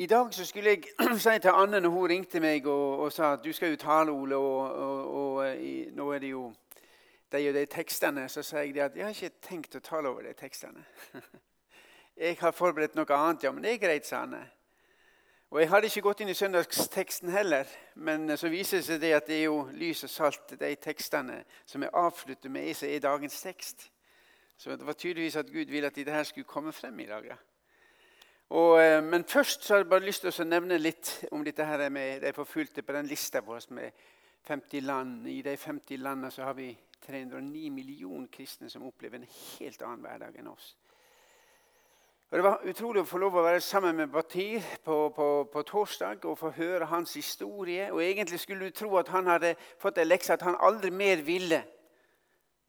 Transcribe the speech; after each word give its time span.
I 0.00 0.06
dag 0.06 0.34
så 0.34 0.44
skulle 0.44 0.70
jeg 0.70 0.82
si 1.18 1.38
til 1.42 1.50
Anne 1.50 1.80
når 1.80 1.90
hun 1.90 2.10
ringte 2.10 2.38
meg 2.40 2.66
og, 2.70 3.00
og 3.02 3.12
sa 3.12 3.32
at 3.34 3.40
du 3.42 3.50
skal 3.52 3.72
jo 3.72 3.78
tale, 3.82 4.12
Ole, 4.14 4.36
og, 4.36 4.74
og, 4.74 5.14
og 5.14 5.56
i, 5.58 5.88
nå 5.90 6.06
er 6.14 6.22
det 6.22 6.30
jo 6.30 6.52
de 7.32 7.48
og 7.48 7.54
de 7.54 7.64
tekstene, 7.66 8.28
så 8.28 8.42
sa 8.46 8.62
jeg 8.62 8.78
at 8.78 8.94
jeg 8.94 9.04
har 9.04 9.10
ikke 9.10 9.42
tenkt 9.42 9.74
å 9.74 9.80
tale 9.82 10.08
over 10.08 10.22
de 10.22 10.36
tekstene. 10.38 10.84
Jeg 12.18 12.36
har 12.40 12.50
forberedt 12.50 12.96
noe 12.98 13.14
annet, 13.14 13.44
ja, 13.46 13.52
men 13.54 13.62
det 13.62 13.72
er 13.72 13.82
greit, 13.82 14.06
sa 14.06 14.24
Anne. 14.24 14.40
Og 15.50 15.60
Jeg 15.60 15.68
hadde 15.70 15.86
ikke 15.86 16.02
gått 16.02 16.22
inn 16.24 16.32
i 16.32 16.34
søndagsteksten 16.34 17.30
heller, 17.30 17.66
men 17.94 18.36
så 18.38 18.50
viser 18.50 18.80
det 18.80 18.86
seg 18.88 19.02
det 19.02 19.12
at 19.14 19.28
det 19.30 19.36
er 19.36 19.44
jo 19.44 19.60
lys 19.70 20.02
og 20.06 20.10
salt, 20.10 20.56
de 20.58 20.72
tekstene 20.82 21.44
som 21.66 21.82
er 21.86 21.94
avslutter 21.94 22.50
med, 22.50 22.70
som 22.74 22.90
er 22.90 23.04
dagens 23.06 23.38
tekst. 23.42 23.86
Så 24.58 24.74
det 24.74 24.86
var 24.86 24.98
tydeligvis 24.98 25.38
at 25.38 25.50
Gud 25.50 25.70
ville 25.70 25.86
at 25.86 25.98
dette 25.98 26.24
skulle 26.30 26.50
komme 26.50 26.74
frem 26.74 26.98
i 27.00 27.06
dag. 27.06 27.30
Ja. 27.30 27.38
Og, 28.48 28.80
eh, 28.80 29.04
men 29.04 29.24
først 29.24 29.64
så 29.64 29.74
har 29.74 29.78
jeg 29.78 29.88
bare 29.88 30.06
lyst 30.06 30.24
til 30.24 30.32
å 30.32 30.48
nevne 30.48 30.78
litt 30.80 31.10
om 31.32 31.44
dette 31.44 31.64
her 31.64 31.88
med 31.92 32.22
de 32.24 32.32
forfulgte 32.32 32.82
på 32.82 32.94
den 32.96 33.06
lista 33.06 33.42
vår 33.44 33.66
med 33.76 33.92
50 34.48 34.80
land. 34.80 35.26
I 35.28 35.42
de 35.42 35.56
50 35.56 36.00
landene 36.00 36.30
så 36.32 36.46
har 36.48 36.54
vi 36.56 36.70
309 37.06 37.70
millioner 37.70 38.28
kristne 38.32 38.70
som 38.70 38.86
opplever 38.88 39.20
en 39.20 39.28
helt 39.28 39.82
annen 39.82 40.00
hverdag 40.00 40.38
enn 40.40 40.48
oss. 40.48 40.76
Og 42.30 42.36
Det 42.36 42.44
var 42.44 42.64
utrolig 42.68 43.00
å 43.00 43.08
få 43.08 43.18
lov 43.18 43.36
å 43.36 43.44
være 43.44 43.60
sammen 43.64 43.96
med 43.96 44.10
Batir 44.12 44.64
på, 44.84 44.96
på, 45.16 45.28
på, 45.52 45.62
torsdag 45.62 46.24
og 46.28 46.36
få 46.38 46.50
høre 46.56 46.88
hans 46.90 47.14
historie. 47.14 47.92
Og 47.92 48.02
Egentlig 48.04 48.40
skulle 48.40 48.68
du 48.68 48.70
tro 48.76 48.96
at 49.00 49.08
han 49.08 49.26
hadde 49.26 49.54
fått 49.80 49.98
en 49.98 50.08
lekse 50.08 50.32
at 50.32 50.44
han 50.44 50.58
aldri 50.60 50.90
mer 50.90 51.22
ville 51.24 51.62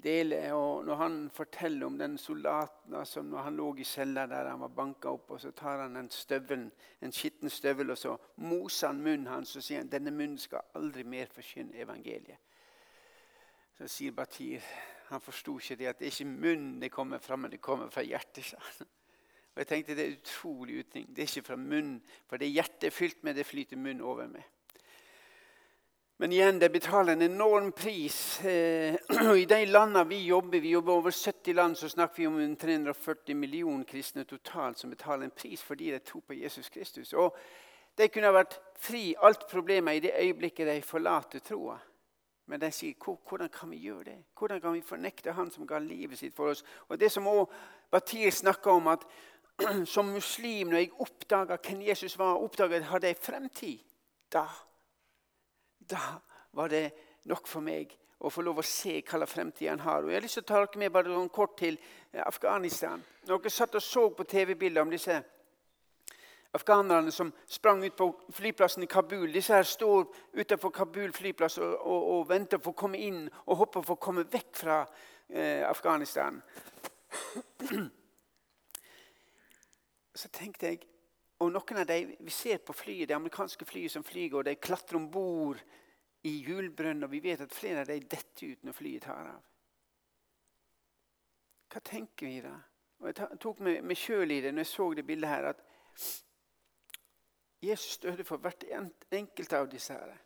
dele. 0.04 0.42
Og 0.54 0.86
når 0.86 0.96
han 0.96 1.18
forteller 1.34 1.86
om 1.88 1.98
den 2.00 2.18
soldaten 2.18 2.96
altså 2.96 3.22
når 3.22 3.46
han 3.48 3.58
lå 3.60 3.70
i 3.78 3.88
cella 3.88 4.26
der 4.28 4.50
han 4.50 4.62
var 4.62 4.76
banka 4.76 5.14
opp, 5.14 5.32
og 5.32 5.42
så 5.42 5.52
tar 5.52 5.84
han 5.84 5.98
en, 5.98 6.12
støvel, 6.12 6.70
en 7.02 7.16
skitten 7.16 7.50
støvel 7.50 7.92
og 7.92 7.98
så 7.98 8.18
moser 8.36 8.94
han 8.94 9.02
munnen 9.02 9.28
hans 9.28 9.56
og 9.56 9.64
sier 9.64 9.84
han, 9.84 9.92
denne 9.92 10.12
munnen 10.12 10.38
skal 10.38 10.66
aldri 10.76 11.04
mer 11.04 11.32
forkynne 11.34 11.82
evangeliet. 11.82 12.40
Så 13.78 13.88
sier 13.88 14.12
Batir 14.12 14.64
han 15.10 15.22
forsto 15.22 15.56
ikke 15.58 15.76
det 15.80 15.88
at 15.90 16.00
det 16.00 16.08
er 16.08 16.14
ikke 16.14 16.30
munnen 16.30 16.82
det 16.82 16.92
kommer 16.94 17.18
fra, 17.24 17.36
men 17.36 17.52
det 17.52 17.62
kommer 17.62 17.90
fra 17.90 18.04
hjertet. 18.06 18.54
Og 19.56 19.62
jeg 19.64 19.68
tenkte 19.68 19.96
Det 19.96 20.06
er 20.06 20.18
utrolig 20.18 20.80
utning. 20.80 21.08
Det 21.10 21.24
er 21.24 21.32
ikke 21.32 21.48
fra 21.48 21.56
munnen, 21.56 22.02
for 22.28 22.38
det 22.38 22.52
hjertet 22.52 22.84
er 22.88 22.94
fylt 22.96 23.24
med, 23.24 23.36
det 23.36 23.46
flyter 23.46 23.78
munnen 23.78 24.02
over 24.02 24.28
med. 24.28 24.44
Men 26.22 26.32
igjen, 26.32 26.58
det 26.60 26.68
betaler 26.70 27.14
en 27.14 27.22
enorm 27.22 27.72
pris. 27.72 28.42
Eh, 28.44 28.96
I 29.42 29.46
de 29.46 29.60
landene 29.66 30.04
vi 30.10 30.18
jobber, 30.26 30.60
vi 30.60 30.74
jobber 30.74 30.94
over 30.94 31.12
70 31.12 31.54
land, 31.54 31.78
så 31.78 31.90
snakker 31.90 32.16
vi 32.20 32.28
om 32.28 32.56
340 32.56 33.36
millioner 33.36 33.86
kristne 33.88 34.26
totalt 34.28 34.78
som 34.78 34.92
betaler 34.92 35.30
en 35.30 35.32
pris 35.32 35.64
fordi 35.64 35.94
de 35.94 36.02
tror 36.04 36.26
på 36.28 36.36
Jesus 36.42 36.70
Kristus. 36.70 37.14
Og 37.14 37.38
De 37.96 38.08
kunne 38.12 38.34
vært 38.36 38.60
fri 38.80 39.16
alt 39.24 39.48
problemet 39.48 39.96
i 39.96 40.04
det 40.04 40.14
øyeblikket 40.20 40.68
de 40.68 40.82
forlater 40.82 41.40
troa. 41.40 41.80
Men 42.52 42.60
de 42.60 42.72
sier 42.72 43.00
hvordan 43.00 43.50
kan 43.50 43.72
vi 43.72 43.80
gjøre 43.88 44.04
det? 44.04 44.20
Hvordan 44.38 44.62
kan 44.62 44.74
vi 44.74 44.82
fornekte 44.82 45.32
Han 45.32 45.52
som 45.52 45.68
ga 45.68 45.80
livet 45.80 46.20
sitt 46.20 46.36
for 46.36 46.52
oss? 46.52 46.64
Og 46.90 47.00
Det 47.00 47.12
som 47.12 47.28
også 47.28 47.52
Batir 47.92 48.32
snakker 48.32 48.72
om, 48.72 48.88
at 48.88 49.08
som 49.96 50.06
muslim, 50.06 50.68
når 50.68 50.78
jeg 50.78 50.98
oppdaga 51.00 51.58
hvem 51.64 51.82
Jesus 51.82 52.20
var, 52.20 52.44
oppdaga 52.44 52.76
at 52.76 52.82
jeg 52.82 52.92
hadde 52.92 53.10
en 53.10 53.24
fremtid, 53.24 53.80
da 54.34 54.50
da 55.90 56.20
var 56.58 56.70
det 56.72 56.86
nok 57.30 57.48
for 57.48 57.66
meg 57.66 57.96
å 58.20 58.30
få 58.32 58.44
lov 58.44 58.60
å 58.60 58.66
se 58.66 58.98
hva 59.00 59.20
slags 59.22 59.34
fremtid 59.34 59.70
han 59.70 59.84
har. 59.86 60.04
Og 60.04 60.12
Jeg 60.12 60.20
har 60.20 60.26
lyst 60.26 60.40
til 60.40 60.44
å 60.44 60.50
ta 60.50 60.62
dere 60.66 60.82
med 60.82 60.92
bare 60.92 61.12
noen 61.12 61.30
kort 61.32 61.58
til 61.60 61.78
eh, 62.12 62.24
Afghanistan. 62.26 63.04
Når 63.28 63.44
dere 63.44 63.54
satt 63.54 63.78
og 63.80 63.84
så 63.84 64.10
på 64.12 64.28
TV-bilder 64.28 64.84
om 64.84 64.92
disse 64.92 65.22
afghanerne 66.52 67.12
som 67.14 67.34
sprang 67.48 67.84
ut 67.86 67.96
på 67.96 68.10
flyplassen 68.34 68.84
i 68.84 68.90
Kabul. 68.90 69.32
Disse 69.34 69.54
her 69.54 69.64
står 69.64 70.08
utenfor 70.34 70.70
Kabul 70.74 71.14
flyplass 71.14 71.58
og, 71.62 71.76
og, 71.80 72.08
og 72.16 72.30
venter 72.30 72.58
for 72.58 72.74
å 72.74 72.80
komme 72.80 72.98
inn 72.98 73.30
og 73.46 73.58
håper 73.62 73.86
for 73.86 73.96
å 73.96 74.02
komme 74.02 74.26
vekk 74.32 74.52
fra 74.58 74.82
eh, 75.30 75.64
Afghanistan. 75.70 76.42
Så 80.20 80.28
tenkte 80.36 80.74
jeg 80.74 80.82
og 81.40 81.52
noen 81.52 81.78
av 81.80 81.86
de, 81.88 82.18
Vi 82.20 82.32
ser 82.32 82.58
på 82.58 82.74
flyet, 82.74 83.08
det 83.08 83.16
amerikanske 83.16 83.66
flyet 83.66 83.92
som 83.92 84.04
flyr, 84.04 84.36
og 84.36 84.46
de 84.46 84.56
klatrer 84.56 84.98
om 85.00 85.10
bord 85.12 85.62
i 86.24 86.34
hjulbrønnen, 86.44 87.04
og 87.04 87.12
vi 87.12 87.22
vet 87.24 87.42
at 87.42 87.54
flere 87.56 87.86
av 87.86 87.88
dem 87.88 88.08
detter 88.12 88.52
ut 88.52 88.66
når 88.68 88.76
flyet 88.76 89.06
tar 89.08 89.30
av. 89.32 89.46
Hva 91.70 91.82
tenker 91.86 92.28
vi 92.28 92.42
da? 92.44 92.56
Og 93.00 93.08
Jeg 93.08 93.40
tok 93.40 93.60
meg 93.64 93.96
sjøl 93.98 94.32
i 94.36 94.42
det 94.44 94.52
når 94.52 94.66
jeg 94.66 94.74
så 94.74 94.88
det 94.94 95.06
bildet 95.08 95.30
her, 95.30 95.54
at 95.54 95.62
Jesus 97.64 97.98
døde 98.04 98.24
for 98.24 98.38
hvert 98.38 98.64
enkelt 99.12 99.54
av 99.54 99.70
disse. 99.72 99.94
her. 99.94 100.18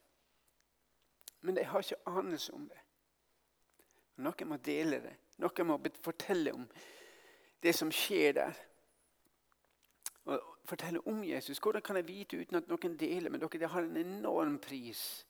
Men 1.41 1.55
de 1.55 1.63
har 1.63 1.79
ikke 1.79 2.09
anelse 2.09 2.53
om 2.53 2.67
det. 2.69 2.79
Noen 4.15 4.47
må 4.47 4.57
dele 4.57 5.01
det. 5.01 5.15
Noen 5.41 5.67
må 5.67 5.79
fortelle 6.01 6.53
om 6.53 6.67
det 7.63 7.73
som 7.75 7.91
skjer 7.91 8.33
der. 8.37 8.59
Fortelle 10.65 11.07
om 11.07 11.23
Jesus. 11.23 11.59
Hvordan 11.59 11.81
kan 11.81 11.95
jeg 11.95 12.07
vite 12.07 12.37
uten 12.37 12.55
at 12.55 12.67
noen 12.67 12.97
deler 12.99 13.29
med 13.29 13.39
dere? 13.39 13.59
Det 13.59 13.69
har 13.69 13.83
en 13.83 13.97
enorm 13.97 14.59
pris 14.63 15.25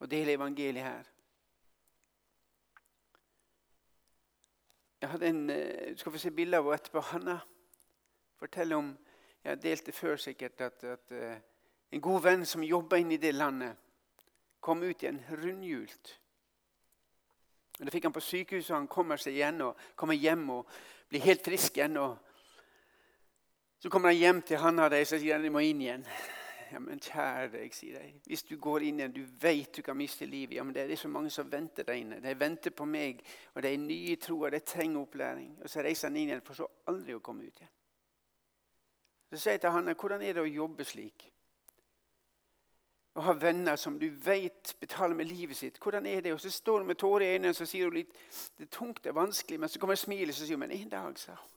å 0.00 0.08
dele 0.08 0.38
evangeliet 0.38 0.84
her. 0.84 1.10
Jeg 5.00 5.10
hadde 5.10 5.28
en, 5.28 5.50
eh, 5.50 5.90
Du 5.90 5.98
skal 5.98 6.12
få 6.12 6.18
se 6.18 6.30
bilde 6.30 6.56
av 6.56 6.64
henne 6.64 6.74
etterpå. 6.74 7.00
Hanna 7.00 7.40
forteller 8.36 8.76
om 8.76 8.98
Jeg 9.44 9.50
har 9.50 9.56
delt 9.56 9.86
det 9.86 9.94
før 9.94 10.16
sikkert 10.16 10.60
at, 10.60 10.84
at 10.84 11.12
uh, 11.12 11.36
en 11.92 12.00
god 12.00 12.22
venn 12.22 12.46
som 12.46 12.62
jobba 12.62 12.96
inne 12.96 13.14
i 13.14 13.20
det 13.20 13.34
landet, 13.34 13.76
kom 14.60 14.82
ut 14.82 15.02
igjen 15.02 15.20
rundhjult. 15.30 16.20
Det 17.78 17.92
fikk 17.92 18.04
han 18.08 18.12
på 18.12 18.20
sykehuset, 18.20 18.70
og 18.70 18.78
han 18.78 18.88
kommer 18.88 19.20
seg 19.20 19.34
igjen 19.34 19.60
og 19.60 19.76
kommer 19.96 20.14
hjem 20.14 20.50
og 20.50 20.66
blir 21.08 21.20
helt 21.20 21.44
frisk 21.44 21.76
igjen. 21.76 21.96
og 21.96 22.16
Så 23.84 23.90
kommer 23.90 24.08
han 24.08 24.16
hjem 24.16 24.38
til 24.42 24.56
han 24.56 24.78
av 24.80 24.86
dem 24.94 25.02
og 25.04 25.08
sier 25.10 25.34
han, 25.34 25.42
de 25.44 25.50
må 25.52 25.60
inn 25.60 25.80
igjen. 25.84 26.04
Ja, 26.72 26.78
men 26.80 27.02
kjære 27.04 27.50
deg, 27.52 27.74
sier 27.76 27.98
jeg. 28.00 28.14
Hvis 28.24 28.46
du 28.48 28.54
går 28.56 28.86
inn 28.88 29.02
igjen, 29.02 29.12
du 29.12 29.26
vet 29.42 29.76
du 29.76 29.82
kan 29.84 29.98
miste 29.98 30.24
livet. 30.24 30.54
Ja, 30.56 30.64
men 30.64 30.72
det 30.72 30.86
er 30.88 30.96
så 30.96 31.10
mange 31.12 31.28
som 31.30 31.50
venter 31.52 31.84
der 31.84 32.00
inne. 32.00 32.22
De 32.24 32.32
venter 32.40 32.72
på 32.72 32.86
meg, 32.88 33.20
og 33.52 33.60
de 33.60 33.74
er 33.74 33.82
nye 33.82 34.14
i 34.14 34.16
troa. 34.16 34.48
De 34.54 34.62
trenger 34.64 35.02
opplæring. 35.02 35.52
Og 35.60 35.68
så 35.68 35.84
reiser 35.84 36.08
han 36.08 36.16
inn 36.16 36.32
igjen 36.32 36.42
for 36.48 36.62
så 36.62 36.70
aldri 36.88 37.12
å 37.12 37.20
komme 37.20 37.44
ut 37.44 37.60
igjen. 37.60 37.74
Så 39.28 39.42
sier 39.42 39.58
jeg 39.58 39.66
til 39.66 39.76
han, 39.76 39.92
hvordan 39.92 40.24
er 40.24 40.32
det 40.38 40.46
å 40.46 40.54
jobbe 40.62 40.88
slik? 40.88 41.28
Å 43.20 43.28
ha 43.28 43.36
venner 43.36 43.76
som 43.76 44.00
du 44.00 44.08
vet 44.08 44.78
betaler 44.80 45.18
med 45.18 45.28
livet 45.28 45.60
sitt. 45.60 45.76
Hvordan 45.76 46.08
er 46.08 46.24
det? 46.24 46.32
Og 46.32 46.40
så 46.40 46.48
står 46.50 46.80
hun 46.80 46.88
med 46.88 47.04
tårer 47.04 47.28
i 47.28 47.34
øynene 47.36 47.52
og 47.52 47.68
sier 47.68 47.92
hun 47.92 48.00
litt, 48.00 48.16
det 48.56 48.64
er 48.64 48.76
tungt, 48.80 49.04
det 49.04 49.12
er 49.12 49.20
vanskelig. 49.20 49.60
Men 49.60 49.68
så 49.68 49.84
kommer 49.84 50.00
smilet 50.00 50.32
og 50.32 50.40
sier 50.40 50.56
hun, 50.56 50.64
men 50.64 50.72
en 50.72 50.96
dag, 50.96 51.20
sa 51.20 51.36
hun. 51.36 51.50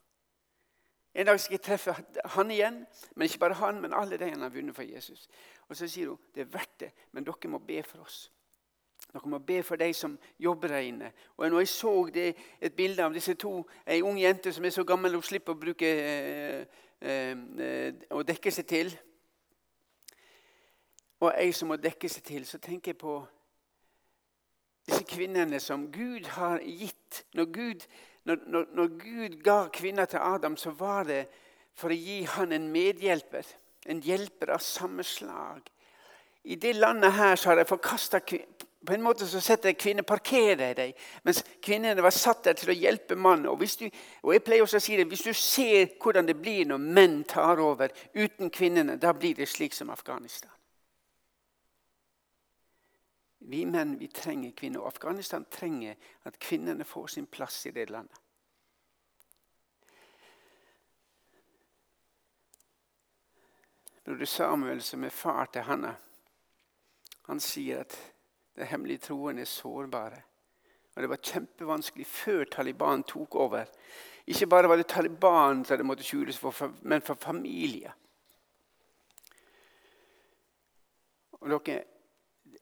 En 1.18 1.26
dag 1.26 1.40
skal 1.42 1.58
jeg 1.58 1.64
treffe 1.66 1.94
han 2.36 2.52
igjen, 2.54 2.84
men 3.16 3.26
ikke 3.26 3.40
bare 3.42 3.58
han, 3.58 3.82
men 3.82 3.94
alle 3.94 4.20
de 4.22 4.30
han 4.30 4.42
har 4.46 4.52
vunnet 4.54 4.76
for 4.76 4.86
Jesus. 4.86 5.28
Og 5.68 5.76
Så 5.76 5.88
sier 5.90 6.12
hun 6.12 6.20
det 6.36 6.44
er 6.46 6.52
verdt 6.54 6.80
det, 6.80 6.92
men 7.12 7.26
dere 7.26 7.50
må 7.50 7.58
be 7.58 7.82
for 7.84 8.04
oss. 8.06 8.28
Dere 9.14 9.30
må 9.30 9.40
be 9.40 9.64
for 9.64 9.82
de 9.82 9.88
som 9.94 10.18
jobber 10.40 10.68
der 10.68 10.86
inne. 10.86 11.12
Og 11.38 11.50
når 11.50 11.60
jeg 11.60 11.68
så 11.68 12.10
det, 12.14 12.36
et 12.62 12.74
bilde 12.74 13.04
av 13.04 13.14
disse 13.14 13.34
to, 13.34 13.64
ei 13.88 14.02
ung 14.06 14.20
jente 14.22 14.54
som 14.54 14.66
er 14.66 14.76
så 14.76 14.84
gammel 14.86 15.18
hun 15.18 15.26
slipper 15.26 15.56
å 15.56 15.60
bruke 15.60 15.90
eh, 15.90 16.66
eh, 17.02 17.94
å 18.14 18.22
dekke 18.24 18.54
seg 18.54 18.68
til, 18.70 18.94
og 21.20 21.32
ei 21.34 21.50
som 21.52 21.72
må 21.72 21.80
dekke 21.82 22.10
seg 22.10 22.24
til, 22.24 22.46
så 22.46 22.60
tenker 22.62 22.94
jeg 22.94 23.02
på 23.02 23.18
disse 24.86 25.04
kvinnene 25.10 25.60
som 25.60 25.88
Gud 25.92 26.30
har 26.38 26.62
gitt. 26.62 27.24
Når 27.34 27.50
Gud 27.52 27.88
når, 28.28 28.44
når, 28.52 28.68
når 28.76 28.94
Gud 29.00 29.40
ga 29.44 29.58
kvinna 29.74 30.06
til 30.06 30.20
Adam, 30.22 30.58
så 30.58 30.74
var 30.76 31.08
det 31.08 31.24
for 31.78 31.94
å 31.94 31.98
gi 31.98 32.24
han 32.36 32.52
en 32.56 32.68
medhjelper. 32.74 33.48
En 33.88 34.02
hjelper 34.04 34.52
av 34.56 34.64
samme 34.64 35.06
slag. 35.08 35.70
I 36.48 36.56
det 36.60 36.76
landet 36.76 37.16
her 37.16 37.36
så 37.36 37.52
har 37.52 37.60
de 37.60 37.68
forkasta 37.68 38.20
på 38.88 38.94
en 38.94 39.04
måte 39.04 39.28
så 39.28 39.40
setter 39.44 39.76
kvinner 39.76 40.06
parkerer 40.08 40.76
dem, 40.78 40.92
mens 41.28 41.42
kvinnene 41.64 42.04
var 42.04 42.14
satt 42.16 42.46
der 42.46 42.56
til 42.56 42.72
å 42.72 42.78
hjelpe 42.78 43.18
mannen. 43.20 43.50
Og, 43.52 43.64
du, 43.80 43.88
og 44.24 44.36
jeg 44.36 44.44
pleier 44.46 44.64
også 44.64 44.80
å 44.80 44.84
si 44.86 45.00
det, 45.00 45.08
Hvis 45.12 45.26
du 45.28 45.34
ser 45.34 45.98
hvordan 46.00 46.28
det 46.28 46.38
blir 46.40 46.68
når 46.70 46.84
menn 46.84 47.18
tar 47.28 47.60
over 47.60 47.92
uten 48.16 48.52
kvinnene, 48.54 48.96
da 48.96 49.12
blir 49.14 49.36
det 49.36 49.50
slik 49.50 49.76
som 49.76 49.92
Afghanistan. 49.92 50.57
Vi 53.48 53.66
menn 53.66 53.96
vi 54.00 54.08
trenger 54.12 54.52
kvinner, 54.52 54.82
og 54.84 54.88
Afghanistan 54.92 55.46
trenger 55.52 55.96
at 56.28 56.40
kvinnene 56.40 56.84
får 56.84 57.08
sin 57.08 57.28
plass 57.32 57.66
i 57.66 57.72
det 57.72 57.90
landet. 57.90 58.20
Broder 64.04 64.26
Samuel, 64.26 64.82
som 64.82 65.04
er 65.04 65.16
far 65.16 65.48
til 65.52 65.64
Hanna, 65.68 65.94
han 67.28 67.40
sier 67.44 67.84
at 67.84 67.96
den 68.56 68.68
hemmelige 68.68 69.08
troen 69.08 69.40
er 69.40 69.48
sårbare. 69.48 70.22
Og 70.96 71.02
Det 71.02 71.10
var 71.10 71.24
kjempevanskelig 71.24 72.06
før 72.08 72.44
Taliban 72.52 73.04
tok 73.04 73.36
over. 73.36 73.66
Ikke 74.28 74.48
bare 74.48 74.70
var 74.70 74.76
det 74.76 74.88
Taliban 74.88 75.66
som 75.66 75.78
det 75.78 75.86
måtte 75.86 76.04
skjules 76.04 76.38
for, 76.38 76.74
men 76.82 77.02
for 77.02 77.16
familier. 77.16 77.92
Og 81.32 81.50
dere, 81.50 81.84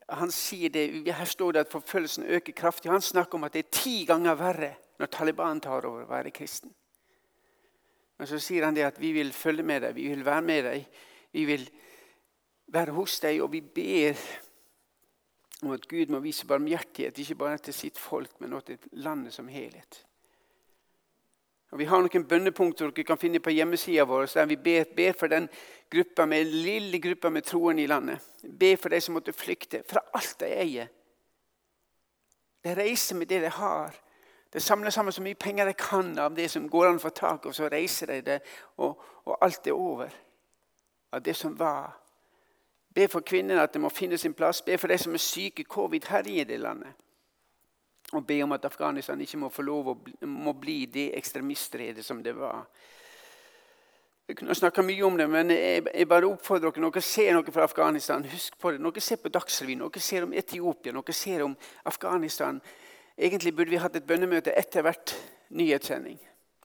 han 0.07 0.31
sier 0.31 0.69
det, 0.69 1.13
Her 1.13 1.25
står 1.25 1.53
det 1.53 1.65
at 1.65 1.71
forfølgelsen 1.71 2.25
øker 2.25 2.53
kraftig. 2.53 2.91
Han 2.91 3.01
snakker 3.01 3.37
om 3.37 3.43
at 3.43 3.53
det 3.53 3.65
er 3.65 3.71
ti 3.71 4.05
ganger 4.05 4.37
verre 4.37 4.75
når 4.99 5.11
Taliban 5.11 5.61
tar 5.61 5.85
over 5.85 6.05
å 6.05 6.09
være 6.09 6.31
kristen. 6.31 6.71
Men 8.17 8.29
så 8.29 8.39
sier 8.39 8.63
han 8.63 8.75
det 8.75 8.85
at 8.87 8.99
vi 9.01 9.11
vil 9.15 9.33
følge 9.35 9.63
med 9.63 9.81
deg, 9.83 9.95
vi 9.95 10.07
vil 10.13 10.25
være 10.25 10.45
med 10.45 10.63
deg. 10.69 10.85
Vi 11.35 11.45
vil 11.49 11.65
være 12.71 12.95
hos 12.95 13.19
deg, 13.19 13.41
og 13.43 13.51
vi 13.51 13.61
ber 13.61 14.21
om 15.65 15.73
at 15.75 15.87
Gud 15.89 16.13
må 16.13 16.21
vise 16.23 16.47
barmhjertighet, 16.47 17.17
ikke 17.19 17.39
bare 17.39 17.59
til 17.65 17.75
sitt 17.75 17.99
folk, 17.99 18.37
men 18.39 18.53
også 18.53 18.75
til 18.75 19.01
landet 19.03 19.33
som 19.33 19.49
helhet. 19.51 20.05
Og 21.75 21.79
Vi 21.79 21.85
har 21.85 21.99
noen 21.99 22.23
bønnepunkter 22.23 22.87
dere 22.95 23.03
kan 23.03 23.17
finne 23.19 23.41
på 23.43 23.51
hjemmesida 23.51 24.05
vår, 24.07 24.29
der 24.31 24.45
vi 24.47 24.55
ber, 24.55 24.85
ber, 24.95 25.11
for 25.19 25.27
den 25.27 25.49
gruppa 25.91 26.23
med, 26.25 26.47
lille 26.47 27.01
gruppa 27.03 27.27
med 27.29 27.43
troende 27.43 27.83
i 27.83 27.87
landet. 27.91 28.23
Be 28.47 28.77
for 28.79 28.95
de 28.95 29.01
som 29.03 29.17
måtte 29.17 29.33
flykte 29.35 29.81
fra 29.83 29.99
alt 30.15 30.37
de 30.39 30.53
eier. 30.55 30.87
De 32.63 32.75
reiser 32.79 33.19
med 33.19 33.27
det 33.27 33.41
de 33.43 33.51
har. 33.51 33.91
De 34.53 34.59
samler 34.63 34.89
sammen 34.89 35.11
så 35.11 35.21
mye 35.21 35.35
penger 35.35 35.67
de 35.67 35.73
kan 35.75 36.15
av 36.17 36.31
det 36.39 36.47
som 36.53 36.69
går 36.69 36.93
an 36.93 37.01
å 37.01 37.03
få 37.03 37.11
tak 37.11 37.49
og 37.51 37.59
så 37.59 37.67
reiser 37.67 38.13
de 38.13 38.21
det, 38.23 38.39
og, 38.79 38.95
og 39.25 39.43
alt 39.43 39.67
er 39.67 39.75
over 39.75 40.15
av 41.11 41.27
det 41.27 41.35
som 41.35 41.59
var. 41.59 41.91
Be 42.95 43.09
for 43.11 43.19
kvinnene 43.19 43.67
at 43.67 43.75
de 43.75 43.83
må 43.83 43.91
finne 43.91 44.15
sin 44.17 44.33
plass. 44.33 44.63
Be 44.63 44.79
for 44.79 44.87
de 44.87 44.95
som 44.97 45.11
er 45.11 45.19
syke. 45.19 45.67
Covid 45.67 46.07
herjer 46.07 46.45
i 46.45 46.47
det 46.53 46.63
landet. 46.63 46.95
Og 48.15 48.27
be 48.27 48.41
om 48.43 48.55
at 48.55 48.65
Afghanistan 48.65 49.21
ikke 49.21 49.39
må 49.41 49.49
få 49.51 49.65
lov 49.65 49.89
å 49.91 49.95
bli, 49.99 50.15
må 50.29 50.53
bli 50.57 50.85
det 50.91 51.09
ekstremistredet 51.17 52.05
som 52.05 52.21
det 52.23 52.35
var. 52.37 52.63
Vi 54.27 54.33
kunne 54.33 54.55
snakka 54.57 54.81
mye 54.81 55.03
om 55.05 55.17
det, 55.19 55.27
men 55.29 55.51
jeg, 55.53 55.83
jeg 55.85 56.07
bare 56.09 56.25
oppfordrer 56.25 56.71
dere. 56.71 56.81
Når 56.81 56.95
dere 56.95 57.05
ser 57.05 57.35
noe 57.35 57.53
fra 57.53 57.67
Afghanistan, 57.67 58.25
husk 58.31 58.57
på 58.57 58.71
det. 58.73 58.81
Når 58.81 58.95
dere 58.95 59.05
ser 59.05 59.21
på 59.21 59.29
Dagsrevyen, 59.35 59.83
når 59.83 59.99
ser 60.01 60.25
om 60.25 60.33
Etiopia, 60.33 60.93
når 60.95 61.13
ser 61.13 61.45
om 61.45 61.55
Afghanistan 61.85 62.61
Egentlig 63.15 63.53
burde 63.55 63.71
vi 63.71 63.77
hatt 63.79 63.95
et 63.95 64.03
bønnemøte 64.03 64.51
etter 64.59 64.83
hvert 64.83 65.13
nyhetssending. 65.55 66.17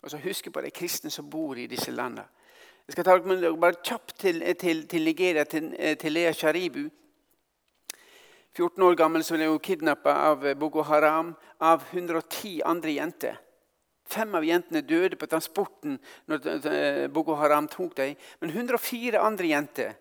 Og 0.03 0.11
så 0.11 0.19
Husk 0.19 0.49
på 0.53 0.63
de 0.65 0.71
kristne 0.75 1.11
som 1.11 1.29
bor 1.31 1.55
i 1.55 1.69
disse 1.71 1.93
landene. 1.95 2.25
Jeg 2.89 2.97
skal 2.97 3.07
ta 3.07 3.15
dere 3.23 3.53
bare 3.55 3.79
kjapt 3.87 4.17
til, 4.19 4.43
til, 4.59 4.87
til 4.91 5.05
Nigeria, 5.05 5.45
til, 5.45 5.71
til 6.01 6.13
Lea 6.13 6.33
Sharibu. 6.33 6.89
14 8.57 8.83
år 8.83 8.97
gammel 8.99 9.25
så 9.25 9.37
ble 9.37 9.47
hun 9.47 9.63
kidnappa 9.63 10.15
av 10.31 10.45
Boko 10.59 10.83
Haram 10.89 11.35
av 11.59 11.85
110 11.93 12.61
andre 12.67 12.97
jenter. 12.97 13.39
Fem 14.11 14.35
av 14.35 14.45
jentene 14.45 14.83
døde 14.83 15.17
på 15.17 15.29
transporten 15.31 16.01
når 16.27 17.09
Boko 17.15 17.37
Haram 17.39 17.69
tok 17.71 17.95
dem. 18.01 18.17
Men 18.41 18.51
104 18.51 19.23
andre 19.23 19.53
jenter 19.53 19.99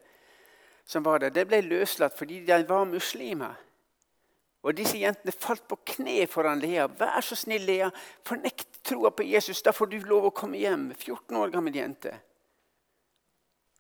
som 0.89 1.03
var 1.05 1.21
der, 1.21 1.29
de 1.29 1.45
ble 1.45 1.61
løslatt 1.61 2.15
fordi 2.17 2.39
de 2.47 2.63
var 2.65 2.87
muslimer. 2.89 3.53
Og 4.65 4.73
Disse 4.75 4.97
jentene 4.97 5.31
falt 5.31 5.67
på 5.69 5.77
kne 5.93 6.25
foran 6.27 6.59
Lea. 6.59 6.87
'Vær 6.87 7.21
så 7.21 7.35
snill, 7.37 7.63
Lea, 7.63 7.91
fornekt 8.25 8.81
troa 8.83 9.11
på 9.11 9.23
Jesus. 9.23 9.61
Da 9.61 9.71
får 9.71 9.91
du 9.91 9.99
lov 10.09 10.25
å 10.25 10.33
komme 10.35 10.57
hjem.' 10.57 10.89
14 10.97 11.37
år 11.37 11.53
gammel 11.53 11.75
jente. 11.77 12.11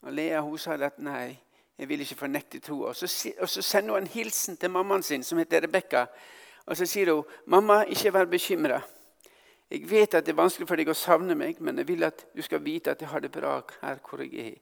Og 0.05 0.13
Lea 0.13 0.41
hun 0.41 0.57
sa 0.57 0.77
at 0.77 1.01
nei, 1.01 1.39
jeg 1.79 1.89
vil 1.89 2.01
ikke 2.03 2.15
fornekte 2.15 2.59
troa. 2.59 2.91
Og, 2.91 2.95
og, 3.39 3.49
så 3.49 3.61
sender 3.61 3.93
hun 3.93 4.03
en 4.03 4.07
hilsen 4.11 4.57
til 4.57 4.71
mammaen 4.71 5.03
sin, 5.03 5.23
som 5.23 5.37
heter 5.39 5.63
Rebekka. 5.63 6.05
Og 6.65 6.77
så 6.77 6.85
sier 6.85 7.13
hun, 7.13 7.23
'Mamma, 7.45 7.83
ikke 7.83 8.13
vær 8.13 8.25
bekymra. 8.25 8.81
Jeg 9.71 9.89
vet 9.89 10.13
at 10.13 10.25
det 10.25 10.31
er 10.31 10.41
vanskelig 10.41 10.67
for 10.67 10.75
deg 10.75 10.89
å 10.89 10.93
savne 10.93 11.35
meg, 11.35 11.61
men 11.61 11.77
jeg 11.77 11.87
vil 11.87 12.03
at 12.03 12.25
du 12.35 12.41
skal 12.41 12.63
vite 12.63 12.91
at 12.91 13.01
jeg 13.01 13.09
har 13.09 13.19
det 13.19 13.31
bra 13.31 13.61
her 13.81 13.99
hvor 14.09 14.21
jeg 14.21 14.33
er. 14.33 14.57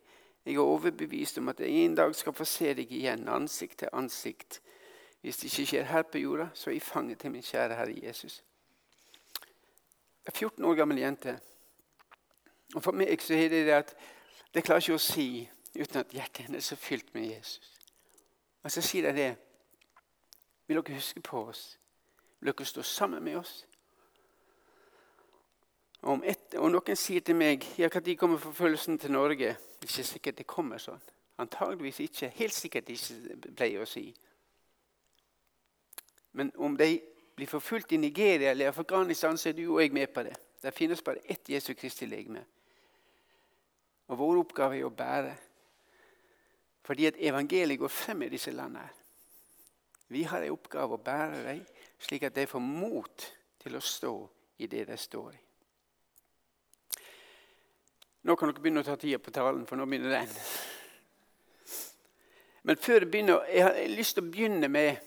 Jeg 0.45 0.55
er 0.55 0.59
overbevist 0.59 1.37
om 1.37 1.49
at 1.49 1.59
jeg 1.59 1.69
en 1.69 1.95
dag 1.95 2.15
skal 2.15 2.33
få 2.33 2.45
se 2.45 2.73
deg 2.73 2.91
igjen, 2.91 3.27
ansikt 3.27 3.79
til 3.79 3.89
ansikt. 3.93 4.61
Hvis 5.21 5.37
det 5.37 5.45
ikke 5.45 5.65
skjer 5.65 5.83
her 5.83 6.03
på 6.03 6.17
jorda, 6.17 6.49
så 6.53 6.69
i 6.69 6.79
fanget 6.79 7.19
til 7.19 7.31
min 7.31 7.43
kjære 7.43 7.75
Herre 7.75 7.95
Jesus. 8.03 8.43
Jeg 10.25 10.33
er 10.33 10.37
14 10.37 10.65
år 10.65 10.75
gammel 10.75 10.97
jente. 10.97 11.39
Og 12.75 12.83
For 12.83 12.91
meg 12.91 13.21
så 13.21 13.33
er 13.33 13.49
det 13.49 13.65
det 13.65 13.73
at 13.73 13.95
det 14.53 14.63
klarer 14.63 14.83
ikke 14.83 14.99
å 14.99 15.01
si 15.01 15.49
uten 15.77 16.01
at 16.01 16.13
hjertet 16.13 16.45
hennes 16.47 16.71
er 16.71 16.79
fylt 16.81 17.13
med 17.13 17.29
Jesus. 17.29 17.73
Og 18.63 18.71
så 18.71 18.81
sier 18.81 19.09
jeg 19.09 19.15
det. 19.15 19.31
Vil 20.67 20.81
dere 20.81 20.95
huske 20.99 21.21
på 21.23 21.45
oss? 21.47 21.79
Vil 22.39 22.51
dere 22.51 22.65
stå 22.65 22.81
sammen 22.81 23.23
med 23.23 23.37
oss? 23.39 23.65
Og, 26.01 26.23
et, 26.25 26.55
og 26.55 26.71
noen 26.71 26.99
sier 26.99 27.23
til 27.25 27.35
meg 27.35 27.65
ja, 27.77 27.89
når 27.93 28.15
kommer 28.19 28.37
forfølgelsen 28.37 28.99
til 28.99 29.11
Norge. 29.11 29.55
Det 29.79 29.87
er 29.87 29.91
ikke 29.91 30.03
sikkert 30.03 30.37
det 30.37 30.47
kommer 30.47 30.81
sånn. 30.81 31.01
Antageligvis 31.37 31.99
ikke. 31.99 32.31
Helt 32.35 32.53
sikkert 32.53 32.89
ikke, 32.89 33.37
pleier 33.55 33.83
å 33.83 33.89
si. 33.89 34.09
Men 36.37 36.51
om 36.57 36.77
de 36.77 36.99
blir 37.37 37.49
forfulgt 37.49 37.91
i 37.93 37.97
Nigeria 38.01 38.51
eller 38.51 38.69
Afghanistan, 38.69 39.37
så 39.37 39.49
er 39.49 39.57
du 39.57 39.65
og 39.67 39.81
jeg 39.81 39.93
med 39.93 40.09
på 40.13 40.23
det. 40.25 40.35
Det 40.61 40.73
finnes 40.73 41.01
bare 41.01 41.21
ett 41.25 41.49
Jesu 41.49 41.73
Kristi 41.73 42.05
legeme. 42.05 42.43
Og 44.07 44.17
vår 44.17 44.39
oppgave 44.41 44.79
er 44.79 44.87
å 44.87 44.93
bære. 44.93 45.35
Fordi 46.87 47.09
at 47.09 47.19
evangeliet 47.19 47.79
går 47.79 47.91
frem 47.91 48.21
i 48.23 48.29
disse 48.31 48.51
landene. 48.55 48.87
Vi 50.07 50.23
har 50.23 50.41
en 50.41 50.53
oppgave 50.55 50.95
å 50.95 51.03
bære 51.03 51.41
dem, 51.43 51.65
slik 51.99 52.23
at 52.23 52.35
de 52.35 52.45
får 52.47 52.63
mot 52.63 53.25
til 53.59 53.75
å 53.75 53.83
stå 53.83 54.13
i 54.63 54.69
det 54.71 54.85
de 54.87 54.95
står 54.97 55.33
i. 55.33 55.41
Nå 58.27 58.35
kan 58.35 58.51
dere 58.51 58.63
begynne 58.63 58.85
å 58.85 58.87
ta 58.87 58.95
tida 58.99 59.19
på 59.19 59.31
talen, 59.35 59.65
for 59.67 59.79
nå 59.79 59.85
begynner 59.87 60.15
den. 60.15 60.31
Men 62.67 62.79
før 62.79 63.03
jeg 63.03 63.11
begynner, 63.11 63.43
jeg 63.51 63.63
har 63.63 63.77
lyst 63.91 64.15
til 64.15 64.23
å 64.23 64.31
begynne 64.31 64.71
med 64.71 65.03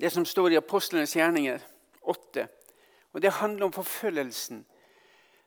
det 0.00 0.12
som 0.12 0.24
står 0.24 0.54
i 0.54 0.60
Apostlenes 0.60 1.16
gjerninger 1.16 1.60
8. 2.08 2.46
Og 3.12 3.22
Det 3.22 3.32
handler 3.40 3.66
om 3.66 3.72
forfølgelsen 3.72 4.64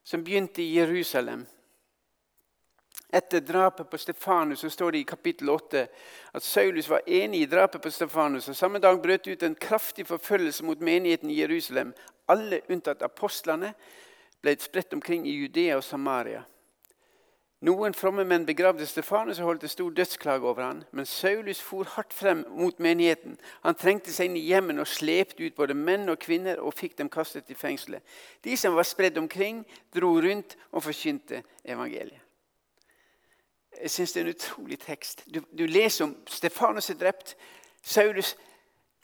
som 0.04 0.24
begynte 0.24 0.62
i 0.62 0.74
Jerusalem. 0.78 1.46
Etter 3.14 3.42
drapet 3.46 3.90
på 3.90 3.98
Stefanus 3.98 4.60
så 4.60 4.70
står 4.70 4.92
det 4.92 5.00
i 5.04 5.06
kapittel 5.06 5.50
8 5.54 5.82
at 6.34 6.44
Saulus 6.44 6.88
var 6.90 7.04
enig 7.06 7.44
i 7.44 7.50
drapet 7.50 7.82
på 7.82 7.92
Stefanus. 7.94 8.48
og 8.50 8.56
Samme 8.58 8.80
dag 8.82 8.98
brøt 9.02 9.28
ut 9.28 9.44
en 9.44 9.56
kraftig 9.56 10.08
forfølgelse 10.08 10.66
mot 10.66 10.82
menigheten 10.82 11.30
i 11.30 11.38
Jerusalem. 11.42 11.92
Alle 12.28 12.64
unntatt 12.74 13.06
apostlene 13.06 13.76
ble 14.42 14.56
spredt 14.58 14.98
omkring 14.98 15.28
i 15.30 15.36
Judea 15.44 15.78
og 15.78 15.86
Samaria. 15.86 16.42
Noen 17.64 17.94
fromme 17.94 18.26
menn 18.26 18.50
begravde 18.50 18.90
Stefanus 18.90 19.38
og 19.40 19.52
holdt 19.52 19.68
en 19.70 19.76
stor 19.76 19.94
dødsklage 19.94 20.50
over 20.50 20.64
ham. 20.66 20.82
Men 20.92 21.06
Saulus 21.06 21.62
for 21.62 21.86
hardt 21.94 22.18
frem 22.18 22.42
mot 22.50 22.82
menigheten. 22.82 23.38
Han 23.62 23.78
trengte 23.78 24.12
seg 24.12 24.32
inn 24.32 24.42
i 24.42 24.48
hjemmene 24.50 24.82
og 24.82 24.90
slepte 24.90 25.46
ut 25.46 25.56
både 25.56 25.78
menn 25.78 26.10
og 26.10 26.18
kvinner 26.26 26.60
og 26.60 26.74
fikk 26.82 26.98
dem 26.98 27.14
kastet 27.14 27.54
i 27.54 27.62
fengselet. 27.62 28.02
De 28.42 28.58
som 28.58 28.74
var 28.74 28.90
spredd 28.90 29.22
omkring, 29.22 29.62
dro 29.94 30.16
rundt 30.18 30.58
og 30.74 30.90
forkynte 30.90 31.46
evangeliet. 31.64 32.23
Jeg 33.82 33.92
syns 33.92 34.14
det 34.14 34.22
er 34.22 34.26
en 34.26 34.36
utrolig 34.36 34.80
tekst. 34.80 35.24
Du, 35.28 35.42
du 35.52 35.66
leser 35.68 36.06
om 36.06 36.16
Stefanus 36.30 36.90
er 36.90 37.00
drept. 37.00 37.36
Saulus 37.84 38.36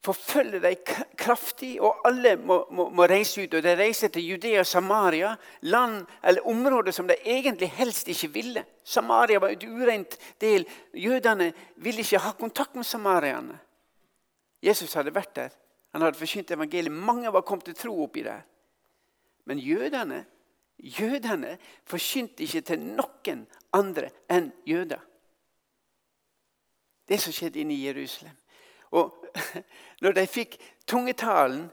forfølger 0.04 0.62
dem 0.64 0.76
kraftig, 1.20 1.74
og 1.84 2.06
alle 2.08 2.36
må, 2.38 2.62
må, 2.72 2.88
må, 2.90 3.08
reise 3.10 3.44
ut. 3.44 3.54
Og 3.58 3.64
De 3.64 3.76
reiser 3.76 4.12
til 4.14 4.28
Judea 4.30 4.62
og 4.64 4.68
Samaria, 4.68 5.34
land 5.62 6.06
eller 6.24 6.48
områder 6.48 6.96
som 6.96 7.08
de 7.08 7.18
egentlig 7.26 7.72
helst 7.76 8.08
ikke 8.08 8.32
ville. 8.34 8.66
Samaria 8.84 9.40
var 9.40 9.54
et 9.54 9.64
ureint 9.64 10.18
del. 10.42 10.66
Jødene 10.94 11.52
ville 11.84 12.06
ikke 12.06 12.24
ha 12.24 12.32
kontakt 12.40 12.76
med 12.76 12.88
samarierne. 12.88 13.60
Jesus 14.64 14.94
hadde 14.94 15.16
vært 15.16 15.36
der. 15.36 15.56
Han 15.94 16.04
hadde 16.06 16.20
forkynt 16.20 16.52
evangeliet. 16.52 16.94
Mange 16.94 17.32
var 17.34 17.42
kommet 17.48 17.66
til 17.66 17.76
tro 17.76 17.96
oppi 18.04 18.24
der. 18.24 18.44
Men 19.46 19.60
jødene 19.60 20.26
jødene 20.80 21.58
forkynte 21.88 22.44
ikke 22.44 22.62
til 22.62 22.84
noen 22.84 23.46
andre 23.74 24.10
enn 24.32 24.52
jøder. 24.68 25.02
Det 27.10 27.20
som 27.22 27.34
skjedde 27.34 27.60
inne 27.64 27.74
i 27.74 27.86
Jerusalem. 27.88 28.36
Og 28.92 29.26
når 30.02 30.18
de 30.18 30.28
fikk 30.28 30.58
tungetalen, 30.88 31.68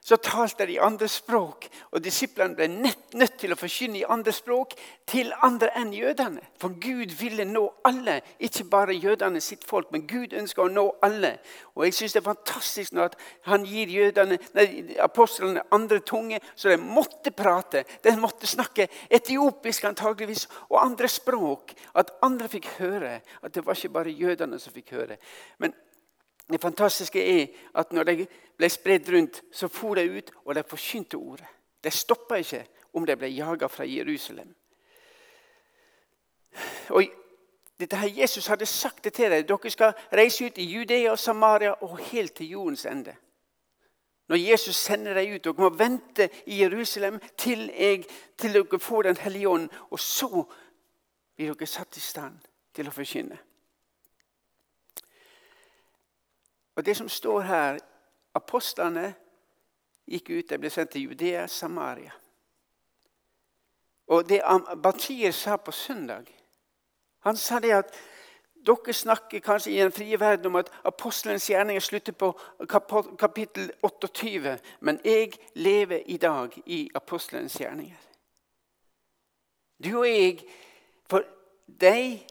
så 0.00 0.16
talte 0.16 0.66
de 0.66 0.72
i 0.72 0.80
andre 0.80 1.08
språk. 1.08 1.66
Og 1.92 2.04
disiplene 2.04 2.56
ble 2.56 2.68
nødt, 2.72 3.14
nødt 3.14 3.36
til 3.38 3.52
å 3.52 3.58
forkynne 3.58 4.00
i 4.00 4.06
andre 4.08 4.32
språk 4.32 4.72
til 5.10 5.32
andre 5.44 5.68
enn 5.76 5.92
jødene. 5.92 6.40
For 6.60 6.72
Gud 6.80 7.12
ville 7.20 7.44
nå 7.44 7.66
alle, 7.84 8.20
ikke 8.40 8.64
bare 8.72 8.96
jødene 8.96 9.42
sitt 9.44 9.66
folk. 9.68 9.90
Men 9.92 10.06
Gud 10.08 10.32
ønsker 10.36 10.64
å 10.64 10.72
nå 10.72 10.86
alle. 11.04 11.34
Og 11.76 11.84
jeg 11.84 11.98
synes 11.98 12.16
det 12.16 12.22
er 12.22 12.30
fantastisk 12.30 12.96
når 12.96 13.18
han 13.50 13.66
gir 13.68 13.92
jødene, 13.92 14.40
nei, 14.56 14.66
apostlene 15.04 15.66
andre 15.74 16.00
tunge, 16.00 16.40
så 16.56 16.72
de 16.72 16.80
måtte 16.80 17.34
prate. 17.36 17.84
De 18.02 18.16
måtte 18.16 18.48
snakke 18.48 18.88
etiopisk 19.10 19.84
antageligvis, 19.90 20.46
og 20.70 20.80
andre 20.80 21.12
språk. 21.12 21.76
At 21.94 22.16
andre 22.24 22.48
fikk 22.48 22.72
høre. 22.78 23.18
At 23.44 23.54
det 23.54 23.66
var 23.66 23.76
ikke 23.76 23.94
bare 24.00 24.16
jødene 24.16 24.58
som 24.58 24.72
fikk 24.72 24.94
høre. 24.96 25.20
Men 25.58 25.76
det 26.52 26.60
fantastiske 26.60 27.42
er 27.42 27.46
at 27.74 27.92
når 27.92 28.04
de 28.08 28.26
ble 28.56 28.68
spredd 28.68 29.08
rundt, 29.12 29.42
så 29.52 29.68
for 29.68 29.94
de 29.94 30.06
ut, 30.18 30.30
og 30.44 30.54
de 30.54 30.64
forkynte 30.66 31.14
ordet. 31.14 31.46
De 31.84 31.90
stoppa 31.90 32.40
ikke 32.40 32.64
om 32.92 33.06
de 33.06 33.16
ble 33.16 33.30
jaga 33.32 33.68
fra 33.68 33.86
Jerusalem. 33.88 34.54
Og 36.90 37.04
dette 37.80 37.96
her 37.96 38.08
Jesus 38.22 38.46
hadde 38.46 38.66
sagt 38.66 39.04
det 39.04 39.12
til 39.12 39.30
dem. 39.30 39.46
Dere 39.46 39.70
skal 39.70 39.92
reise 40.12 40.44
ut 40.44 40.58
i 40.58 40.64
Judea 40.64 41.10
og 41.10 41.18
Samaria 41.18 41.70
og 41.70 41.98
helt 41.98 42.34
til 42.34 42.50
jordens 42.50 42.86
ende. 42.86 43.14
Når 44.28 44.36
Jesus 44.36 44.76
sender 44.76 45.14
dem 45.14 45.34
ut. 45.34 45.44
Dere 45.44 45.54
må 45.58 45.68
vente 45.68 46.28
i 46.46 46.62
Jerusalem 46.62 47.20
til, 47.38 47.70
jeg, 47.78 48.04
til 48.38 48.52
dere 48.54 48.78
får 48.78 49.02
Den 49.02 49.16
hellige 49.16 49.48
ånd. 49.48 49.68
Og 49.90 50.00
så 50.00 50.44
blir 51.36 51.54
dere 51.54 51.66
satt 51.66 51.96
i 51.96 52.00
stand 52.00 52.38
til 52.74 52.88
å 52.88 52.94
forkynne. 52.94 53.38
Og 56.76 56.86
Det 56.86 56.96
som 56.96 57.08
står 57.08 57.40
her 57.40 57.78
Apostlene 58.34 59.14
gikk 60.06 60.30
ut, 60.30 60.50
de 60.50 60.58
ble 60.58 60.70
sendt 60.70 60.92
til 60.94 61.02
Judea, 61.08 61.46
Samaria. 61.46 62.12
Og 64.06 64.28
det 64.28 64.42
Batir 64.82 65.30
sa 65.30 65.56
på 65.56 65.72
søndag 65.72 66.30
Han 67.20 67.36
sa 67.36 67.58
det 67.58 67.72
at 67.72 67.94
dere 68.66 68.92
snakker 68.92 69.40
kanskje 69.40 69.72
i 69.72 69.80
den 69.80 69.92
frie 69.92 70.20
verden 70.20 70.46
om 70.46 70.56
at 70.56 70.70
apostelens 70.84 71.46
gjerninger 71.50 71.80
slutter 71.80 72.12
på 72.12 72.32
kapittel 73.18 73.72
28. 73.82 74.58
Men 74.80 75.00
jeg 75.04 75.32
lever 75.54 76.02
i 76.06 76.16
dag 76.16 76.62
i 76.66 76.90
apostelens 76.94 77.56
gjerninger. 77.56 77.96
Du 79.84 79.98
og 79.98 80.08
jeg 80.08 80.40
For, 81.10 81.24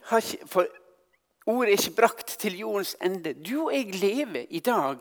har, 0.04 0.22
for 0.46 0.66
ordet 1.46 1.74
er 1.74 1.78
ikke 1.78 1.96
brakt 1.96 2.28
til 2.40 2.58
jordens 2.60 2.96
ende. 3.02 3.34
Du 3.34 3.66
og 3.66 3.74
jeg 3.74 3.96
lever 3.96 4.46
i 4.50 4.60
dag 4.60 4.98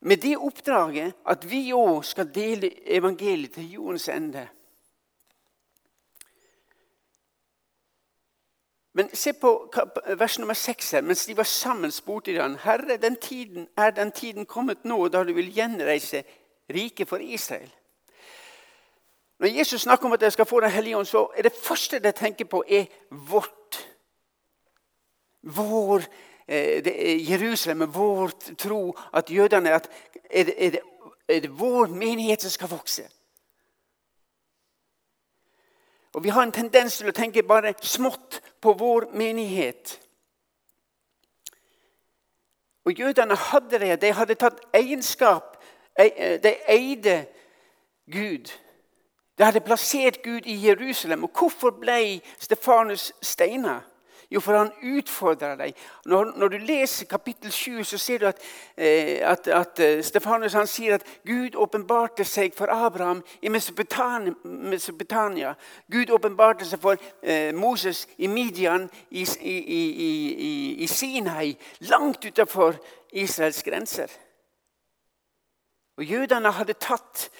med 0.00 0.16
det 0.16 0.36
oppdraget 0.38 1.12
at 1.28 1.50
vi 1.50 1.72
òg 1.72 2.04
skal 2.04 2.34
dele 2.34 2.70
evangeliet 2.88 3.52
til 3.52 3.70
jordens 3.72 4.08
ende. 4.08 4.48
Men 8.92 9.10
se 9.14 9.32
på 9.32 9.72
vers 10.18 10.38
nummer 10.38 10.54
seks 10.54 10.90
her. 10.90 11.00
Mens 11.00 11.26
de 11.26 11.36
var 11.36 11.42
sammen, 11.42 11.90
spurte 11.90 12.32
de 12.32 12.40
han, 12.40 12.56
Herre, 12.58 12.96
den 12.96 13.16
tiden, 13.16 13.68
er 13.76 13.90
den 13.90 14.12
tiden 14.12 14.46
kommet 14.46 14.84
nå 14.84 15.08
da 15.08 15.22
du 15.24 15.32
vil 15.32 15.52
gjenreise 15.54 16.24
riket 16.74 17.08
for 17.08 17.16
Israel? 17.16 17.70
Når 19.38 19.46
Jesus 19.46 19.80
snakker 19.80 20.06
om 20.06 20.12
at 20.12 20.22
jeg 20.22 20.32
skal 20.32 20.44
få 20.44 20.60
Den 20.60 20.70
hellige 20.70 20.96
ånd, 20.96 21.06
så 21.06 21.28
er 21.36 21.42
det 21.42 21.52
første 21.62 21.98
de 21.98 22.12
tenker 22.12 22.44
på, 22.44 22.64
er 22.68 22.84
vårt. 23.10 23.59
Vår 25.42 26.04
eh, 26.46 26.82
er 26.84 27.16
Jerusalem, 27.30 27.94
vår 27.94 28.30
tro, 28.58 28.96
at 29.12 29.30
jødene 29.30 29.74
at 29.74 29.90
er 30.30 30.54
er, 30.58 30.70
det, 30.70 30.80
er 31.28 31.40
det 31.40 31.58
vår 31.60 31.86
menighet 31.86 32.42
som 32.42 32.50
skal 32.50 32.70
vokse? 32.70 33.08
Og 36.12 36.24
Vi 36.24 36.28
har 36.28 36.42
en 36.42 36.52
tendens 36.52 36.96
til 36.98 37.08
å 37.08 37.14
tenke 37.14 37.42
bare 37.46 37.74
smått 37.82 38.40
på 38.60 38.72
vår 38.72 39.12
menighet. 39.14 40.00
Og 42.84 42.98
Jødene 42.98 43.36
hadde 43.36 43.78
det. 43.78 44.00
De 44.02 44.12
hadde 44.12 44.34
tatt 44.34 44.60
egenskap. 44.74 45.56
Eh, 45.98 46.42
de 46.42 46.54
eide 46.68 47.26
Gud. 48.10 48.50
De 49.38 49.44
hadde 49.44 49.60
plassert 49.60 50.22
Gud 50.22 50.46
i 50.46 50.66
Jerusalem. 50.66 51.24
Og 51.24 51.30
hvorfor 51.38 51.70
ble 51.70 52.20
Stefanus 52.38 53.12
steina? 53.22 53.80
Jo, 54.30 54.40
for 54.40 54.54
han 54.54 54.70
utfordrer 54.82 55.56
deg. 55.58 55.78
Når, 56.06 56.32
når, 56.38 56.48
du 56.48 56.58
leser 56.58 57.06
kapittel 57.10 57.50
7, 57.52 57.84
så 57.84 57.98
ser 57.98 58.18
du 58.18 58.26
at, 58.28 58.42
eh, 58.76 59.18
at, 59.26 59.48
at 59.48 59.82
eh, 59.82 60.02
Stefanus 60.06 60.54
sier 60.70 60.94
at 60.94 61.06
Gud 61.26 61.58
åpenbarte 61.58 62.24
seg 62.24 62.54
for 62.54 62.70
Abraham 62.70 63.24
i 63.42 63.50
Mesopotamia. 63.50 64.34
Mesopotamia. 64.44 65.54
Gud 65.90 66.14
åpenbarte 66.14 66.64
seg 66.64 66.78
for 66.80 67.02
eh, 67.22 67.50
Moses 67.54 68.06
i 68.18 68.30
Midian, 68.30 68.86
i, 69.10 69.26
i, 69.40 69.56
i, 69.58 70.12
i 70.84 70.86
Sinai, 70.86 71.56
langt 71.90 72.24
utenfor 72.24 72.78
Israels 73.12 73.62
grenser. 73.66 74.14
Og 75.98 76.06
Jødene 76.06 76.54
hadde 76.54 76.78
tatt 76.78 77.30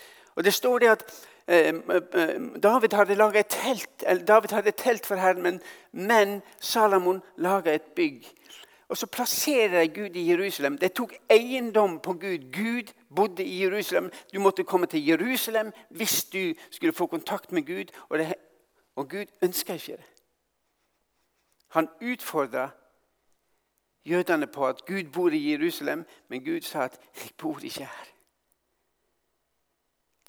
og 0.41 0.45
Det 0.45 0.55
står 0.55 0.79
det 0.79 0.89
at 0.89 1.29
David 1.49 2.93
hadde 2.93 3.15
laget 3.15 3.41
et 3.41 3.47
telt, 3.47 4.05
David 4.29 4.53
hadde 4.53 4.69
et 4.69 4.75
telt 4.75 5.07
for 5.07 5.17
Herren, 5.17 5.61
men 5.93 6.43
Salomon 6.61 7.23
laga 7.37 7.75
et 7.75 7.83
bygg. 7.97 8.27
Og 8.91 8.97
Så 8.97 9.07
plasserer 9.07 9.81
de 9.81 9.89
Gud 9.89 10.17
i 10.17 10.31
Jerusalem. 10.31 10.79
De 10.79 10.89
tok 10.89 11.15
eiendom 11.31 12.01
på 12.01 12.13
Gud. 12.13 12.53
Gud 12.53 12.93
bodde 13.17 13.45
i 13.45 13.63
Jerusalem. 13.65 14.11
Du 14.35 14.41
måtte 14.41 14.65
komme 14.65 14.87
til 14.87 15.07
Jerusalem 15.07 15.73
hvis 15.91 16.25
du 16.25 16.55
skulle 16.71 16.93
få 16.93 17.07
kontakt 17.07 17.53
med 17.53 17.67
Gud. 17.67 17.85
Og, 18.09 18.19
det, 18.19 18.35
og 18.97 19.09
Gud 19.09 19.27
ønska 19.43 19.73
ikke 19.73 19.93
det. 19.93 20.05
Han 21.69 21.89
utfordra 22.03 22.69
jødene 24.05 24.47
på 24.47 24.67
at 24.67 24.87
Gud 24.87 25.05
bor 25.13 25.29
i 25.29 25.53
Jerusalem, 25.53 26.05
men 26.29 26.45
Gud 26.45 26.61
sa 26.61 26.83
at 26.83 26.99
'jeg 27.15 27.31
bor 27.39 27.59
ikke 27.63 27.85
her'. 27.85 28.20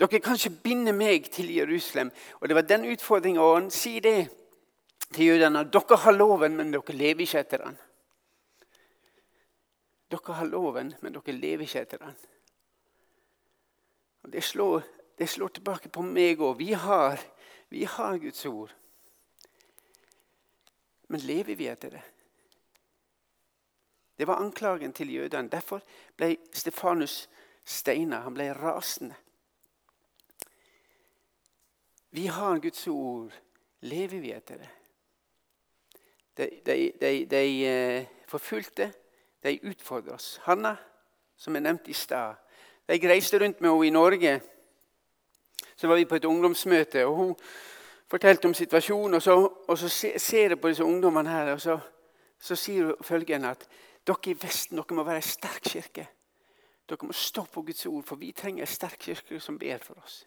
Dere 0.02 0.18
kan 0.20 0.34
ikke 0.34 0.64
binde 0.64 0.94
meg 0.98 1.28
til 1.30 1.52
Jerusalem. 1.54 2.10
Og 2.40 2.48
Det 2.48 2.56
var 2.56 2.62
den 2.62 2.86
utfordringa. 2.90 3.54
Han 3.54 3.70
sier 3.72 4.02
det 4.02 4.30
til 5.14 5.26
jødene. 5.26 5.64
Dere 5.70 5.98
har 5.98 6.12
loven, 6.12 6.58
men 6.58 6.74
dere 6.74 6.96
lever 6.96 7.22
ikke 7.22 7.40
etter 7.40 7.62
den. 7.62 7.78
Dere 10.10 10.34
har 10.34 10.46
loven, 10.46 10.94
men 11.02 11.14
dere 11.14 11.38
lever 11.38 11.68
ikke 11.68 11.86
etter 11.86 12.02
den. 12.02 12.18
Og 14.24 14.34
det 14.34 14.44
slår, 14.44 14.82
det 15.18 15.30
slår 15.30 15.48
tilbake 15.48 15.90
på 15.90 16.02
meg 16.02 16.42
òg. 16.42 16.58
Vi, 16.58 16.74
vi 17.70 17.84
har 17.84 18.18
Guds 18.18 18.46
ord. 18.46 18.74
Men 21.08 21.20
lever 21.20 21.56
vi 21.56 21.68
etter 21.68 21.90
det? 21.90 22.06
Det 24.18 24.28
var 24.28 24.42
anklagen 24.42 24.94
til 24.94 25.14
jødene. 25.14 25.50
Derfor 25.50 25.82
ble 26.18 26.38
Stefanus 26.54 27.28
steina. 27.66 28.26
Han 28.26 28.34
ble 28.34 28.54
rasende. 28.54 29.16
Vi 32.12 32.26
har 32.28 32.60
Guds 32.60 32.88
ord. 32.88 33.32
Lever 33.82 34.20
vi 34.20 34.32
etter 34.32 34.58
det? 34.58 34.70
De, 36.38 36.50
de, 36.66 36.92
de, 37.02 37.26
de 37.26 37.66
eh, 37.66 38.08
forfulgte, 38.28 38.92
de 39.44 39.60
utfordrer 39.64 40.14
oss. 40.14 40.40
Hanna, 40.44 40.76
som 41.38 41.56
jeg 41.56 41.64
nevnte 41.64 41.92
i 41.92 41.96
stad, 41.98 42.36
jeg 42.88 43.04
reiste 43.10 43.40
rundt 43.40 43.62
med 43.62 43.70
henne 43.70 43.88
i 43.88 43.90
Norge. 43.90 44.42
Så 45.76 45.88
var 45.88 45.96
vi 45.96 46.06
på 46.06 46.16
et 46.16 46.26
ungdomsmøte, 46.26 47.06
og 47.06 47.16
hun 47.16 47.36
fortalte 48.08 48.46
om 48.46 48.54
situasjonen. 48.54 49.14
Og 49.14 49.22
så, 49.22 49.36
og 49.68 49.78
så 49.78 49.90
ser 50.18 50.50
jeg 50.50 50.62
på 50.62 50.68
disse 50.68 50.86
ungdommene 50.86 51.30
her, 51.30 51.54
og 51.54 51.62
så, 51.62 51.80
så 52.40 52.56
sier 52.56 52.92
hun 52.92 53.08
følgende 53.08 53.56
at 53.56 53.68
dere 54.08 54.34
i 54.34 54.38
Vesten 54.42 54.78
dere 54.78 54.98
må 54.98 55.04
være 55.08 55.24
en 55.24 55.30
sterk 55.32 55.64
kirke. 55.64 56.08
Dere 56.90 57.08
må 57.08 57.16
stå 57.16 57.46
på 57.54 57.62
Guds 57.62 57.86
ord, 57.86 58.04
for 58.04 58.20
vi 58.20 58.32
trenger 58.32 58.64
en 58.64 58.76
sterk 58.76 59.00
kirke 59.00 59.40
som 59.40 59.60
ber 59.60 59.80
for 59.84 60.04
oss. 60.04 60.26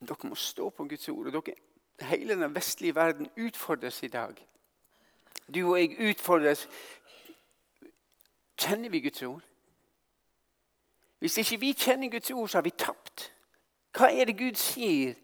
Dere 0.00 0.28
må 0.28 0.34
stå 0.34 0.70
på 0.70 0.84
Guds 0.84 1.08
ord. 1.08 1.26
og 1.26 1.46
dere, 1.46 1.56
Hele 2.00 2.34
den 2.38 2.54
vestlige 2.54 2.94
verden 2.94 3.30
utfordres 3.36 4.02
i 4.02 4.08
dag. 4.08 4.46
Du 5.54 5.70
og 5.70 5.80
jeg 5.80 6.10
utfordres. 6.10 6.68
Kjenner 8.58 8.88
vi 8.88 9.00
Guds 9.00 9.22
ord? 9.22 9.42
Hvis 11.18 11.38
ikke 11.38 11.60
vi 11.60 11.72
kjenner 11.72 12.10
Guds 12.10 12.30
ord, 12.30 12.48
så 12.48 12.58
har 12.58 12.62
vi 12.62 12.70
tapt. 12.70 13.32
Hva 13.96 14.12
er 14.12 14.28
det 14.28 14.38
Gud 14.38 14.54
sier 14.54 15.14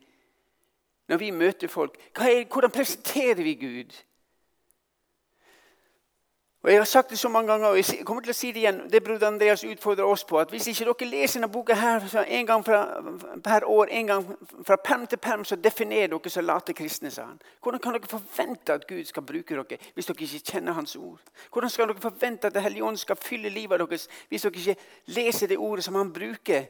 når 1.08 1.16
vi 1.16 1.30
møter 1.30 1.68
folk? 1.68 1.98
Er, 2.16 2.44
hvordan 2.50 2.70
presenterer 2.70 3.42
vi 3.42 3.54
Gud? 3.54 3.94
Og 6.64 6.70
Jeg 6.70 6.80
har 6.80 6.84
sagt 6.84 7.10
det 7.10 7.18
så 7.18 7.28
mange 7.28 7.52
ganger, 7.52 7.68
og 7.68 7.76
jeg 7.76 8.06
kommer 8.06 8.22
til 8.24 8.32
å 8.32 8.34
si 8.36 8.48
det 8.52 8.62
igjen. 8.62 8.78
Det 8.88 9.02
Bror 9.04 9.20
Andreas 9.26 9.64
utfordrer 9.68 10.06
oss 10.08 10.22
på. 10.24 10.38
at 10.40 10.48
Hvis 10.48 10.66
ikke 10.66 10.84
dere 10.84 11.08
leser 11.10 11.36
denne 11.40 11.52
boka 11.52 11.74
her, 11.74 12.24
en 12.24 12.46
gang 12.46 12.64
fra, 12.64 12.78
per 13.44 13.66
år, 13.68 13.88
en 13.90 14.06
gang 14.06 14.24
fra 14.64 14.76
perm 14.76 15.04
til 15.06 15.18
perm, 15.18 15.44
så 15.44 15.56
definerer 15.56 16.08
dere 16.08 16.30
så 16.30 16.40
late 16.40 16.72
kristne, 16.72 17.10
sa 17.10 17.26
han. 17.26 17.42
Hvordan 17.62 17.80
kan 17.80 17.92
dere 17.92 18.08
forvente 18.08 18.72
at 18.72 18.86
Gud 18.86 19.04
skal 19.04 19.22
bruke 19.22 19.54
dere 19.54 19.78
hvis 19.94 20.06
dere 20.06 20.24
ikke 20.24 20.52
kjenner 20.52 20.72
Hans 20.72 20.96
ord? 20.96 21.20
Hvordan 21.52 21.70
skal 21.70 21.88
dere 21.88 22.00
forvente 22.00 22.46
at 22.46 22.54
Det 22.54 22.62
hellige 22.62 22.84
ånd 22.84 22.96
skal 22.96 23.16
fylle 23.16 23.48
livet 23.48 23.80
deres 23.80 24.08
hvis 24.28 24.42
dere 24.42 24.56
ikke 24.56 24.76
leser 25.06 25.46
det 25.46 25.58
ordet 25.58 25.84
som 25.84 25.94
han 25.94 26.12
bruker 26.12 26.64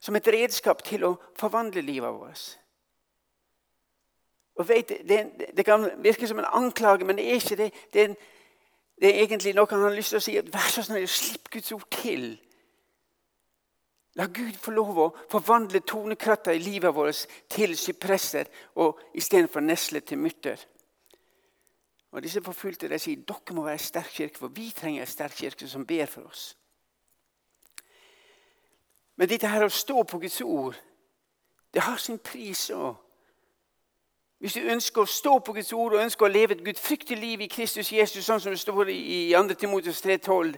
som 0.00 0.16
et 0.16 0.28
redskap 0.28 0.84
til 0.84 1.04
å 1.04 1.16
forvandle 1.40 1.80
livet 1.80 2.12
vårt? 2.12 2.58
Og 4.60 4.68
vet, 4.68 4.92
det, 5.08 5.24
det, 5.56 5.64
kan 5.64 5.88
virke 6.04 6.28
som 6.28 6.38
en 6.38 6.52
anklage, 6.52 7.04
men 7.04 7.16
det 7.16 7.30
er 7.30 7.40
ikke 7.40 7.56
det. 7.56 7.70
Det 7.92 8.00
er 8.00 8.08
en 8.10 8.16
det 9.02 9.10
er 9.10 9.24
egentlig 9.24 9.50
noe 9.58 9.66
han 9.66 9.82
har 9.82 9.96
lyst 9.96 10.14
til 10.14 10.20
å 10.20 10.22
si. 10.22 10.36
at 10.38 10.50
Vær 10.54 10.68
så 10.70 10.84
snill, 10.86 11.08
slipp 11.10 11.48
Guds 11.50 11.72
ord 11.74 11.88
til. 11.90 12.36
La 14.14 14.28
Gud 14.30 14.54
få 14.60 14.70
lov 14.76 14.98
å 15.02 15.06
forvandle 15.32 15.80
tonekratter 15.88 16.54
i 16.54 16.62
livet 16.62 16.94
vårt 16.94 17.24
til 17.50 17.74
sypresser 17.80 18.46
og 18.78 19.00
istedenfor 19.18 19.64
nesler 19.64 20.06
til 20.06 20.22
mytter. 20.22 20.62
Og 22.12 22.22
Disse 22.22 22.44
forfulgte 22.44 22.92
de 22.92 23.00
sier 23.00 23.24
dere 23.26 23.56
må 23.56 23.64
være 23.66 23.80
en 23.80 23.86
sterk 23.88 24.14
kirke, 24.14 24.38
for 24.38 24.54
vi 24.54 24.68
trenger 24.70 25.02
en 25.02 25.10
sterk 25.10 25.34
kirke 25.34 25.66
som 25.68 25.86
ber 25.88 26.06
for 26.06 26.28
oss. 26.30 26.52
Men 29.16 29.32
dette 29.32 29.50
her 29.50 29.66
å 29.66 29.72
stå 29.72 30.04
på 30.06 30.22
Guds 30.22 30.40
ord, 30.46 30.78
det 31.74 31.82
har 31.82 31.98
sin 31.98 32.22
pris 32.22 32.68
òg. 32.70 33.01
Hvis 34.42 34.56
du 34.58 34.64
ønsker 34.66 35.04
å 35.04 35.06
stå 35.06 35.36
på 35.38 35.52
Guds 35.54 35.68
ord 35.72 35.94
og 35.94 36.00
ønsker 36.02 36.26
å 36.26 36.32
leve 36.32 36.56
et 36.56 36.64
gudfryktig 36.66 37.14
liv 37.14 37.44
i 37.44 37.46
Kristus 37.46 37.92
Jesus, 37.94 38.24
sånn 38.26 38.40
som 38.42 38.50
det 38.50 38.58
står 38.58 38.88
i 38.90 39.28
2. 39.30 39.54
Timotius 39.54 40.00
3,12, 40.02 40.56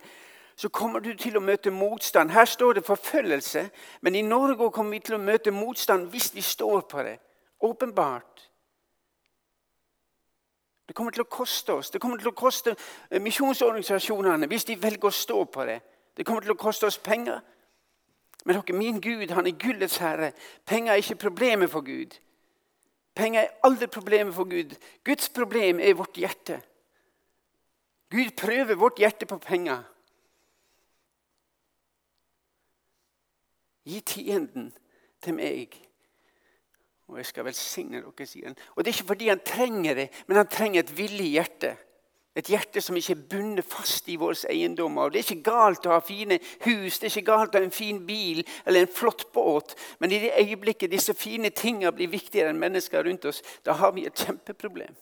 så 0.57 0.71
kommer 0.73 1.05
du 1.05 1.11
til 1.21 1.37
å 1.37 1.43
møte 1.45 1.69
motstand. 1.69 2.33
Her 2.33 2.49
står 2.49 2.79
det 2.79 2.87
forfølgelse, 2.87 3.67
men 4.01 4.17
i 4.17 4.25
Norge 4.25 4.71
kommer 4.73 4.97
vi 4.97 5.03
til 5.05 5.19
å 5.19 5.21
møte 5.21 5.53
motstand 5.53 6.09
hvis 6.09 6.31
vi 6.33 6.41
står 6.41 6.89
på 6.89 7.05
det. 7.05 7.19
Åpenbart. 7.61 8.49
Det 10.89 10.97
kommer 10.97 11.13
til 11.13 11.27
å 11.27 11.29
koste 11.29 11.77
oss. 11.77 11.93
Det 11.93 12.01
kommer 12.01 12.25
til 12.25 12.33
å 12.33 12.37
koste 12.41 12.73
eh, 12.73 13.21
misjonsorganisasjonene 13.21 14.49
hvis 14.49 14.65
de 14.73 14.81
velger 14.81 15.13
å 15.13 15.19
stå 15.21 15.45
på 15.45 15.69
det. 15.69 15.81
Det 16.17 16.25
kommer 16.25 16.41
til 16.41 16.57
å 16.57 16.61
koste 16.61 16.89
oss 16.89 16.97
penger. 16.97 17.45
Men 18.49 18.63
dere, 18.63 18.81
min 18.81 19.05
Gud, 19.05 19.29
han 19.37 19.45
er 19.45 19.61
gullets 19.61 20.01
herre. 20.01 20.33
Penger 20.65 20.93
er 20.93 21.05
ikke 21.05 21.27
problemet 21.29 21.73
for 21.73 21.85
Gud. 21.85 22.17
Penger 23.15 23.41
er 23.41 23.67
aldri 23.67 23.87
problemet 23.87 24.35
for 24.35 24.49
Gud. 24.51 24.75
Guds 25.07 25.29
problem 25.31 25.81
er 25.81 25.95
vårt 25.95 26.19
hjerte. 26.19 26.59
Gud 28.11 28.35
prøver 28.39 28.79
vårt 28.79 28.99
hjerte 28.99 29.27
på 29.27 29.39
penger. 29.39 29.83
Gi 33.85 34.01
tienden 34.01 34.71
til 35.23 35.37
meg, 35.37 35.75
og 37.09 37.19
jeg 37.21 37.27
skal 37.29 37.45
velsigne 37.45 38.01
dere, 38.01 38.27
sier 38.27 38.49
han. 38.49 38.59
Og 38.75 38.85
Det 38.85 38.91
er 38.91 38.97
ikke 38.97 39.13
fordi 39.13 39.29
han 39.29 39.43
trenger 39.45 39.99
det, 39.99 40.07
men 40.27 40.41
han 40.41 40.49
trenger 40.49 40.83
et 40.83 40.95
villig 40.97 41.31
hjerte. 41.35 41.75
Et 42.35 42.49
hjerte 42.51 42.83
som 42.83 42.97
ikke 42.99 43.15
er 43.15 43.27
bundet 43.31 43.67
fast 43.71 44.09
i 44.11 44.17
våre 44.19 44.35
eiendommer. 44.51 45.13
Det 45.13 45.21
er 45.21 45.29
ikke 45.29 45.51
galt 45.51 45.87
å 45.87 45.95
ha 45.95 46.01
fine 46.03 46.41
hus, 46.65 46.99
det 46.99 47.07
er 47.07 47.13
ikke 47.13 47.29
galt 47.31 47.55
å 47.55 47.61
ha 47.61 47.69
en 47.69 47.75
fin 47.75 48.01
bil 48.07 48.43
eller 48.65 48.83
en 48.83 48.91
flott 48.91 49.29
båt. 49.35 49.77
Men 50.03 50.11
i 50.11 50.19
det 50.25 50.35
øyeblikket 50.43 50.91
disse 50.91 51.15
fine 51.15 51.53
tingene 51.55 51.95
blir 51.95 52.11
viktigere 52.11 52.51
enn 52.51 52.59
mennesker 52.59 53.07
rundt 53.07 53.29
oss, 53.31 53.43
da 53.63 53.79
har 53.79 53.95
vi 53.95 54.09
et 54.09 54.27
kjempeproblem. 54.27 54.97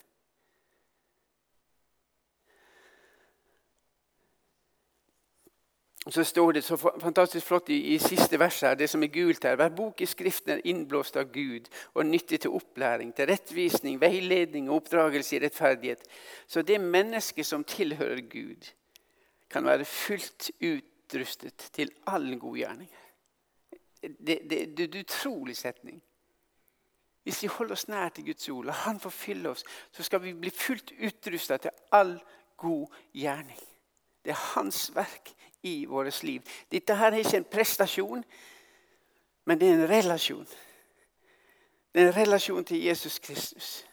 Så 6.11 6.25
står 6.25 6.53
det 6.53 6.65
så 6.65 6.77
fantastisk 6.77 7.47
flott 7.47 7.69
i, 7.71 7.95
i 7.95 7.99
siste 8.03 8.39
verset, 8.39 8.69
her, 8.69 8.75
det 8.75 8.89
som 8.91 9.03
er 9.03 9.11
gult 9.15 9.45
her. 9.47 9.55
Hver 9.57 9.71
bok 9.77 10.01
i 10.03 10.07
Skriften 10.11 10.57
er 10.57 10.65
innblåst 10.67 11.17
av 11.17 11.29
Gud 11.31 11.69
og 11.95 12.07
nyttig 12.07 12.41
til 12.43 12.57
opplæring, 12.59 13.13
til 13.15 13.31
rettvisning, 13.31 14.01
veiledning 14.03 14.71
og 14.71 14.81
oppdragelse 14.81 15.37
i 15.37 15.43
rettferdighet. 15.45 16.03
Så 16.47 16.65
det 16.67 16.81
mennesket 16.81 17.47
som 17.47 17.65
tilhører 17.65 18.25
Gud, 18.27 18.73
kan 19.53 19.65
være 19.65 19.85
fullt 19.85 20.51
utrustet 20.65 21.69
til 21.73 21.91
all 22.07 22.39
god 22.39 22.57
gjerning. 22.57 22.91
Det, 24.03 24.39
det, 24.51 24.63
er 24.63 24.87
en 24.87 25.01
utrolig 25.05 25.57
setning. 25.57 26.03
Hvis 27.23 27.43
vi 27.43 27.49
holder 27.53 27.77
oss 27.77 27.89
nær 27.89 28.09
til 28.09 28.25
Guds 28.27 28.49
ord, 28.49 28.65
la 28.65 28.73
Han 28.73 28.99
få 29.01 29.11
fylle 29.11 29.51
oss, 29.51 29.65
så 29.93 30.03
skal 30.03 30.23
vi 30.23 30.33
bli 30.35 30.51
fullt 30.51 30.93
utrustet 30.99 31.61
til 31.61 31.71
all 31.93 32.17
god 32.57 32.87
gjerning. 33.15 33.61
Det 34.25 34.31
er 34.31 34.41
hans 34.55 34.91
verk 34.95 35.35
i 35.63 35.87
vårt 35.87 36.23
liv. 36.23 36.43
Dette 36.71 36.95
her 36.95 37.13
er 37.13 37.23
ikke 37.23 37.37
en 37.37 37.45
prestasjon, 37.45 38.25
men 39.45 39.61
det 39.61 39.69
er 39.69 39.75
en 39.75 39.89
relasjon. 39.91 40.47
Det 41.95 42.03
er 42.03 42.07
en 42.07 42.17
relasjon 42.17 42.65
til 42.65 42.85
Jesus 42.85 43.19
Kristus. 43.19 43.85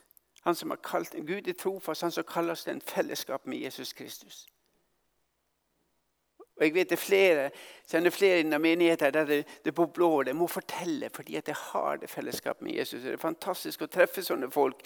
Han 0.41 0.55
som 0.55 0.69
har 0.69 0.79
kalt 0.83 1.15
Gud 1.27 1.47
er 1.47 1.53
trofast, 1.53 2.01
han 2.01 2.11
som 2.11 2.23
kaller 2.23 2.51
oss 2.51 2.63
til 2.63 2.73
en 2.73 2.81
fellesskap 2.81 3.45
med 3.45 3.57
Jesus 3.57 3.93
Kristus. 3.93 4.47
Og 6.59 6.65
jeg 6.65 6.73
vet 6.73 6.89
det 6.89 6.97
er 6.97 7.01
flere, 7.01 7.49
kjenner 7.87 8.11
flere 8.11 8.39
innen 8.39 8.61
menigheten 8.61 9.13
der 9.13 9.25
det, 9.25 9.43
det 9.65 9.75
på 9.75 9.85
blå, 9.85 10.23
det 10.23 10.35
må 10.35 10.47
fortelle 10.47 11.09
fordi 11.09 11.35
at 11.35 11.47
jeg 11.47 11.55
har 11.55 11.95
det 11.97 12.09
fellesskapet 12.09 12.61
med 12.61 12.75
Jesus. 12.75 13.03
Det 13.03 13.13
er 13.13 13.21
fantastisk 13.21 13.81
å 13.81 13.87
treffe 13.87 14.23
sånne 14.23 14.51
folk. 14.51 14.83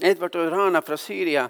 Edvard 0.00 0.36
og 0.38 0.52
Rana 0.52 0.80
fra 0.80 0.96
Syria 0.96 1.48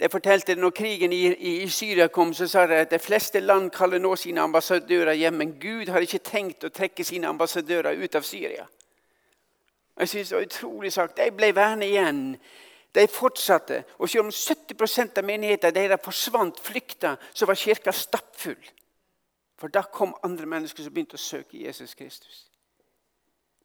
de 0.00 0.08
fortalte 0.10 0.54
når 0.58 0.70
krigen 0.74 1.12
i, 1.12 1.22
i, 1.62 1.68
Syria 1.70 2.08
kom, 2.10 2.32
så 2.34 2.48
sa 2.50 2.66
de 2.66 2.80
at 2.82 2.90
de 2.90 2.98
fleste 2.98 3.40
land 3.40 3.70
kaller 3.70 4.02
nå 4.02 4.16
sine 4.18 4.42
ambassadører 4.42 5.14
hjem. 5.14 5.34
Men 5.38 5.52
Gud 5.62 5.92
har 5.94 6.02
ikke 6.02 6.18
tenkt 6.18 6.66
å 6.66 6.72
trekke 6.74 7.06
sine 7.06 7.30
ambassadører 7.30 8.00
ut 8.02 8.18
av 8.18 8.26
Syria. 8.26 8.66
Jeg 9.94 10.08
synes 10.08 10.28
det 10.28 10.36
var 10.36 10.46
utrolig 10.48 10.92
sagt. 10.92 11.16
De 11.16 11.30
ble 11.30 11.52
værende 11.54 11.86
igjen. 11.86 12.24
De 12.94 13.06
fortsatte. 13.10 13.84
Og 13.98 14.10
selv 14.10 14.26
om 14.26 14.32
70% 14.34 15.18
av 15.22 15.26
menigheten 15.26 15.74
deres 15.74 16.02
forsvant, 16.02 16.58
flykta, 16.60 17.14
så 17.34 17.46
var 17.46 17.58
kirka 17.58 17.94
stappfull. 17.94 18.70
For 19.58 19.70
da 19.70 19.84
kom 19.86 20.16
andre 20.26 20.46
mennesker 20.50 20.82
som 20.82 20.94
begynte 20.94 21.14
å 21.18 21.22
søke 21.22 21.62
Jesus 21.62 21.94
Kristus. 21.94 22.48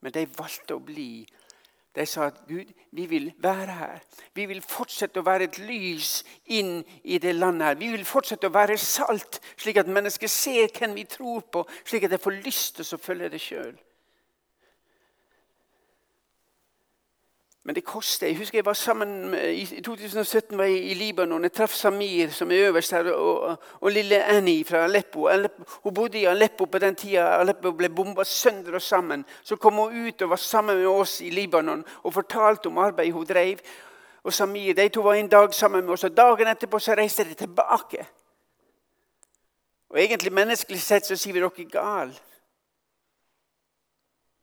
Men 0.02 0.14
de 0.14 0.28
valgte 0.38 0.78
å 0.78 0.84
bli 0.84 1.26
de 1.96 2.06
sa 2.06 2.28
at 2.30 2.42
Gud, 2.48 2.70
vi 2.92 3.06
vil 3.10 3.32
være 3.42 3.74
her. 3.74 4.00
Vi 4.36 4.46
vil 4.46 4.62
fortsette 4.62 5.20
å 5.20 5.26
være 5.26 5.50
et 5.50 5.58
lys 5.64 6.24
inn 6.46 6.84
i 7.04 7.18
det 7.18 7.36
landet. 7.36 7.68
her. 7.68 7.76
Vi 7.76 7.92
vil 7.92 8.06
fortsette 8.06 8.48
å 8.48 8.54
være 8.54 8.78
salt, 8.78 9.40
slik 9.58 9.78
at 9.78 9.88
mennesker 9.88 10.28
ser 10.28 10.70
hvem 10.70 10.96
vi 10.96 11.04
tror 11.04 11.42
på, 11.42 11.66
slik 11.84 12.04
at 12.04 12.12
de 12.12 12.18
får 12.18 12.42
lyst 12.46 12.76
til 12.76 12.96
å 12.96 13.02
følge 13.02 13.30
det 13.30 13.42
sjøl. 13.42 13.78
Men 17.70 17.76
det 17.76 17.84
koster. 17.86 18.28
Jeg 18.28 18.38
husker 18.38 18.58
jeg 18.58 18.66
var 18.66 18.74
sammen 18.74 19.34
I 19.54 19.82
2017 19.86 20.58
var 20.58 20.64
jeg 20.64 20.86
i 20.90 20.94
Libanon. 20.94 21.44
Jeg 21.44 21.52
traff 21.54 21.74
Samir, 21.74 22.30
som 22.30 22.52
er 22.52 22.68
øverst 22.68 22.92
her, 22.92 23.12
og, 23.12 23.58
og 23.82 23.92
lille 23.92 24.24
Annie 24.24 24.66
fra 24.66 24.78
Aleppo. 24.78 25.28
Aleppo. 25.28 25.64
Hun 25.84 25.94
bodde 25.94 26.18
i 26.18 26.26
Aleppo 26.26 26.66
på 26.66 26.80
den 26.80 26.96
tida 26.96 27.28
Aleppo 27.28 27.72
ble 27.72 27.90
bomba 27.90 28.24
sønder 28.24 28.74
og 28.74 28.82
sammen. 28.82 29.26
Så 29.44 29.56
kom 29.56 29.74
hun 29.74 30.08
ut 30.08 30.22
og 30.22 30.30
var 30.30 30.36
sammen 30.36 30.78
med 30.78 30.88
oss 30.88 31.22
i 31.22 31.30
Libanon 31.30 31.86
og 32.04 32.14
fortalte 32.14 32.68
om 32.68 32.78
arbeidet 32.78 33.14
hun 33.14 33.26
drev. 33.26 33.58
Og 34.24 34.34
Samir 34.34 34.74
de 34.74 34.90
to 34.90 35.02
var 35.02 35.14
en 35.14 35.30
dag 35.30 35.54
sammen 35.54 35.86
med 35.86 35.94
oss, 35.94 36.04
og 36.04 36.18
dagen 36.18 36.48
etterpå 36.48 36.80
så 36.80 36.98
reiste 36.98 37.24
de 37.24 37.34
tilbake. 37.34 38.08
Og 39.90 40.02
Egentlig 40.02 40.34
menneskelig 40.34 40.82
sett 40.82 41.06
så 41.06 41.16
sier 41.16 41.38
vi 41.38 41.40
dere 41.40 41.54
er 41.54 41.70
gale. 41.70 42.18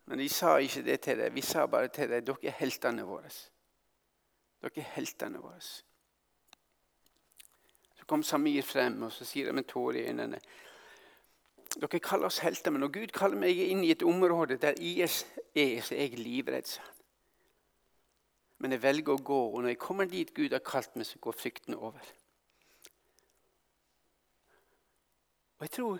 Men 0.06 0.22
vi 0.22 0.28
sa 0.30 0.56
ikke 0.62 0.84
det 0.86 1.00
til 1.02 1.18
deg. 1.18 1.34
Vi 1.34 1.42
sa 1.42 1.66
bare 1.66 1.90
til 1.90 2.10
deg 2.10 2.26
dere 2.26 2.50
er 2.50 2.58
heltene 2.60 3.06
våre. 3.06 3.30
Dere 4.62 4.82
er 4.82 4.92
heltene 4.94 5.42
våre. 5.42 5.60
Så 7.96 8.06
kom 8.06 8.22
Samir 8.22 8.62
frem 8.62 9.02
og 9.02 9.12
så 9.12 9.26
sier 9.26 9.50
de 9.50 9.56
med 9.56 9.68
tårer 9.68 10.04
i 10.04 10.08
øynene 10.10 10.40
Dere 11.76 11.98
kaller 12.00 12.30
oss 12.30 12.38
helter, 12.40 12.70
men 12.70 12.80
når 12.80 12.92
Gud 12.94 13.10
kaller 13.12 13.36
meg 13.36 13.58
inn 13.60 13.82
i 13.84 13.90
et 13.92 14.04
område 14.06 14.56
der 14.62 14.78
IS 14.80 15.26
er, 15.52 15.82
så 15.84 15.92
er 15.94 16.06
jeg 16.06 16.22
livredd. 16.22 16.70
Men 18.58 18.72
jeg 18.72 18.80
velger 18.82 19.12
å 19.12 19.20
gå, 19.20 19.40
og 19.50 19.58
når 19.60 19.74
jeg 19.74 19.80
kommer 19.82 20.08
dit 20.08 20.32
Gud 20.32 20.54
har 20.56 20.62
kalt 20.64 20.96
meg, 20.96 21.04
så 21.04 21.20
går 21.20 21.36
frykten 21.36 21.76
over. 21.76 22.12
Og 25.58 25.66
jeg 25.66 25.70
tror, 25.70 25.98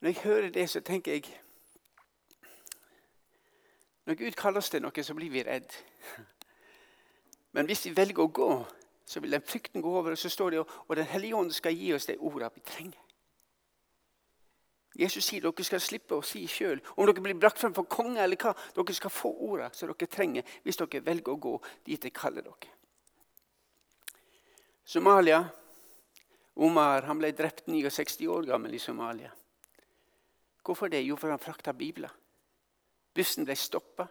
Når 0.00 0.08
jeg 0.08 0.22
hører 0.22 0.50
det, 0.50 0.70
så 0.70 0.80
tenker 0.80 1.12
jeg 1.12 1.43
når 4.06 4.14
Gud 4.20 4.36
kaller 4.36 4.60
oss 4.60 4.70
til 4.70 4.82
noe, 4.84 5.04
så 5.04 5.14
blir 5.16 5.32
vi 5.32 5.42
redd. 5.42 5.70
Men 7.54 7.68
hvis 7.70 7.86
vi 7.86 7.94
velger 7.96 8.24
å 8.24 8.32
gå, 8.34 8.50
så 9.06 9.20
vil 9.20 9.36
den 9.36 9.44
frykten 9.44 9.82
gå 9.84 9.92
over. 9.98 10.12
Og 10.12 10.18
så 10.18 10.28
står 10.32 10.50
det 10.50 10.60
og 10.64 10.96
Den 10.96 11.08
hellige 11.08 11.36
ånd 11.36 11.52
skal 11.54 11.76
gi 11.76 11.92
oss 11.94 12.08
de 12.10 12.18
ordene 12.18 12.50
vi 12.54 12.64
trenger. 12.66 13.00
Jesus 14.94 15.26
sier 15.26 15.42
dere 15.42 15.66
skal 15.66 15.82
slippe 15.82 16.14
å 16.14 16.22
si 16.22 16.44
sjøl 16.46 16.78
om 16.94 17.08
dere 17.08 17.22
blir 17.22 17.34
brakt 17.34 17.58
frem 17.58 17.74
for 17.74 17.90
konge 17.90 18.22
eller 18.22 18.38
hva. 18.38 18.52
Dere 18.76 18.94
skal 18.94 19.10
få 19.10 19.32
ordene 19.48 19.74
som 19.74 19.90
dere 19.90 20.10
trenger 20.10 20.56
hvis 20.62 20.78
dere 20.78 21.02
velger 21.02 21.34
å 21.34 21.42
gå 21.48 21.54
dit 21.86 22.04
jeg 22.04 22.14
kaller 22.14 22.46
dere. 22.46 22.72
Somalia. 24.84 25.42
Omar 26.54 27.08
han 27.08 27.18
ble 27.18 27.32
drept 27.34 27.66
69 27.66 28.28
år 28.30 28.44
gammel 28.46 28.76
i 28.76 28.78
Somalia. 28.78 29.32
Hvorfor 30.62 30.88
det? 30.88 31.00
Jo, 31.02 31.16
for 31.18 31.32
han 31.32 31.42
frakta 31.42 31.72
bibler. 31.74 32.12
Bussen 33.14 33.46
ble 33.46 33.56
stoppa. 33.58 34.06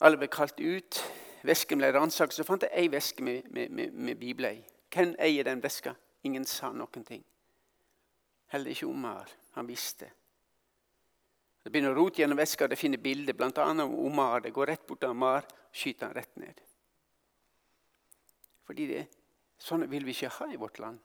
Alle 0.00 0.18
ble 0.18 0.28
kalt 0.32 0.60
ut. 0.60 1.00
Vesken 1.46 1.80
ble 1.80 1.92
ransaket. 1.94 2.36
Så 2.36 2.46
fant 2.46 2.66
jeg 2.66 2.74
ei 2.76 2.90
veske 2.92 3.24
med, 3.24 3.50
med, 3.50 3.70
med, 3.70 3.92
med 3.94 4.20
bibler 4.20 4.58
i. 4.58 4.62
Hvem 4.90 5.14
eier 5.22 5.46
den 5.46 5.62
veska? 5.62 5.94
Ingen 6.26 6.44
sa 6.44 6.72
noen 6.74 7.04
ting. 7.06 7.22
Heller 8.50 8.74
ikke 8.74 8.88
Omar. 8.90 9.30
Han 9.56 9.68
visste. 9.70 10.10
Det 11.62 11.70
begynner 11.70 11.92
å 11.92 11.98
rote 12.00 12.22
gjennom 12.22 12.40
veska, 12.40 12.66
Det 12.68 12.78
finner 12.78 12.98
bilder 12.98 13.36
bl.a. 13.36 13.64
om 13.84 13.94
Omar. 14.06 14.40
Det 14.40 14.50
går 14.50 14.66
rett 14.66 14.86
bort 14.86 15.00
til 15.00 15.12
Omar, 15.12 15.46
skyter 15.72 16.06
han 16.06 16.16
rett 16.16 16.36
ned. 16.40 16.60
Fordi 18.66 18.86
det, 18.86 19.04
sånn 19.60 19.84
vil 19.90 20.06
vi 20.06 20.14
ikke 20.14 20.32
ha 20.38 20.48
i 20.50 20.58
vårt 20.58 20.78
land. 20.80 20.98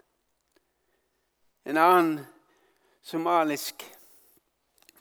En 1.65 1.77
annen 1.81 2.19
somalisk 3.01 3.83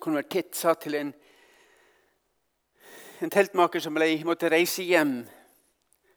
konvertitt 0.01 0.57
sa 0.57 0.75
til 0.75 0.97
en 0.99 1.13
en 3.25 3.31
teltmaker 3.31 3.81
som 3.81 3.95
ble, 3.95 4.09
måtte 4.25 4.51
reise 4.53 4.83
hjem. 4.83 5.23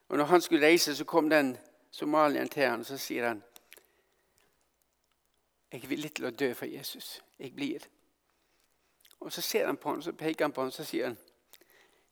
Og 0.08 0.18
når 0.18 0.26
han 0.26 0.42
skulle 0.42 0.66
reise, 0.68 0.96
så 0.96 1.06
kom 1.06 1.30
den 1.30 1.58
somalieren 1.92 2.50
til 2.50 2.64
han, 2.64 2.80
og 2.80 2.86
så 2.86 2.98
sier 2.98 3.28
han 3.28 3.44
jeg 5.72 5.84
er 5.84 5.88
villig 5.88 6.14
til 6.16 6.26
å 6.26 6.32
dø 6.32 6.54
for 6.56 6.66
Jesus. 6.66 7.24
Jeg 7.40 7.52
blir. 7.56 7.84
Og 9.20 9.34
Så 9.34 9.42
ser 9.42 9.66
han 9.66 9.78
på 9.78 9.90
han, 9.90 10.02
så 10.02 10.14
peker 10.14 10.46
han 10.46 10.54
på 10.54 10.62
han, 10.62 10.72
så 10.72 10.84
sier 10.84 11.06
han 11.06 11.18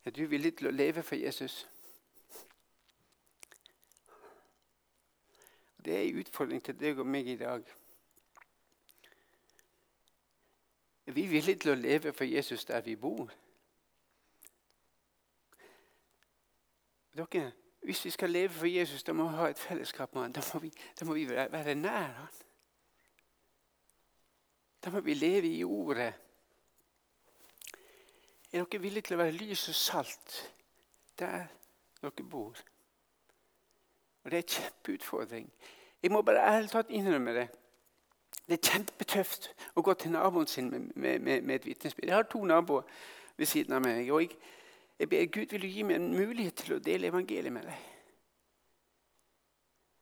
Er 0.06 0.12
du 0.12 0.26
villig 0.26 0.58
til 0.58 0.68
å 0.68 0.72
leve 0.72 1.04
for 1.04 1.16
Jesus? 1.16 1.68
Det 5.86 5.96
er 5.96 6.02
en 6.02 6.20
utfordring 6.20 6.64
til 6.64 6.80
deg 6.80 7.00
og 7.00 7.08
meg 7.08 7.28
i 7.28 7.38
dag. 7.38 7.64
Er 11.08 11.12
vi 11.12 11.26
villige 11.28 11.60
til 11.64 11.72
å 11.72 11.80
leve 11.80 12.14
for 12.14 12.26
Jesus 12.26 12.66
der 12.66 12.82
vi 12.82 12.96
bor? 12.96 13.34
Dere, 17.16 17.52
Hvis 17.82 18.06
vi 18.06 18.10
skal 18.10 18.30
leve 18.30 18.50
for 18.50 18.66
Jesus, 18.66 19.04
da 19.04 19.14
må 19.14 19.30
vi 19.30 19.36
ha 19.36 19.48
et 19.48 19.60
fellesskap 19.60 20.14
med 20.14 20.22
han. 20.22 20.32
Da 20.32 20.42
må 20.54 20.60
vi, 20.60 20.72
da 21.00 21.06
må 21.06 21.14
vi 21.14 21.30
være 21.30 21.76
nær 21.76 22.08
han. 22.08 22.28
Da 24.86 24.90
må 24.90 25.00
vi 25.00 25.14
leve 25.14 25.48
i 25.48 25.64
ordet. 25.64 26.14
Er 28.52 28.64
dere 28.64 28.82
villige 28.82 29.02
til 29.02 29.18
å 29.18 29.22
være 29.22 29.38
lys 29.38 29.68
og 29.70 29.76
salt 29.76 30.36
der 31.20 31.46
dere 32.02 32.26
bor? 32.30 32.58
Og 34.24 34.32
Det 34.32 34.38
er 34.38 34.44
en 34.44 34.50
kjempeutfordring. 34.50 35.52
Jeg 36.04 36.12
må 36.12 36.22
bare 36.22 36.56
ærlig 36.56 36.70
talt 36.70 36.90
innrømme 36.90 37.34
det. 37.34 37.48
Det 38.48 38.58
er 38.58 38.72
kjempetøft 38.72 39.50
å 39.76 39.82
gå 39.82 39.94
til 39.94 40.12
naboen 40.12 40.48
sin 40.48 40.70
med, 40.70 40.92
med, 40.96 41.20
med, 41.20 41.42
med 41.42 41.56
et 41.56 41.66
vitnesbyrd. 41.66 42.10
Jeg 42.10 42.16
har 42.16 42.28
to 42.30 42.44
naboer 42.46 42.82
ved 43.38 43.46
siden 43.46 43.74
av 43.74 43.82
meg. 43.82 44.12
og 44.12 44.22
jeg, 44.22 44.38
jeg 45.00 45.10
ber 45.10 45.26
Gud 45.26 45.52
vil 45.52 45.62
du 45.62 45.68
gi 45.68 45.84
meg 45.84 46.00
en 46.00 46.14
mulighet 46.16 46.56
til 46.62 46.78
å 46.78 46.84
dele 46.84 47.12
evangeliet 47.12 47.54
med 47.54 47.68
deg. 47.68 47.82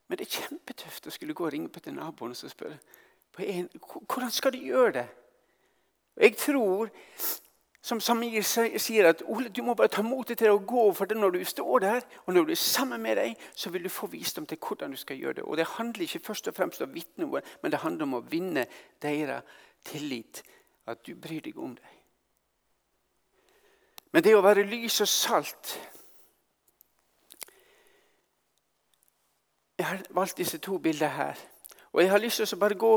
Men 0.07 0.19
det 0.19 0.27
er 0.27 0.41
kjempetøft 0.41 1.07
å 1.07 1.13
skulle 1.15 1.33
gå 1.33 1.47
og 1.47 1.53
ringe 1.53 1.71
på 1.73 1.81
til 1.81 1.95
naboen 1.97 2.35
og 2.35 2.51
spørre 2.51 2.77
hvordan 3.33 4.31
skal 4.31 4.53
du 4.53 4.59
gjøre 4.61 4.91
det. 4.99 5.07
Jeg 6.21 6.35
tror 6.37 6.91
som 7.83 7.99
Samir 7.99 8.45
sier, 8.47 9.07
at 9.09 9.23
Ole, 9.27 9.49
du 9.49 9.59
må 9.63 9.73
bare 9.75 9.91
ta 9.91 10.03
motet 10.05 10.39
til 10.39 10.53
å 10.53 10.61
gå. 10.63 10.85
For 10.95 11.09
det 11.09 11.17
når 11.19 11.33
du 11.35 11.41
står 11.43 11.83
der, 11.83 12.05
og 12.23 12.33
når 12.33 12.45
du 12.47 12.53
er 12.53 12.61
sammen 12.61 13.01
med 13.03 13.17
deg, 13.19 13.41
så 13.55 13.73
vil 13.73 13.83
du 13.83 13.91
få 13.91 14.07
visdom 14.07 14.45
til 14.47 14.61
hvordan 14.61 14.93
du 14.95 14.99
skal 15.01 15.19
gjøre 15.19 15.41
det. 15.41 15.43
Og 15.43 15.57
Det 15.57 15.67
handler 15.75 16.05
ikke 16.05 16.23
først 16.29 16.47
og 16.47 16.55
fremst 16.55 16.81
om 16.81 16.93
å 16.93 16.93
vitne 16.93 17.25
noe, 17.25 17.41
men 17.61 17.73
det 17.73 17.81
handler 17.83 18.07
om 18.07 18.15
å 18.21 18.23
vinne 18.23 18.63
deres 19.03 19.43
tillit. 19.83 20.43
At 20.87 21.03
du 21.03 21.15
bryr 21.15 21.43
deg 21.43 21.59
om 21.59 21.75
dem. 21.75 21.99
Men 24.13 24.23
det 24.23 24.35
å 24.37 24.43
være 24.45 24.67
lys 24.69 25.01
og 25.01 25.09
salt 25.09 25.73
Jeg 29.77 29.87
har 29.89 30.03
valgt 30.13 30.37
disse 30.37 30.59
to 30.61 30.77
bildene 30.77 31.09
her. 31.11 31.39
Og 31.91 32.01
jeg 32.01 32.11
har 32.11 32.21
lyst 32.21 32.39
til 32.39 32.55
å 32.55 32.59
bare 32.61 32.77
gå 32.79 32.91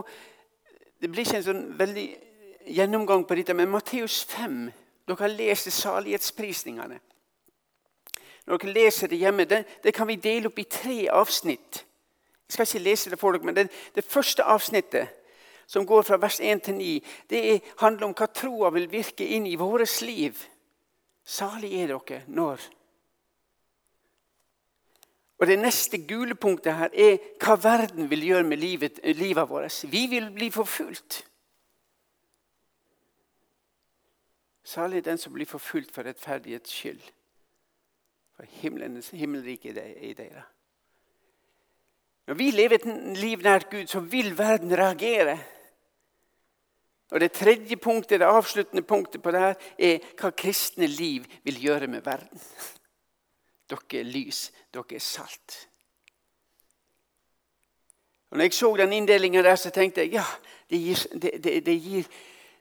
Det 1.00 1.08
blir 1.10 1.24
ikke 1.24 1.40
en 1.40 1.46
sånn 1.46 1.64
veldig 1.78 2.06
gjennomgang 2.76 3.24
på 3.26 3.34
dette, 3.38 3.54
men 3.54 3.70
Matteus 3.70 4.24
5 4.30 4.60
Dere 5.06 5.22
har 5.22 5.30
lest 5.30 5.70
salighetsprisningene. 5.70 6.96
Når 8.46 8.58
dere 8.62 8.72
leser 8.74 9.10
det 9.10 9.20
hjemme, 9.20 9.44
det, 9.44 9.60
det, 9.84 9.92
kan 9.94 10.08
vi 10.08 10.16
dele 10.16 10.50
opp 10.50 10.58
i 10.58 10.64
tre 10.70 10.96
avsnitt. 11.14 11.84
Jeg 12.46 12.54
skal 12.54 12.66
ikke 12.66 12.82
lese 12.82 13.10
det 13.10 13.18
for 13.20 13.34
dere, 13.34 13.46
men 13.46 13.54
det, 13.54 13.68
det 13.94 14.04
første 14.04 14.42
avsnittet, 14.42 15.12
som 15.66 15.86
går 15.86 16.02
fra 16.02 16.18
vers 16.22 16.40
1 16.40 16.62
til 16.66 16.74
9, 16.74 16.90
det 17.30 17.62
handler 17.78 18.08
om 18.08 18.16
hva 18.18 18.26
troa 18.30 18.70
vil 18.74 18.90
virke 18.90 19.26
inn 19.26 19.46
i 19.46 19.54
vårt 19.58 20.00
liv. 20.02 20.42
Salig 21.26 21.72
er 21.74 21.90
dere 21.90 22.22
når 22.30 22.62
og 25.36 25.46
Det 25.46 25.58
neste 25.58 25.98
gule 26.08 26.34
punktet 26.34 26.78
her 26.78 26.92
er 26.96 27.18
hva 27.42 27.58
verden 27.60 28.08
vil 28.10 28.22
gjøre 28.24 28.46
med 28.48 28.56
livet, 28.56 29.00
livet 29.04 29.48
vårt. 29.48 29.84
Vi 29.92 30.06
vil 30.08 30.30
bli 30.32 30.48
forfulgt. 30.50 31.26
Salig 34.64 35.04
den 35.04 35.18
som 35.18 35.32
blir 35.32 35.46
forfulgt 35.46 35.92
for 35.92 36.08
rettferdighets 36.08 36.72
skyld. 36.72 37.02
For 38.36 38.48
himmelriket 39.16 39.76
er 39.76 39.92
i 40.08 40.14
dere. 40.16 40.42
Når 42.26 42.34
vi 42.34 42.50
lever 42.50 42.80
et 42.80 43.18
liv 43.20 43.44
nært 43.44 43.70
Gud, 43.70 43.86
så 43.86 44.00
vil 44.00 44.32
verden 44.38 44.72
reagere. 44.72 45.38
Og 47.10 47.20
Det 47.20 47.32
tredje 47.32 47.76
punktet, 47.76 48.20
det 48.20 48.26
avsluttende 48.26 48.82
punktet 48.82 49.22
på 49.22 49.30
det 49.30 49.40
her, 49.40 49.54
er 49.78 50.06
hva 50.18 50.32
kristne 50.34 50.86
liv 50.90 51.26
vil 51.44 51.60
gjøre 51.62 51.86
med 51.86 52.02
verden. 52.02 52.40
Dere 53.70 54.00
er 54.00 54.10
lys, 54.10 54.50
dere 54.74 54.98
er 54.98 55.02
salt. 55.02 55.68
Og 58.30 58.38
når 58.38 58.44
jeg 58.44 58.58
så 58.58 58.76
den 58.76 58.92
inndelinga 58.92 59.42
der, 59.42 59.56
så 59.56 59.70
tenkte 59.70 60.02
jeg 60.02 60.18
ja, 60.18 60.24
det 60.70 60.82
gir, 60.82 61.06
det, 61.14 61.30
det, 61.44 61.54
det 61.66 61.76
gir, 61.78 62.10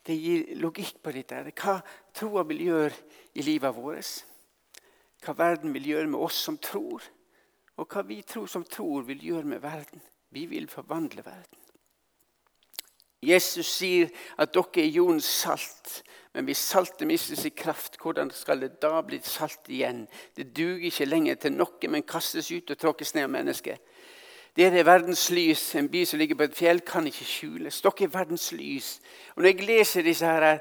gir 0.05 0.55
logikk 0.61 1.01
på 1.01 1.11
dette. 1.11 1.41
Hva 1.49 1.79
troa 2.13 2.45
vil 2.45 2.61
gjøre 2.67 2.93
i 3.33 3.45
livet 3.45 3.75
vårt. 3.75 4.13
Hva 5.25 5.33
verden 5.33 5.73
vil 5.73 5.89
gjøre 5.89 6.07
med 6.11 6.21
oss 6.21 6.37
som 6.45 6.61
tror. 6.61 7.01
Og 7.81 7.89
hva 7.89 8.05
vi 8.05 8.21
tror 8.21 8.47
som 8.47 8.63
tror, 8.63 9.07
vil 9.09 9.25
gjøre 9.25 9.55
med 9.55 9.65
verden. 9.65 10.01
Vi 10.29 10.45
vil 10.45 10.69
forvandle 10.69 11.25
verden. 11.25 11.64
Jesus 13.23 13.67
sier 13.67 14.11
at 14.37 14.53
dere 14.53 14.83
er 14.83 14.91
jordens 14.93 15.25
salt. 15.25 16.01
Men 16.35 16.49
hvis 16.49 16.57
saltet 16.57 17.07
mister 17.07 17.35
sin 17.39 17.53
kraft, 17.55 17.95
hvordan 18.01 18.31
skal 18.31 18.59
det 18.61 18.81
da 18.83 18.99
bli 19.01 19.21
salt 19.23 19.69
igjen? 19.71 20.03
Det 20.35 20.49
duger 20.57 20.89
ikke 20.89 21.07
lenger 21.07 21.35
til 21.35 21.55
noe, 21.55 21.89
men 21.89 22.03
kastes 22.03 22.51
ut 22.51 22.73
og 22.73 22.77
tråkkes 22.77 23.15
ned 23.15 23.29
av 23.29 23.31
mennesket. 23.37 23.79
Dere 24.55 24.79
er 24.79 24.87
verdens 24.87 25.29
lys. 25.31 25.63
En 25.75 25.87
by 25.91 26.03
som 26.07 26.19
ligger 26.19 26.35
på 26.39 26.47
et 26.47 26.55
fjell, 26.55 26.81
kan 26.87 27.07
ikke 27.07 27.27
skjules. 27.27 27.81
Dere 27.83 28.07
er 28.07 28.13
verdens 28.13 28.51
lys. 28.51 28.99
Og 29.35 29.43
Når 29.43 29.49
jeg 29.49 29.67
leser 29.67 30.03
disse 30.03 30.25
her, 30.25 30.59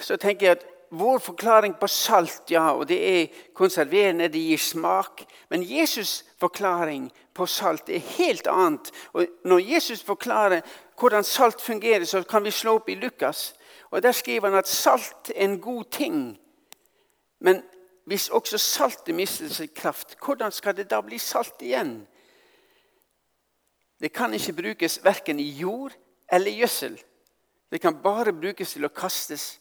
så 0.00 0.16
tenker 0.16 0.46
jeg 0.46 0.56
at 0.56 0.66
vår 0.90 1.18
forklaring 1.18 1.74
på 1.74 1.88
salt, 1.88 2.50
ja, 2.50 2.72
og 2.74 2.88
det 2.88 2.98
er 2.98 3.42
konserverende, 3.54 4.28
det 4.28 4.42
gir 4.42 4.58
smak. 4.58 5.22
Men 5.50 5.62
Jesus' 5.62 6.24
forklaring 6.40 7.10
på 7.34 7.46
salt 7.46 7.88
er 7.88 7.98
helt 8.18 8.46
annet. 8.46 8.90
Og 9.12 9.26
Når 9.44 9.58
Jesus 9.58 10.02
forklarer 10.02 10.60
hvordan 10.98 11.24
salt 11.24 11.60
fungerer, 11.60 12.04
så 12.04 12.22
kan 12.22 12.44
vi 12.44 12.50
slå 12.50 12.74
opp 12.74 12.88
i 12.88 12.94
Lukas. 12.94 13.54
Og 13.90 14.02
Der 14.02 14.12
skriver 14.12 14.48
han 14.48 14.58
at 14.58 14.68
salt 14.68 15.30
er 15.36 15.44
en 15.44 15.60
god 15.60 15.84
ting. 15.90 16.38
Men 17.40 17.62
hvis 18.04 18.28
også 18.28 18.58
saltet 18.58 19.14
mister 19.14 19.48
sin 19.48 19.68
kraft, 19.74 20.16
hvordan 20.24 20.52
skal 20.52 20.76
det 20.76 20.90
da 20.90 21.00
bli 21.00 21.18
salt 21.18 21.62
igjen? 21.62 22.06
Det 24.00 24.12
kan 24.12 24.34
ikke 24.34 24.52
brukes 24.52 25.04
verken 25.04 25.40
i 25.40 25.50
jord 25.50 25.92
eller 26.32 26.50
gjødsel. 26.50 27.02
Det 27.70 27.80
kan 27.80 28.02
bare 28.02 28.32
brukes 28.32 28.72
til 28.72 28.84
å 28.84 28.88
kastes. 28.88 29.59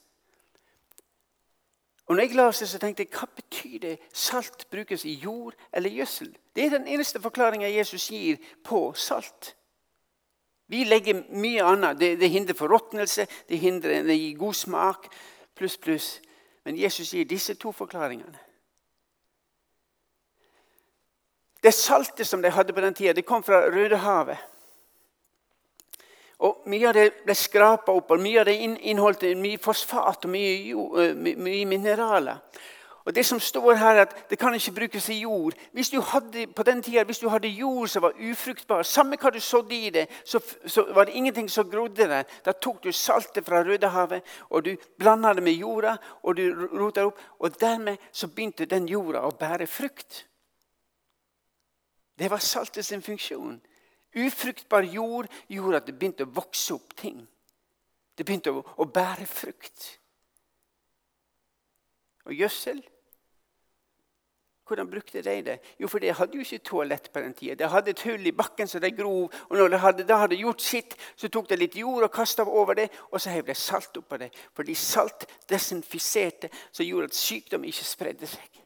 Og 2.10 2.15
når 2.15 2.24
jeg 2.24 2.36
leste 2.36 2.67
så 2.67 2.80
tenkte 2.82 3.06
jeg, 3.06 3.13
Hva 3.13 3.28
betyr 3.36 3.80
det 3.84 3.98
salt 4.13 4.65
brukes 4.72 5.06
i 5.06 5.13
jord 5.22 5.54
eller 5.74 5.93
gjødsel? 5.93 6.32
Det 6.56 6.65
er 6.65 6.69
den 6.69 6.88
eneste 6.88 7.22
forklaringa 7.22 7.69
Jesus 7.69 8.08
gir 8.10 8.38
på 8.65 8.93
salt. 8.98 9.56
Vi 10.69 10.84
legger 10.84 11.24
mye 11.30 11.63
annet. 11.65 12.00
Det, 12.00 12.19
det 12.19 12.30
hindrer 12.30 12.58
forråtnelse, 12.58 13.28
det, 13.50 13.60
hindrer, 13.60 14.04
det 14.04 14.17
gir 14.17 14.38
god 14.38 14.54
smak, 14.54 15.08
pluss, 15.56 15.78
pluss. 15.78 16.10
Men 16.65 16.78
Jesus 16.78 17.13
gir 17.13 17.26
disse 17.26 17.54
to 17.54 17.72
forklaringene. 17.72 18.38
Det 21.63 21.74
saltet 21.74 22.28
som 22.28 22.41
de 22.41 22.50
hadde 22.50 22.74
på 22.74 22.82
den 22.82 22.93
tida, 22.93 23.13
det 23.13 23.26
kom 23.26 23.43
fra 23.43 23.65
Rødehavet. 23.69 24.38
Og 26.39 26.63
Mye 26.71 26.88
av 26.88 26.95
det 26.95 27.08
ble 27.25 27.36
skrapa 27.36 27.91
opp, 27.91 28.12
og 28.15 28.21
mye 28.23 28.39
av 28.39 28.47
det 28.47 28.56
inneholdt 28.63 29.25
mye 29.36 29.60
fosfat 29.60 30.25
og 30.25 30.32
mye, 30.32 31.15
mye 31.36 31.65
mineraler. 31.67 32.39
Og 33.10 33.15
Det 33.15 33.25
som 33.25 33.39
står 33.39 33.73
her, 33.73 33.95
er 33.95 34.02
at 34.02 34.30
det 34.30 34.38
kan 34.39 34.54
ikke 34.54 34.71
brukes 34.71 35.10
i 35.10 35.21
jord. 35.21 35.54
Hvis 35.73 35.89
du 35.89 36.02
hadde, 36.02 36.47
på 36.47 36.63
den 36.63 36.84
tida, 36.84 37.04
hvis 37.04 37.19
du 37.19 37.30
hadde 37.30 37.47
jord 37.47 37.88
som 37.88 38.02
var 38.02 38.13
ufruktbar, 38.32 38.84
samme 38.84 39.17
hva 39.17 39.32
du 39.34 39.39
sådde 39.39 39.75
i 39.75 39.89
det, 39.89 40.08
så, 40.25 40.39
så, 40.65 40.86
var 40.93 41.06
det 41.06 41.13
ingenting 41.13 41.49
som 41.49 41.71
grodde 41.71 42.08
der. 42.08 42.23
Da 42.45 42.52
tok 42.52 42.84
du 42.84 42.91
saltet 42.91 43.45
fra 43.45 43.63
Rødehavet 43.63 44.21
og 44.49 44.65
du 44.65 44.75
blanda 44.97 45.34
det 45.34 45.43
med 45.43 45.54
jorda, 45.54 45.95
og 46.23 46.38
du 46.38 46.67
rota 46.78 47.06
opp. 47.06 47.17
Og 47.39 47.60
dermed 47.62 47.97
så 48.12 48.28
begynte 48.28 48.65
den 48.65 48.86
jorda 48.88 49.25
å 49.25 49.32
bære 49.32 49.67
frukt. 49.67 50.25
Det 52.19 52.30
var 52.32 52.38
saltet 52.38 52.86
sin 52.86 53.02
funksjon. 53.02 53.62
Ufruktbar 54.15 54.88
jord 54.89 55.28
gjorde 55.48 55.78
at 55.78 55.88
det 55.88 55.98
begynte 56.00 56.26
å 56.26 56.34
vokse 56.34 56.74
opp 56.74 56.95
ting. 56.98 57.22
Det 58.17 58.26
begynte 58.26 58.54
å, 58.54 58.63
å 58.82 58.88
bære 58.89 59.28
frukt. 59.30 59.89
Og 62.26 62.34
gjødsel 62.34 62.82
hvordan 64.69 64.89
brukte 64.89 65.22
de 65.22 65.41
det? 65.41 65.60
Jo, 65.80 65.88
for 65.88 66.00
de 66.00 66.12
hadde 66.13 66.38
jo 66.38 66.43
ikke 66.45 66.58
toalett 66.58 67.08
på 67.13 67.19
den 67.19 67.34
tida. 67.34 67.56
De 67.56 67.69
hadde 67.74 67.89
et 67.89 68.02
hull 68.06 68.28
i 68.28 68.32
bakken 68.32 68.67
så 68.69 68.80
de 68.80 68.91
grov. 68.93 69.34
Og 69.50 69.58
når 69.58 69.67
de 69.67 69.78
hadde, 69.82 70.04
da 70.06 70.19
hadde 70.22 70.38
gjort 70.38 70.62
sitt, 70.62 70.93
så 71.17 71.30
tok 71.30 71.50
de 71.50 71.58
litt 71.58 71.76
jord 71.76 72.06
og 72.06 72.12
kasta 72.13 72.45
over 72.45 72.78
det, 72.78 72.86
og 73.10 73.22
så 73.22 73.34
heiv 73.34 73.48
de 73.48 73.56
salt 73.58 73.98
oppå 73.98 74.19
det. 74.22 74.30
Fordi 74.54 74.76
salt 74.78 75.26
desinfiserte, 75.50 76.52
som 76.72 76.86
gjorde 76.86 77.10
at 77.10 77.17
sykdom 77.17 77.65
ikke 77.65 77.86
spredde 77.86 78.30
seg. 78.30 78.62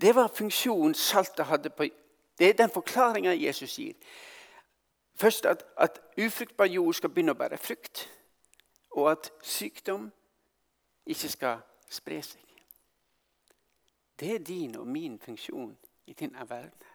Det 0.00 0.14
var 0.16 0.32
funksjonen 0.32 0.94
saltet 0.94 1.46
hadde 1.52 1.76
på 1.76 1.90
Det 2.38 2.48
er 2.48 2.52
den 2.52 2.70
forklaringa 2.70 3.32
Jesus 3.32 3.76
gir. 3.76 3.92
Først 5.14 5.46
at, 5.46 5.64
at 5.76 6.00
ufruktbar 6.26 6.64
jord 6.64 6.94
skal 6.94 7.10
begynne 7.10 7.32
å 7.32 7.38
bære 7.38 7.58
frukt, 7.58 8.04
og 8.90 9.10
at 9.10 9.30
sykdom 9.42 10.10
ikke 11.06 11.28
skal 11.32 11.62
spre 11.88 12.20
seg. 12.22 12.42
Det 14.20 14.34
er 14.34 14.44
din 14.44 14.76
og 14.76 14.86
min 14.86 15.18
funksjon 15.20 15.76
i 16.06 16.12
denne 16.12 16.48
verden. 16.48 16.92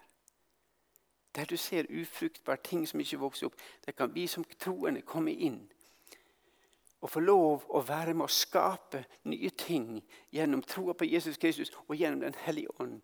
Der 1.36 1.46
du 1.46 1.58
ser 1.58 1.90
ufruktbare 1.90 2.58
ting 2.64 2.88
som 2.88 3.00
ikke 3.00 3.18
vokser 3.18 3.48
opp, 3.48 3.56
der 3.86 3.92
kan 3.92 4.16
vi 4.16 4.28
som 4.28 4.44
troende 4.60 5.02
komme 5.02 5.32
inn 5.32 5.62
og 7.02 7.10
få 7.10 7.20
lov 7.20 7.64
å 7.74 7.82
være 7.82 8.14
med 8.14 8.28
å 8.28 8.34
skape 8.34 9.04
nye 9.30 9.50
ting 9.58 10.02
gjennom 10.34 10.62
troa 10.62 10.94
på 10.94 11.08
Jesus 11.10 11.40
Kristus 11.42 11.72
og 11.88 11.96
gjennom 11.96 12.22
Den 12.22 12.36
hellige 12.46 12.70
ånd. 12.80 13.02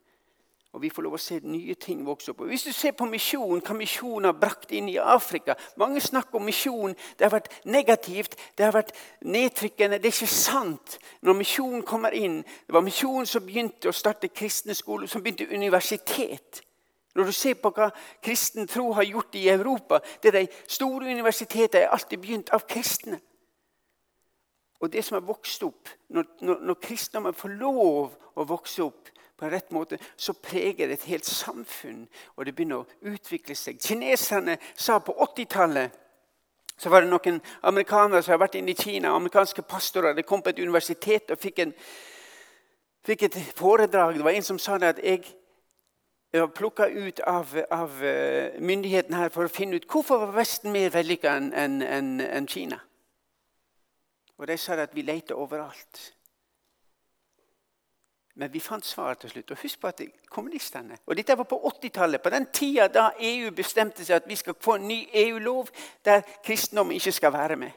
Og 0.78 0.82
vi 0.84 0.92
får 0.94 1.08
lov 1.08 1.16
å 1.18 1.18
se 1.18 1.40
nye 1.42 1.74
ting 1.82 2.04
vokse 2.06 2.30
opp. 2.30 2.44
Hvis 2.46 2.68
du 2.68 2.70
ser 2.76 2.92
på 2.94 3.08
misjon, 3.10 3.64
hva 3.66 3.74
misjon 3.74 4.28
har 4.30 4.36
brakt 4.38 4.70
inn 4.78 4.92
i 4.92 5.00
Afrika 5.02 5.56
Mange 5.82 5.98
snakker 6.06 6.38
om 6.38 6.46
misjon. 6.46 6.94
Det 7.18 7.26
har 7.26 7.34
vært 7.34 7.50
negativt, 7.66 8.36
det 8.54 8.68
har 8.68 8.76
vært 8.76 8.94
nedtrykkende. 9.26 9.98
Det 9.98 10.12
er 10.12 10.14
ikke 10.14 10.30
sant. 10.30 11.00
Når 11.26 11.40
misjon 11.40 11.82
kommer 11.82 12.14
inn 12.14 12.44
Det 12.44 12.78
var 12.78 12.86
misjon 12.86 13.26
som 13.26 13.48
begynte 13.48 13.90
å 13.90 13.96
starte 13.96 14.30
kristne 14.30 14.78
skoler, 14.78 15.10
som 15.10 15.26
begynte 15.26 15.50
universitet. 15.50 16.62
Når 17.18 17.26
du 17.26 17.34
ser 17.34 17.58
på 17.58 17.74
hva 17.74 17.90
kristen 18.22 18.70
tro 18.70 18.92
har 18.94 19.10
gjort 19.10 19.42
i 19.42 19.50
Europa 19.50 20.04
det 20.22 20.30
er 20.30 20.40
De 20.44 20.48
store 20.70 21.10
universitetene 21.10 21.88
er 21.88 21.98
alltid 21.98 22.22
begynt 22.22 22.54
av 22.54 22.70
kristne. 22.70 23.18
Og 24.78 24.94
det 24.94 25.02
som 25.02 25.18
har 25.18 25.26
vokst 25.26 25.64
opp, 25.66 25.90
Når, 26.10 26.26
når, 26.42 26.62
når 26.62 26.82
kristendommen 26.86 27.34
får 27.34 27.58
lov 27.58 28.14
å 28.38 28.44
vokse 28.46 28.84
opp 28.86 29.17
på 29.38 29.46
en 29.46 29.52
rett 29.52 29.72
måte, 29.72 30.00
så 30.18 30.34
preger 30.34 30.88
det 30.88 30.98
et 30.98 31.10
helt 31.12 31.26
samfunn, 31.26 32.08
og 32.36 32.46
det 32.46 32.56
begynner 32.56 32.82
å 32.82 33.12
utvikle 33.14 33.56
seg. 33.56 33.78
Kineserne 33.82 34.58
sa 34.74 34.98
på 35.00 35.14
80-tallet 35.14 36.04
så 36.78 36.90
var 36.90 37.02
det 37.02 37.10
noen 37.10 37.40
amerikanere 37.66 38.22
som 38.22 38.36
hadde 38.36 38.44
vært 38.44 38.56
inne 38.60 38.74
i 38.74 38.78
Kina, 38.78 39.16
amerikanske 39.16 39.64
pastorer. 39.66 40.14
De 40.14 40.26
kom 40.26 40.44
på 40.46 40.54
et 40.54 40.60
universitet 40.62 41.32
og 41.34 41.40
fikk, 41.42 41.64
en, 41.64 41.72
fikk 43.06 43.24
et 43.26 43.38
foredrag. 43.58 44.20
Det 44.20 44.26
var 44.26 44.38
en 44.38 44.46
som 44.46 44.60
sa 44.62 44.78
det 44.78 44.92
at 44.94 45.02
jeg, 45.02 45.24
jeg 46.34 46.44
var 46.44 46.54
plukka 46.54 46.86
ut 46.94 47.24
av, 47.26 47.56
av 47.74 48.04
eh, 48.06 48.60
myndighetene 48.62 49.24
her 49.24 49.34
for 49.34 49.50
å 49.50 49.54
finne 49.54 49.80
ut 49.80 49.90
hvorfor 49.90 50.22
var 50.22 50.36
Vesten 50.38 50.74
mer 50.76 50.94
vellykka 50.94 51.34
enn 51.40 51.50
en, 51.82 52.22
en, 52.22 52.48
Kina. 52.50 52.78
Og 54.38 54.46
de 54.46 54.58
sa 54.62 54.78
at 54.78 54.94
vi 54.94 55.02
leter 55.02 55.34
overalt. 55.34 56.12
Men 58.38 58.54
vi 58.54 58.60
fant 58.62 58.86
svaret 58.86 59.24
til 59.24 59.32
slutt. 59.32 59.52
Og 59.52 59.62
husk 59.64 59.80
på 59.82 59.90
at 59.90 60.02
kommunistene 60.30 61.00
Og 61.06 61.18
dette 61.18 61.38
var 61.38 61.48
på 61.50 61.58
80-tallet, 61.58 62.22
på 62.22 62.30
den 62.30 62.46
tida 62.54 62.88
da 62.88 63.10
EU 63.20 63.50
bestemte 63.52 64.06
seg 64.06 64.22
at 64.22 64.30
vi 64.30 64.38
skal 64.38 64.58
få 64.62 64.78
en 64.78 64.88
ny 64.88 65.00
EU-lov 65.26 65.72
der 66.06 66.22
kristendom 66.46 66.92
ikke 66.94 67.12
skal 67.12 67.34
være 67.34 67.56
med. 67.56 67.72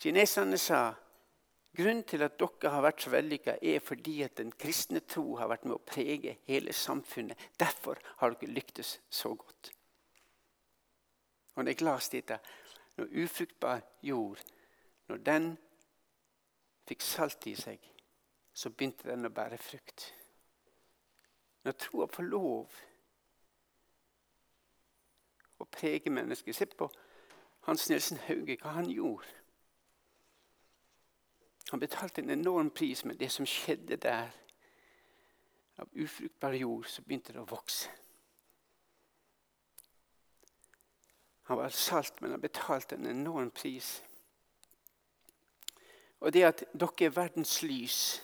Kineserne 0.00 0.58
sa 0.58 0.80
grunnen 1.76 2.04
til 2.08 2.24
at 2.24 2.40
dere 2.40 2.72
har 2.72 2.82
vært 2.84 3.04
så 3.04 3.12
vellykka, 3.12 3.58
er 3.60 3.84
fordi 3.84 4.22
at 4.22 4.38
den 4.38 4.52
kristne 4.52 5.00
tro 5.00 5.36
har 5.36 5.50
vært 5.52 5.68
med 5.68 5.76
å 5.76 5.84
prege 5.84 6.38
hele 6.48 6.72
samfunnet. 6.72 7.48
Derfor 7.60 8.00
har 8.22 8.36
dere 8.40 8.56
lyktes 8.56 8.98
så 9.10 9.34
godt. 9.34 9.72
Og 11.54 11.64
når 11.64 11.72
jeg 11.72 11.84
las 11.84 12.08
dette, 12.08 12.38
når 12.96 13.16
ufruktbar 13.24 13.82
jord, 14.02 14.40
når 15.08 15.26
den 15.26 15.56
fikk 16.88 17.04
salt 17.04 17.46
i 17.52 17.56
seg 17.58 17.93
så 18.54 18.70
begynte 18.70 19.08
den 19.10 19.26
å 19.26 19.32
bære 19.34 19.58
frukt. 19.58 20.12
Når 21.64 21.78
troa 21.80 22.06
får 22.06 22.28
lov 22.28 22.76
å 25.58 25.66
prege 25.70 26.12
mennesket 26.12 26.56
Se 26.56 26.66
på 26.66 26.88
Hans 27.64 27.88
Nilsen 27.88 28.20
Hauge, 28.26 28.58
hva 28.60 28.76
han 28.76 28.90
gjorde. 28.90 29.26
Han 31.70 31.80
betalte 31.80 32.20
en 32.20 32.30
enorm 32.30 32.70
pris, 32.70 33.04
men 33.04 33.16
det 33.16 33.30
som 33.32 33.46
skjedde 33.46 33.96
der 33.96 34.30
Av 35.76 35.88
ufruktbar 35.98 36.54
jord 36.54 36.86
så 36.86 37.02
begynte 37.02 37.32
det 37.34 37.40
å 37.42 37.48
vokse. 37.50 37.90
Han 41.50 41.58
var 41.58 41.72
salt, 41.74 42.20
men 42.22 42.30
han 42.30 42.40
betalte 42.40 42.94
en 42.94 43.08
enorm 43.10 43.50
pris. 43.50 43.88
Og 46.20 46.30
det 46.32 46.44
at 46.46 46.62
dere 46.72 47.08
er 47.08 47.16
verdens 47.16 47.56
lys 47.66 48.22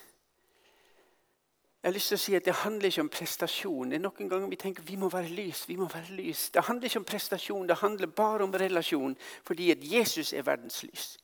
jeg 1.83 1.89
har 1.89 1.93
lyst 1.93 2.07
til 2.07 2.15
å 2.15 2.21
si 2.21 2.35
at 2.35 2.45
Det 2.45 2.53
handler 2.53 2.91
ikke 2.91 3.01
om 3.01 3.09
prestasjon. 3.09 3.89
Det 3.89 3.97
er 3.97 4.01
Noen 4.03 4.29
ganger 4.29 4.49
vi 4.49 4.55
tenker 4.55 4.83
vi 4.85 4.95
må 4.95 5.09
være 5.09 5.29
lys. 5.33 5.67
vi 5.69 5.75
må 5.75 5.87
være 5.87 6.13
lys. 6.13 6.49
Det 6.49 6.63
handler 6.63 6.85
ikke 6.85 6.99
om 6.99 7.05
prestasjon, 7.05 7.67
det 7.67 7.77
handler 7.77 8.07
bare 8.07 8.43
om 8.43 8.53
relasjon. 8.53 9.17
Fordi 9.43 9.71
at 9.71 9.77
Jesus 9.81 10.33
er 10.33 10.41
verdens 10.41 10.83
lys. 10.83 11.17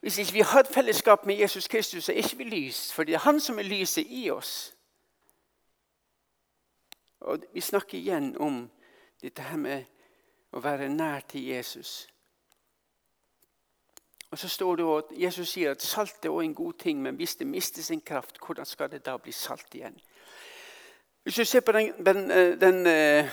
Hvis 0.00 0.18
ikke 0.18 0.32
vi 0.32 0.40
hatt 0.40 0.68
fellesskap 0.74 1.26
med 1.26 1.38
Jesus 1.38 1.68
Kristus, 1.68 2.04
så 2.04 2.12
er 2.12 2.16
ikke 2.16 2.36
vi 2.36 2.44
lys. 2.44 2.92
For 2.92 3.04
det 3.04 3.14
er 3.14 3.18
han 3.18 3.40
som 3.40 3.58
er 3.58 3.62
lyset 3.62 4.06
i 4.08 4.30
oss. 4.30 4.74
Og 7.20 7.44
Vi 7.54 7.60
snakker 7.60 7.98
igjen 7.98 8.36
om 8.38 8.70
dette 9.22 9.42
her 9.42 9.56
med 9.56 9.84
å 10.52 10.60
være 10.60 10.88
nær 10.88 11.20
til 11.20 11.46
Jesus. 11.46 12.08
Og 14.30 14.38
så 14.38 14.48
står 14.48 14.76
det 14.76 14.86
at 14.96 15.12
Jesus 15.22 15.48
sier 15.48 15.70
at 15.70 15.82
salt 15.82 16.24
er 16.24 16.30
også 16.30 16.44
en 16.44 16.54
god 16.54 16.72
ting, 16.72 17.02
men 17.02 17.14
hvis 17.14 17.36
det 17.36 17.46
mister 17.46 17.82
sin 17.82 18.00
kraft, 18.00 18.38
hvordan 18.46 18.66
skal 18.66 18.90
det 18.90 19.04
da 19.06 19.16
bli 19.16 19.32
salt 19.32 19.74
igjen? 19.74 20.00
Hvis 21.22 21.34
du 21.34 21.44
ser 21.44 21.60
på 21.60 21.72
den, 21.72 21.92
den, 22.06 22.30
eh, 22.30 22.60
den 22.60 22.86
uh, 22.86 23.30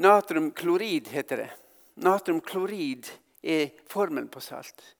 Natriumklorid 0.00 1.08
heter 1.08 1.36
det. 1.36 1.48
Natriumklorid 1.96 3.04
er 3.42 3.68
formelen 3.86 4.28
på 4.28 4.40
salt. 4.40 4.96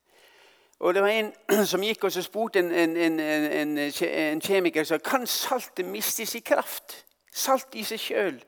Og 0.79 0.94
Det 0.94 1.03
var 1.03 1.09
en 1.09 1.33
som 1.71 1.83
gikk 1.83 2.05
og 2.05 2.12
spurte 2.12 2.59
en, 2.59 2.97
en, 2.97 3.21
en, 3.21 3.79
en 3.79 4.40
kjemiker 4.40 4.85
som 4.85 5.01
kan 5.01 5.27
saltet 5.27 5.87
miste 5.87 6.27
sin 6.27 6.42
kraft. 6.42 7.05
Salt 7.33 7.75
i 7.75 7.85
seg 7.85 8.01
sjøl. 8.01 8.38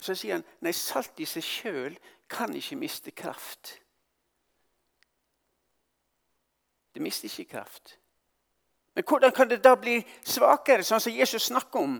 Så 0.00 0.14
sier 0.14 0.38
han 0.38 0.44
nei, 0.60 0.72
salt 0.72 1.20
i 1.20 1.26
seg 1.28 1.44
sjøl 1.44 1.98
kan 2.28 2.54
ikke 2.54 2.76
miste 2.76 3.10
kraft. 3.10 3.80
Det 6.94 7.02
mister 7.02 7.28
ikke 7.28 7.50
kraft. 7.50 7.98
Men 8.94 9.04
hvordan 9.08 9.32
kan 9.32 9.50
det 9.50 9.64
da 9.64 9.74
bli 9.74 9.98
svakere, 10.22 10.84
sånn 10.86 11.02
som 11.02 11.12
Jesus 11.12 11.50
snakker 11.50 11.82
om? 11.82 11.96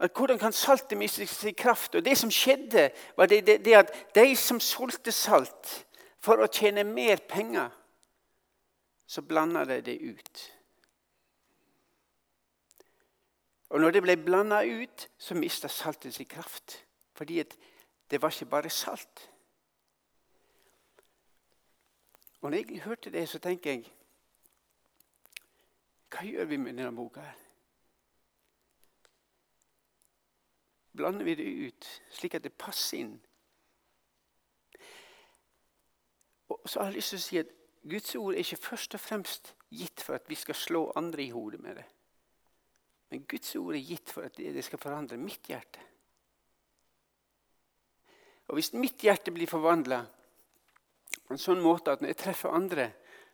At 0.00 0.16
hvordan 0.16 0.38
kan 0.40 0.52
saltet 0.52 0.98
miste 0.98 1.26
sin 1.26 1.54
kraft? 1.54 1.94
Og 1.94 2.04
Det 2.04 2.16
som 2.18 2.30
skjedde, 2.30 2.90
var 3.16 3.26
det, 3.26 3.46
det, 3.46 3.64
det 3.64 3.74
at 3.74 3.92
de 4.14 4.36
som 4.36 4.60
solgte 4.60 5.12
salt 5.12 5.86
for 6.20 6.40
å 6.40 6.48
tjene 6.48 6.84
mer 6.84 7.20
penger, 7.28 7.70
så 9.06 9.22
blanda 9.22 9.64
de 9.64 9.80
det 9.84 9.98
ut. 10.00 10.44
Og 13.70 13.80
når 13.80 13.90
det 13.90 14.02
ble 14.02 14.16
blanda 14.16 14.62
ut, 14.64 15.08
så 15.18 15.34
mista 15.34 15.68
saltet 15.68 16.14
sin 16.14 16.28
kraft. 16.28 16.83
Fordi 17.14 17.42
det 18.10 18.22
var 18.22 18.30
ikke 18.30 18.50
bare 18.50 18.70
salt. 18.70 19.30
Og 22.40 22.50
når 22.50 22.56
jeg 22.58 22.82
hørte 22.82 23.10
det, 23.10 23.28
så 23.28 23.38
tenker 23.38 23.70
jeg 23.70 23.92
Hva 26.10 26.22
gjør 26.26 26.44
vi 26.44 26.56
med 26.56 26.76
denne 26.76 26.94
boka? 26.94 27.20
her? 27.20 27.38
Blander 30.94 31.24
vi 31.24 31.34
det 31.34 31.46
ut 31.66 31.86
slik 32.10 32.34
at 32.34 32.44
det 32.44 32.52
passer 32.52 33.00
inn? 33.00 33.16
Og 36.48 36.68
så 36.68 36.80
har 36.80 36.86
jeg 36.86 36.94
lyst 37.00 37.14
til 37.14 37.18
å 37.18 37.24
si 37.24 37.40
at 37.40 37.56
Guds 37.90 38.14
ord 38.14 38.34
er 38.34 38.44
ikke 38.44 38.60
først 38.62 38.94
og 38.94 39.00
fremst 39.00 39.54
gitt 39.74 40.04
for 40.04 40.14
at 40.14 40.28
vi 40.28 40.38
skal 40.38 40.54
slå 40.54 40.84
andre 40.96 41.24
i 41.24 41.32
hodet 41.34 41.60
med 41.60 41.80
det. 41.80 41.88
Men 43.10 43.26
Guds 43.28 43.56
ord 43.56 43.74
er 43.74 43.82
gitt 43.84 44.12
for 44.12 44.28
at 44.28 44.36
det 44.36 44.64
skal 44.64 44.80
forandre 44.80 45.18
mitt 45.20 45.50
hjerte. 45.50 45.82
Og 48.48 48.58
Hvis 48.58 48.72
mitt 48.72 49.00
hjerte 49.00 49.32
blir 49.32 49.48
forvandla 49.48 50.04
på 51.24 51.32
en 51.32 51.40
sånn 51.40 51.62
måte 51.64 51.94
at 51.94 52.02
når 52.02 52.12
jeg 52.12 52.20
treffer 52.20 52.52
andre, 52.52 52.90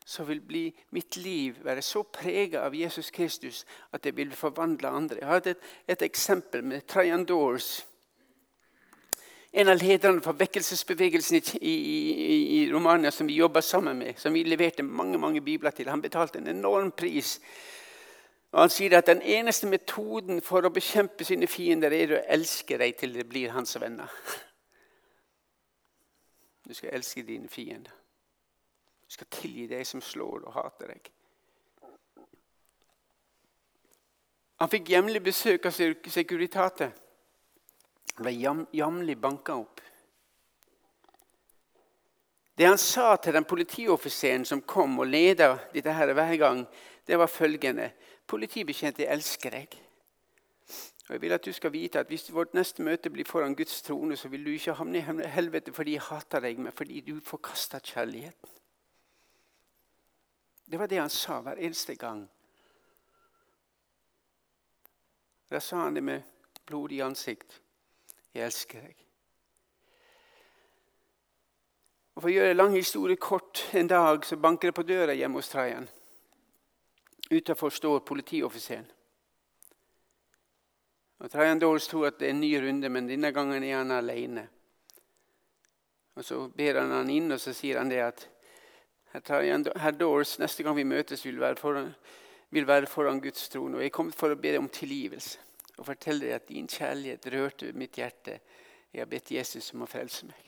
så 0.07 0.25
vil 0.25 0.41
bli 0.41 0.65
mitt 0.97 1.17
liv 1.17 1.59
være 1.65 1.83
så 1.83 2.03
prega 2.03 2.65
av 2.65 2.75
Jesus 2.75 3.11
Kristus 3.15 3.65
at 3.93 4.07
jeg 4.07 4.17
vil 4.17 4.33
forvandle 4.35 4.89
andre. 4.89 5.21
Jeg 5.21 5.29
har 5.29 5.47
et, 5.47 5.71
et 5.87 6.03
eksempel 6.03 6.65
med 6.65 6.87
Trajan 6.89 7.25
Doors. 7.25 7.85
En 9.53 9.69
av 9.69 9.81
lederne 9.83 10.23
for 10.23 10.39
vekkelsesbevegelsen 10.39 11.41
i, 11.59 11.75
i, 11.75 12.37
i 12.59 12.61
Romania 12.73 13.11
som 13.11 13.27
vi 13.27 13.41
jobba 13.41 13.63
sammen 13.63 13.99
med, 13.99 14.19
som 14.19 14.35
vi 14.35 14.45
leverte 14.47 14.87
mange 14.87 15.19
mange 15.19 15.43
bibler 15.43 15.75
til. 15.75 15.91
Han 15.91 16.03
betalte 16.03 16.39
en 16.39 16.47
enorm 16.47 16.93
pris. 16.93 17.41
Og 18.53 18.61
Han 18.61 18.71
sier 18.71 18.99
at 18.99 19.11
den 19.11 19.23
eneste 19.23 19.67
metoden 19.71 20.41
for 20.43 20.67
å 20.67 20.75
bekjempe 20.75 21.27
sine 21.27 21.51
fiender 21.51 21.95
er 21.95 22.15
å 22.15 22.23
elske 22.31 22.79
dem 22.79 22.95
til 22.99 23.15
de 23.15 23.27
blir 23.27 23.51
hans 23.55 23.75
venner. 23.79 24.11
Du 26.71 26.75
skal 26.75 26.93
elske 26.95 27.23
dine 27.27 27.49
fiender. 27.51 27.91
Du 29.07 29.15
skal 29.17 29.27
tilgi 29.27 29.65
deg 29.67 29.83
som 29.89 29.99
slår 29.99 30.45
og 30.45 30.53
hater 30.55 30.93
deg. 30.93 31.09
Han 34.63 34.71
fikk 34.71 34.93
jevnlig 34.93 35.23
besøk 35.25 35.67
av 35.67 35.75
Securitate. 35.75 36.93
Han 38.15 38.23
ble 38.23 38.37
jevnlig 38.79 39.19
banka 39.19 39.57
opp. 39.59 39.83
Det 42.55 42.71
han 42.71 42.79
sa 42.79 43.17
til 43.19 43.35
den 43.35 43.51
politioffiseren 43.51 44.47
som 44.47 44.63
kom 44.63 44.95
og 45.03 45.11
leda 45.11 45.57
dette 45.75 45.91
her 45.91 46.15
hver 46.15 46.37
gang, 46.39 46.63
det 47.03 47.19
var 47.19 47.35
følgende 47.35 47.91
Politibetjent, 48.31 49.03
jeg 49.03 49.11
elsker 49.11 49.59
deg. 49.59 49.75
Og 51.11 51.15
jeg 51.15 51.23
vil 51.23 51.33
at 51.33 51.45
du 51.45 51.53
skal 51.53 51.73
vite 51.73 51.99
at 51.99 52.07
Hvis 52.07 52.35
vårt 52.35 52.55
neste 52.55 52.83
møte 52.83 53.11
blir 53.11 53.25
foran 53.27 53.55
Guds 53.57 53.83
trone, 53.83 54.17
så 54.17 54.29
vil 54.29 54.45
du 54.45 54.51
ikke 54.51 54.73
havne 54.73 54.99
i 54.99 55.27
helvete 55.27 55.73
fordi 55.73 55.93
jeg 55.93 56.03
hater 56.07 56.41
deg, 56.41 56.59
men 56.59 56.73
fordi 56.73 57.01
du 57.01 57.21
forkasta 57.21 57.79
kjærligheten. 57.79 58.49
Det 60.71 60.79
var 60.79 60.87
det 60.87 61.01
han 61.01 61.11
sa 61.11 61.41
hver 61.41 61.59
eneste 61.59 61.95
gang. 61.95 62.31
Da 65.51 65.59
sa 65.59 65.77
han 65.83 65.95
det 65.95 66.03
med 66.03 66.23
blodig 66.67 67.03
ansikt. 67.03 67.61
Jeg 68.35 68.45
elsker 68.45 68.81
deg. 68.81 68.95
Og 72.15 72.23
For 72.23 72.31
å 72.31 72.37
gjøre 72.37 72.55
lang 72.55 72.77
historie 72.77 73.17
kort, 73.17 73.67
en 73.75 73.91
dag 73.91 74.25
så 74.25 74.37
banker 74.37 74.69
det 74.69 74.75
på 74.75 74.87
døra 74.87 75.19
hjemme 75.19 75.43
hos 75.43 75.51
Trajan. 75.51 75.91
Utenfor 77.31 77.71
står 77.71 77.99
politioffiseren. 77.99 78.87
Og 81.21 81.31
Trajan 81.31 81.61
Dawes 81.61 81.89
tror 81.89 82.09
at 82.09 82.19
det 82.21 82.31
er 82.31 82.35
en 82.35 82.41
ny 82.41 82.55
runde, 82.63 82.89
men 82.89 83.09
denne 83.09 83.33
gangen 83.37 83.65
er 83.65 83.77
han 83.77 83.93
alene. 83.93 84.47
Og 86.17 86.25
Så 86.25 86.49
ber 86.49 86.81
han 86.81 86.91
han 86.91 87.11
inn, 87.11 87.33
og 87.33 87.41
så 87.41 87.53
sier 87.53 87.79
han 87.79 87.89
det 87.89 88.01
at 88.05 88.27
herr 89.13 89.93
Dawes, 89.93 90.39
neste 90.39 90.63
gang 90.63 90.77
vi 90.77 90.85
møtes, 90.85 91.25
vil 91.25 91.41
være, 91.41 91.57
foran, 91.57 91.95
vil 92.51 92.67
være 92.67 92.87
foran 92.87 93.21
Guds 93.21 93.49
trone. 93.49 93.77
Og 93.77 93.83
jeg 93.83 93.93
er 93.93 94.13
for 94.17 94.33
å 94.33 94.37
be 94.37 94.53
deg 94.53 94.61
om 94.61 94.69
tilgivelse 94.69 95.39
og 95.81 95.87
fortelle 95.87 96.27
deg 96.27 96.37
at 96.37 96.49
din 96.49 96.69
kjærlighet 96.69 97.27
rørte 97.33 97.73
mitt 97.73 97.97
hjerte. 97.97 98.41
Jeg 98.93 99.01
har 99.01 99.09
bedt 99.09 99.33
Jesus 99.33 99.73
om 99.73 99.85
å 99.85 99.89
frelse 99.89 100.27
meg. 100.29 100.47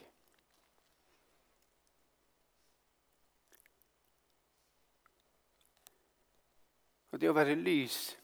Og 7.13 7.21
det 7.21 7.29
å 7.29 7.37
være 7.37 7.57
lys 7.61 8.17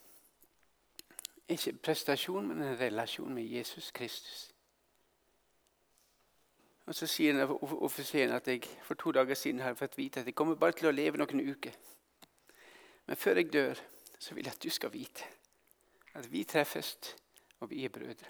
ikke 1.49 1.73
prestasjon, 1.73 2.47
men 2.49 2.63
en 2.63 2.81
relasjon 2.81 3.35
med 3.35 3.43
Jesus 3.43 3.91
Kristus. 3.91 4.55
Og 6.87 6.95
Så 6.95 7.07
sier 7.07 7.45
offiseren 7.85 8.31
at 8.33 8.49
jeg 8.49 8.65
for 8.83 8.95
to 8.95 9.13
dager 9.13 9.35
siden 9.35 9.61
har 9.61 9.75
fått 9.75 9.99
vite 9.99 10.21
at 10.21 10.27
jeg 10.27 10.35
kommer 10.35 10.55
bare 10.55 10.73
til 10.73 10.89
å 10.89 10.93
leve 10.93 11.19
noen 11.21 11.51
uker. 11.51 11.75
Men 13.07 13.17
før 13.17 13.37
jeg 13.37 13.53
dør, 13.53 13.81
så 14.19 14.35
vil 14.35 14.45
jeg 14.45 14.55
at 14.57 14.63
du 14.63 14.71
skal 14.71 14.93
vite 14.93 15.25
at 16.15 16.33
vi 16.33 16.45
treffes, 16.45 16.97
og 17.61 17.71
vi 17.71 17.85
er 17.85 17.89
brødre. 17.89 18.27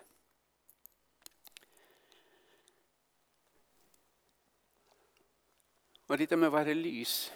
Og 6.08 6.18
dette 6.18 6.36
med 6.36 6.48
å 6.48 6.56
være 6.56 6.74
lys 6.74 7.28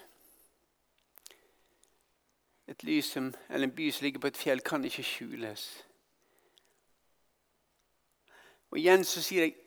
et 2.73 2.85
lys 2.85 3.05
som, 3.05 3.35
eller 3.51 3.69
en 3.69 3.75
by 3.75 3.91
som 3.91 4.05
ligger 4.05 4.21
på 4.21 4.31
et 4.33 4.37
fjell, 4.37 4.61
kan 4.65 4.85
ikke 4.85 5.05
skjules. 5.05 5.67
Og 8.73 8.79
igjen 8.81 9.05
så 9.05 9.23
sier 9.23 9.49
jeg, 9.49 9.59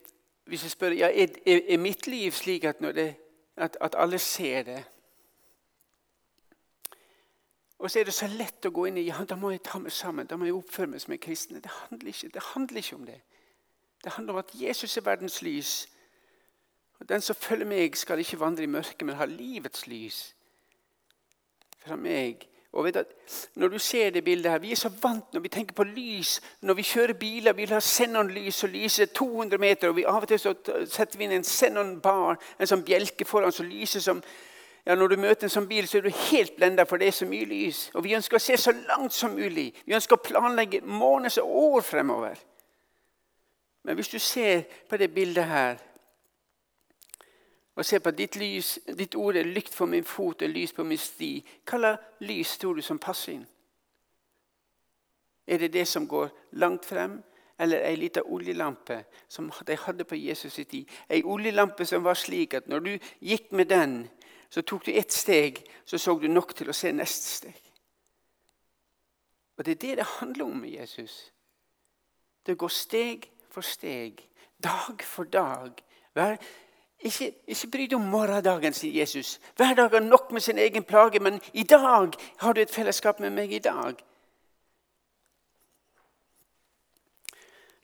Hvis 0.46 0.62
jeg 0.64 0.72
spør 0.72 0.94
ja, 0.94 1.08
er, 1.10 1.32
er 1.46 1.78
mitt 1.82 2.08
liv 2.08 2.32
slik 2.32 2.64
at, 2.70 2.78
det, 2.80 3.16
at, 3.58 3.78
at, 3.82 3.96
alle 3.98 4.20
ser 4.20 4.64
det 4.64 4.84
Og 7.80 7.92
så 7.92 8.00
er 8.00 8.04
det 8.04 8.14
så 8.14 8.28
lett 8.28 8.66
å 8.66 8.70
gå 8.70 8.86
inn 8.86 9.00
i 9.02 9.08
ja, 9.08 9.24
da 9.26 9.36
må 9.36 9.50
jeg 9.50 9.64
ta 9.66 9.80
meg 9.82 9.92
sammen, 9.92 10.28
da 10.30 10.38
må 10.38 10.46
jeg 10.46 10.54
oppføre 10.54 10.88
meg 10.88 11.02
som 11.02 11.14
en 11.14 11.20
kristen. 11.20 11.62
Det 11.62 11.72
handler 11.72 12.14
ikke, 12.14 12.30
det 12.34 12.44
handler 12.54 12.78
ikke 12.78 12.96
om 12.96 13.06
det. 13.06 13.18
Det 14.04 14.14
handler 14.14 14.34
om 14.34 14.40
at 14.40 14.54
Jesus 14.54 14.98
er 14.98 15.02
verdens 15.02 15.42
lys. 15.42 15.74
Og 17.00 17.10
Den 17.10 17.22
som 17.22 17.36
følger 17.36 17.66
meg, 17.66 17.98
skal 17.98 18.20
ikke 18.20 18.40
vandre 18.40 18.64
i 18.64 18.70
mørket, 18.70 19.02
men 19.02 19.18
ha 19.18 19.26
livets 19.26 19.88
lys. 19.88 20.36
Fra 21.82 21.98
meg 21.98 22.48
og 22.76 22.84
vet 22.84 22.96
at 22.96 23.08
Når 23.56 23.68
du 23.68 23.80
ser 23.80 24.10
det 24.10 24.24
bildet 24.24 24.52
her, 24.52 24.60
Vi 24.60 24.72
er 24.72 24.76
så 24.76 24.90
vant 25.02 25.34
når 25.34 25.40
vi 25.42 25.50
tenker 25.50 25.74
på 25.74 25.84
lys. 25.84 26.42
Når 26.62 26.74
vi 26.74 26.82
kjører 26.82 27.14
biler, 27.14 27.54
vi 27.54 27.62
vil 27.62 27.74
ha 27.74 27.80
Xenon-lys 27.80 28.64
og 28.64 28.70
lyser 28.70 29.06
200 29.06 29.58
meter. 29.58 29.90
og 29.90 29.96
vi 29.96 30.04
Av 30.06 30.22
og 30.22 30.28
til 30.28 30.40
så 30.40 30.54
setter 30.86 31.18
vi 31.18 31.24
inn 31.24 31.32
en 31.32 31.44
xenonbar, 31.44 32.38
en 32.60 32.68
sånn 32.68 32.84
bjelke 32.84 33.26
foran 33.26 33.52
som 33.52 33.66
lyser 33.66 34.00
som 34.00 34.22
ja, 34.86 34.96
Når 34.96 35.08
du 35.08 35.18
møter 35.18 35.44
en 35.44 35.50
sånn 35.50 35.68
bil, 35.68 35.88
så 35.88 35.98
er 35.98 36.02
du 36.02 36.10
helt 36.10 36.56
blenda, 36.56 36.84
for 36.86 36.98
det 36.98 37.08
er 37.08 37.12
så 37.12 37.26
mye 37.26 37.46
lys. 37.46 37.90
Og 37.94 38.04
Vi 38.04 38.16
ønsker 38.16 38.36
å 38.36 38.40
se 38.40 38.58
så 38.58 38.72
langt 38.72 39.14
som 39.14 39.32
mulig. 39.32 39.74
Vi 39.86 39.96
ønsker 39.96 40.16
å 40.16 40.22
planlegge 40.22 40.82
måneder 40.82 41.42
og 41.42 41.56
år 41.56 41.82
fremover. 41.82 42.36
Men 43.84 43.96
hvis 43.96 44.10
du 44.10 44.20
ser 44.20 44.62
på 44.90 44.98
det 44.98 45.14
bildet 45.14 45.46
her 45.46 45.78
og 47.76 47.86
se 47.86 48.00
på 48.00 48.12
ditt, 48.12 48.36
lys, 48.40 48.80
ditt 48.98 49.16
ord 49.16 49.36
er 49.36 49.48
lykt 49.48 49.76
for 49.76 49.92
min 49.92 50.04
fot 50.08 50.42
og 50.42 50.50
lys 50.50 50.74
på 50.74 50.84
min 50.88 51.00
sti. 51.00 51.32
Hva 51.68 51.80
slags 51.80 52.24
lys 52.24 52.58
tror 52.58 52.80
du 52.80 52.82
som 52.86 53.00
passer 53.00 53.34
inn? 53.36 53.46
Er 55.48 55.60
det 55.62 55.74
det 55.74 55.88
som 55.88 56.08
går 56.08 56.30
langt 56.62 56.86
frem, 56.86 57.20
eller 57.60 57.84
ei 57.88 57.96
lita 57.96 58.24
oljelampe 58.24 59.04
som 59.28 59.52
de 59.68 59.78
hadde 59.78 60.04
på 60.04 60.16
Jesus' 60.16 60.60
i 60.60 60.64
tid? 60.64 60.90
Ei 61.10 61.22
oljelampe 61.24 61.86
som 61.86 62.04
var 62.04 62.16
slik 62.16 62.54
at 62.54 62.68
når 62.68 62.80
du 62.80 62.98
gikk 63.22 63.52
med 63.52 63.70
den, 63.70 64.08
så 64.50 64.62
tok 64.62 64.86
du 64.86 64.92
ett 64.92 65.12
steg, 65.12 65.60
så 65.86 65.98
så 65.98 66.16
du 66.20 66.28
nok 66.28 66.56
til 66.56 66.70
å 66.70 66.74
se 66.74 66.92
neste 66.92 67.28
steg. 67.28 67.62
Og 69.58 69.66
Det 69.66 69.72
er 69.72 69.82
det 69.82 69.98
det 69.98 70.06
handler 70.20 70.46
om 70.46 70.58
med 70.58 70.70
Jesus. 70.70 71.32
Det 72.46 72.58
går 72.58 72.68
steg 72.68 73.32
for 73.50 73.62
steg, 73.62 74.30
dag 74.64 75.04
for 75.04 75.24
dag. 75.24 75.72
Hver 76.14 76.38
ikke, 77.06 77.32
ikke 77.48 77.70
bry 77.72 77.86
deg 77.86 77.96
om 78.00 78.10
morgendagen, 78.10 78.74
sier 78.74 79.00
Jesus. 79.02 79.38
Hver 79.56 79.76
dag 79.78 79.94
har 79.94 80.04
nok 80.04 80.32
med 80.34 80.42
sin 80.42 80.58
egen 80.58 80.84
plage, 80.84 81.20
men 81.20 81.40
i 81.54 81.64
dag 81.64 82.18
har 82.42 82.54
du 82.54 82.62
et 82.62 82.74
fellesskap 82.74 83.20
med 83.20 83.34
meg. 83.34 83.54
i 83.54 83.60
dag. 83.60 84.02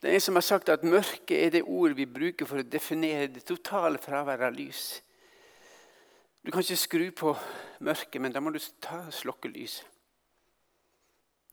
Det 0.02 0.10
er 0.10 0.14
en 0.18 0.22
som 0.22 0.36
har 0.36 0.42
sagt 0.42 0.70
at 0.70 0.84
mørke 0.84 1.38
er 1.38 1.52
det 1.54 1.62
ord 1.62 1.94
vi 1.94 2.06
bruker 2.06 2.46
for 2.50 2.58
å 2.58 2.66
definere 2.66 3.28
det 3.28 3.44
totale 3.46 4.02
fraværet 4.02 4.48
av 4.48 4.56
lys. 4.58 5.02
Du 6.42 6.50
kan 6.50 6.64
ikke 6.66 6.78
skru 6.78 7.12
på 7.12 7.36
mørket, 7.86 8.22
men 8.22 8.34
da 8.34 8.42
må 8.42 8.50
du 8.50 8.60
ta 8.82 9.04
slokke 9.14 9.52
lyset. 9.54 9.86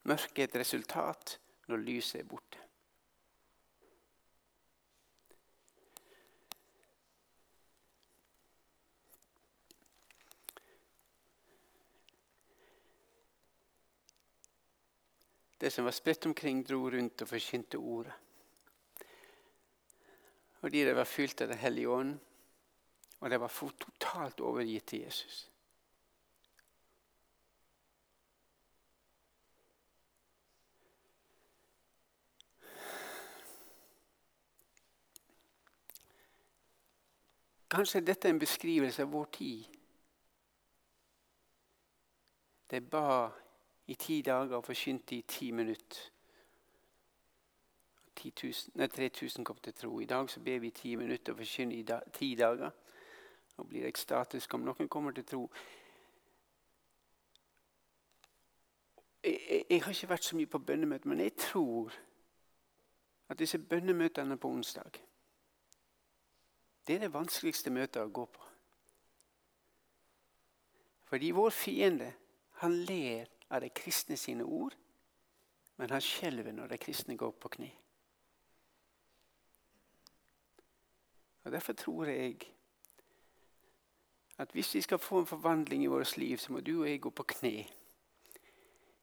Mørket 0.09 0.39
er 0.39 0.49
et 0.49 0.57
resultat 0.63 1.37
når 1.69 1.85
lyset 1.85 2.23
er 2.23 2.25
borte. 2.25 2.68
Det 15.61 15.71
som 15.71 15.85
var 15.85 15.91
spredt 15.91 16.27
omkring, 16.27 16.63
dro 16.69 16.91
rundt 16.91 17.23
og 17.23 17.29
forkynte 17.29 17.79
ordet. 17.79 18.13
Fordi 20.61 20.85
de 20.85 20.95
var 20.95 21.05
fylt 21.05 21.41
av 21.41 21.49
Den 21.49 21.59
hellige 21.59 21.89
ånd, 21.89 22.19
og 23.21 23.31
de 23.31 23.41
var 23.41 23.49
totalt 23.79 24.41
overgitt 24.41 24.87
til 24.87 25.01
Jesus. 25.01 25.49
Kanskje 37.69 38.01
dette 38.01 38.29
er 38.29 38.33
en 38.33 38.41
beskrivelse 38.41 39.05
av 39.05 39.11
vår 39.13 39.27
tid. 39.35 39.67
De 42.71 42.81
ba 42.81 43.29
i 43.89 43.95
ti 43.95 44.21
dager 44.23 44.57
og 44.57 44.65
forkynte 44.65 45.17
i 45.17 45.25
ti 45.29 45.51
minutter. 45.51 46.11
3000 48.19 49.45
kom 49.45 49.57
til 49.63 49.75
tro. 49.75 50.01
I 50.01 50.05
dag 50.05 50.31
så 50.31 50.41
ber 50.41 50.59
vi 50.59 50.67
i 50.67 50.71
ti 50.71 50.95
minutter 50.95 51.33
og 51.33 51.39
forkynner 51.39 51.77
i 51.77 51.83
da, 51.83 52.01
ti 52.13 52.35
dager. 52.35 52.71
Nå 53.57 53.65
blir 53.65 53.81
det 53.81 53.89
ekstatisk 53.89 54.55
om 54.55 54.67
noen 54.67 54.89
kommer 54.89 55.15
til 55.15 55.25
tro. 55.25 55.51
Jeg, 59.25 59.41
jeg, 59.51 59.65
jeg, 59.71 59.83
har 59.83 59.93
ikke 59.93 60.09
vært 60.09 60.25
så 60.25 60.37
mye 60.37 60.47
på 60.47 60.59
bønnemøter, 60.59 61.09
men 61.09 61.21
jeg 61.21 61.37
tror 61.37 61.93
at 63.29 63.39
disse 63.39 63.59
bønnemøtene 63.59 64.37
på 64.37 64.49
onsdag 64.49 65.05
det 66.89 66.95
er 66.95 67.03
det 67.05 67.13
vanskeligste 67.13 67.71
møtet 67.71 68.01
å 68.01 68.09
gå 68.09 68.23
på. 68.33 68.45
Fordi 71.11 71.29
vår 71.37 71.51
fiende, 71.53 72.07
han 72.63 72.79
ler 72.89 73.29
av 73.51 73.61
de 73.61 73.71
kristne 73.71 74.17
sine 74.17 74.45
ord, 74.45 74.77
men 75.77 75.91
han 75.91 76.03
skjelver 76.03 76.53
når 76.53 76.67
de 76.67 76.79
kristne 76.79 77.17
går 77.17 77.31
på 77.31 77.49
kne. 77.49 77.71
Og 81.45 81.53
Derfor 81.53 81.73
tror 81.73 82.05
jeg 82.05 82.37
at 84.39 84.51
hvis 84.53 84.75
vi 84.75 84.81
skal 84.81 84.99
få 84.99 85.21
en 85.21 85.27
forvandling 85.27 85.83
i 85.85 85.87
vårt 85.87 86.17
liv, 86.17 86.39
så 86.39 86.53
må 86.53 86.61
du 86.61 86.81
og 86.81 86.91
jeg 86.91 87.01
gå 87.01 87.11
på 87.11 87.23
kne. 87.23 87.67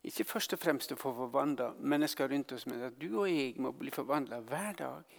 Ikke 0.03 0.23
først 0.23 0.53
og 0.53 0.59
fremst 0.59 0.91
å 0.93 0.95
få 0.95 1.13
forvandla 1.15 1.71
mennesker 1.79 2.29
rundt 2.29 2.51
oss, 2.51 2.67
men 2.69 2.83
at 2.85 3.01
du 3.01 3.07
og 3.19 3.29
jeg 3.31 3.55
må 3.57 3.71
bli 3.71 3.91
forvandla 3.91 4.39
hver 4.45 4.77
dag. 4.77 5.15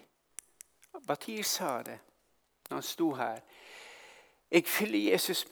Batir 1.06 1.42
sa 1.42 1.82
det 1.82 1.98
når 2.68 2.76
han 2.76 2.82
sto 2.82 3.10
her. 3.18 3.42
Jeg 4.50 4.66
fyller, 4.66 5.10
Jesus, 5.10 5.46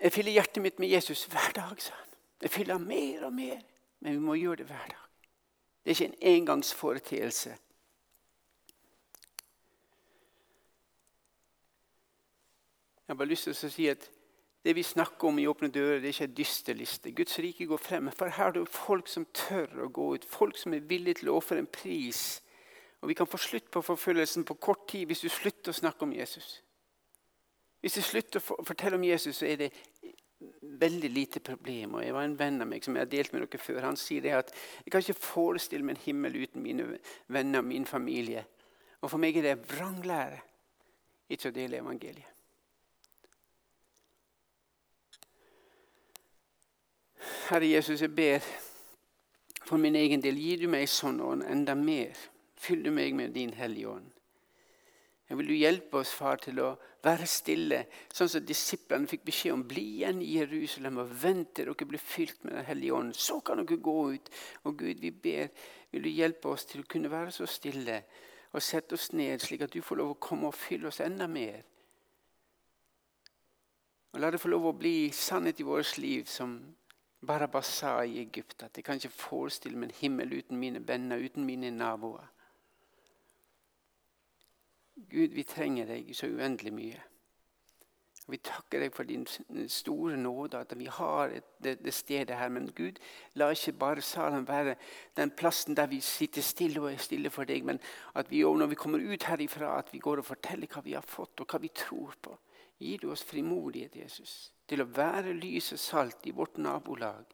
jeg 0.00 0.12
fyller 0.12 0.32
hjertet 0.32 0.62
mitt 0.62 0.78
med 0.78 0.88
Jesus 0.92 1.24
hver 1.24 1.52
dag, 1.56 1.82
sa 1.82 1.94
han. 1.94 2.09
Jeg 2.40 2.50
fyller 2.50 2.78
mer 2.78 3.24
og 3.24 3.32
mer, 3.32 3.60
men 4.00 4.12
vi 4.12 4.18
må 4.18 4.34
gjøre 4.34 4.56
det 4.56 4.66
hver 4.66 4.86
dag. 4.88 5.06
Det 5.84 5.90
er 5.90 5.96
ikke 5.96 6.04
en 6.04 6.34
engangsforeteelse. 6.34 7.50
Jeg 13.10 13.14
har 13.14 13.18
bare 13.18 13.28
lyst 13.28 13.48
til 13.48 13.56
å 13.56 13.70
si 13.74 13.86
at 13.90 14.10
det 14.64 14.74
vi 14.76 14.82
snakker 14.84 15.28
om 15.28 15.38
i 15.40 15.46
Åpne 15.48 15.70
dører, 15.72 15.98
det 15.98 16.10
er 16.10 16.14
ikke 16.14 16.26
en 16.28 16.36
dysterliste. 16.36 17.12
Guds 17.16 17.38
rike 17.38 17.66
går 17.66 17.80
frem. 17.80 18.10
For 18.12 18.28
her 18.28 18.46
er 18.46 18.52
det 18.58 18.68
folk 18.68 19.08
som 19.08 19.24
tør 19.34 19.86
å 19.86 19.88
gå 19.88 20.04
ut. 20.14 20.24
Folk 20.28 20.58
som 20.60 20.76
er 20.76 20.84
villige 20.84 21.22
til 21.22 21.32
å 21.32 21.38
ofre 21.40 21.58
en 21.58 21.66
pris. 21.66 22.42
Og 23.00 23.08
Vi 23.08 23.16
kan 23.16 23.26
få 23.26 23.40
slutt 23.40 23.70
på 23.70 23.82
forfølgelsen 23.82 24.44
på 24.44 24.54
kort 24.54 24.88
tid 24.88 25.08
hvis 25.08 25.24
du 25.24 25.28
slutter 25.28 25.72
å 25.72 25.80
snakke 25.80 26.04
om 26.04 26.12
Jesus. 26.12 26.60
Hvis 27.80 27.96
du 27.96 28.02
slutter 28.04 28.40
å 28.40 28.64
fortelle 28.64 28.96
om 29.00 29.04
Jesus, 29.04 29.36
så 29.40 29.46
er 29.48 29.56
det 29.56 29.70
veldig 30.80 31.10
lite 31.10 31.40
problem. 31.40 31.94
Og 31.94 32.04
jeg 32.04 32.14
var 32.14 32.24
En 32.24 32.38
venn 32.38 32.62
av 32.62 32.68
meg 32.68 32.84
som 32.84 32.96
jeg 32.96 33.04
har 33.04 33.10
delt 33.10 33.32
med 33.32 33.44
dere 33.44 33.62
før, 33.62 33.80
han 33.84 33.96
sier 33.96 34.24
det 34.24 34.32
at 34.36 34.52
jeg 34.84 34.92
kan 34.92 35.04
ikke 35.04 35.26
forestille 35.26 35.84
meg 35.84 35.96
en 35.96 36.04
himmel 36.04 36.36
uten 36.42 36.62
mine 36.62 36.98
venner 37.28 37.58
og 37.58 37.68
min 37.68 37.86
familie. 37.86 38.44
Og 39.00 39.10
For 39.10 39.18
meg 39.18 39.36
er 39.36 39.42
det 39.42 39.70
vranglære 39.72 40.40
ikke 41.30 41.50
å 41.50 41.56
dele 41.56 41.80
evangeliet. 41.80 42.36
Herre 47.50 47.66
Jesus, 47.66 48.00
jeg 48.00 48.14
ber 48.14 48.44
for 49.66 49.78
min 49.78 49.96
egen 49.96 50.22
del, 50.22 50.38
gir 50.38 50.62
du 50.62 50.68
meg 50.70 50.88
sånn 50.90 51.20
ånd 51.22 51.44
enda 51.46 51.74
mer. 51.74 52.16
Fyll 52.60 52.82
du 52.84 52.90
meg 52.94 53.14
med 53.14 53.34
din 53.34 53.52
Hellige 53.54 53.88
Ånd. 53.88 54.19
Jeg 55.30 55.38
vil 55.38 55.46
du 55.46 55.54
hjelpe 55.54 56.00
oss, 56.00 56.10
far, 56.10 56.40
til 56.42 56.58
å 56.58 56.72
være 57.04 57.26
stille, 57.30 57.84
sånn 58.10 58.28
som 58.32 58.42
disiplene 58.42 59.06
fikk 59.06 59.28
beskjed 59.28 59.54
om. 59.54 59.62
Bli 59.70 59.84
igjen 60.00 60.24
i 60.26 60.32
Jerusalem 60.40 60.98
og 61.04 61.12
vent 61.22 61.52
til 61.54 61.68
dere 61.70 61.86
blir 61.86 62.02
fylt 62.02 62.42
med 62.42 62.56
Den 62.56 62.66
hellige 62.66 62.96
ånd. 62.96 63.14
Så 63.14 63.38
kan 63.46 63.62
dere 63.62 63.78
gå 63.78 63.94
ut. 64.16 64.30
Og 64.66 64.74
Gud, 64.80 64.98
vi 64.98 65.12
ber, 65.14 65.52
vil 65.92 66.02
du 66.02 66.10
hjelpe 66.10 66.50
oss 66.50 66.66
til 66.66 66.82
å 66.82 66.88
kunne 66.90 67.12
være 67.12 67.30
så 67.36 67.46
stille 67.46 68.00
og 68.50 68.64
sette 68.66 68.98
oss 68.98 69.12
ned, 69.14 69.38
slik 69.38 69.62
at 69.62 69.70
du 69.70 69.78
får 69.86 70.00
lov 70.00 70.16
å 70.16 70.18
komme 70.18 70.50
og 70.50 70.58
fylle 70.58 70.90
oss 70.90 70.98
enda 71.04 71.30
mer. 71.30 71.62
Og 74.10 74.18
La 74.18 74.32
det 74.34 74.42
få 74.42 74.50
lov 74.50 74.66
å 74.66 74.74
bli 74.74 75.12
sannhet 75.14 75.62
i 75.62 75.68
vårt 75.70 75.94
liv 76.02 76.26
som 76.26 76.58
Barabbas 77.22 77.70
sa 77.70 78.00
i 78.02 78.18
Egypt 78.18 78.64
at 78.66 78.74
jeg 78.74 78.82
kan 78.84 78.98
ikke 78.98 79.14
forestille 79.14 79.78
meg 79.78 79.92
en 79.92 79.98
himmel 80.00 80.34
uten 80.40 80.58
mine 80.58 80.82
venner, 80.82 81.22
uten 81.22 81.46
mine 81.46 81.70
naboer. 81.70 82.26
Gud, 85.08 85.32
vi 85.34 85.42
trenger 85.48 85.88
deg 85.88 86.10
så 86.16 86.28
uendelig 86.28 86.72
mye. 86.74 87.00
Vi 88.30 88.38
takker 88.46 88.84
deg 88.84 88.92
for 88.94 89.08
din 89.08 89.24
store 89.70 90.16
nåde, 90.16 90.60
at 90.60 90.74
vi 90.78 90.86
har 90.86 91.32
det, 91.62 91.78
det, 91.84 91.94
stedet 91.94 92.36
her. 92.38 92.48
Men 92.48 92.68
Gud, 92.76 93.00
la 93.34 93.50
ikke 93.50 93.72
bare 93.72 94.04
salen 94.04 94.46
være 94.48 94.76
den 95.16 95.30
plassen 95.30 95.76
der 95.76 95.90
vi 95.90 96.00
sitter 96.04 96.42
stille 96.42 96.80
og 96.80 96.92
er 96.92 97.02
stille 97.02 97.30
for 97.30 97.48
deg, 97.48 97.64
men 97.66 97.80
at 98.14 98.30
vi 98.30 98.42
når 98.42 98.70
vi 98.70 98.78
kommer 98.78 99.02
ut 99.02 99.26
herifra, 99.26 99.78
at 99.78 99.92
vi 99.92 99.98
går 99.98 100.22
og 100.22 100.28
forteller 100.30 100.70
hva 100.70 100.84
vi 100.84 100.94
har 100.94 101.06
fått, 101.06 101.40
og 101.40 101.50
hva 101.50 101.58
vi 101.58 101.72
tror 101.74 102.14
på. 102.22 102.36
Gir 102.80 102.98
du 103.02 103.10
oss 103.12 103.24
frimodighet, 103.26 103.96
Jesus, 103.96 104.52
til 104.68 104.80
å 104.80 104.88
være 104.88 105.34
lys 105.36 105.72
og 105.74 105.78
salt 105.78 106.26
i 106.26 106.32
vårt 106.32 106.56
nabolag? 106.56 107.26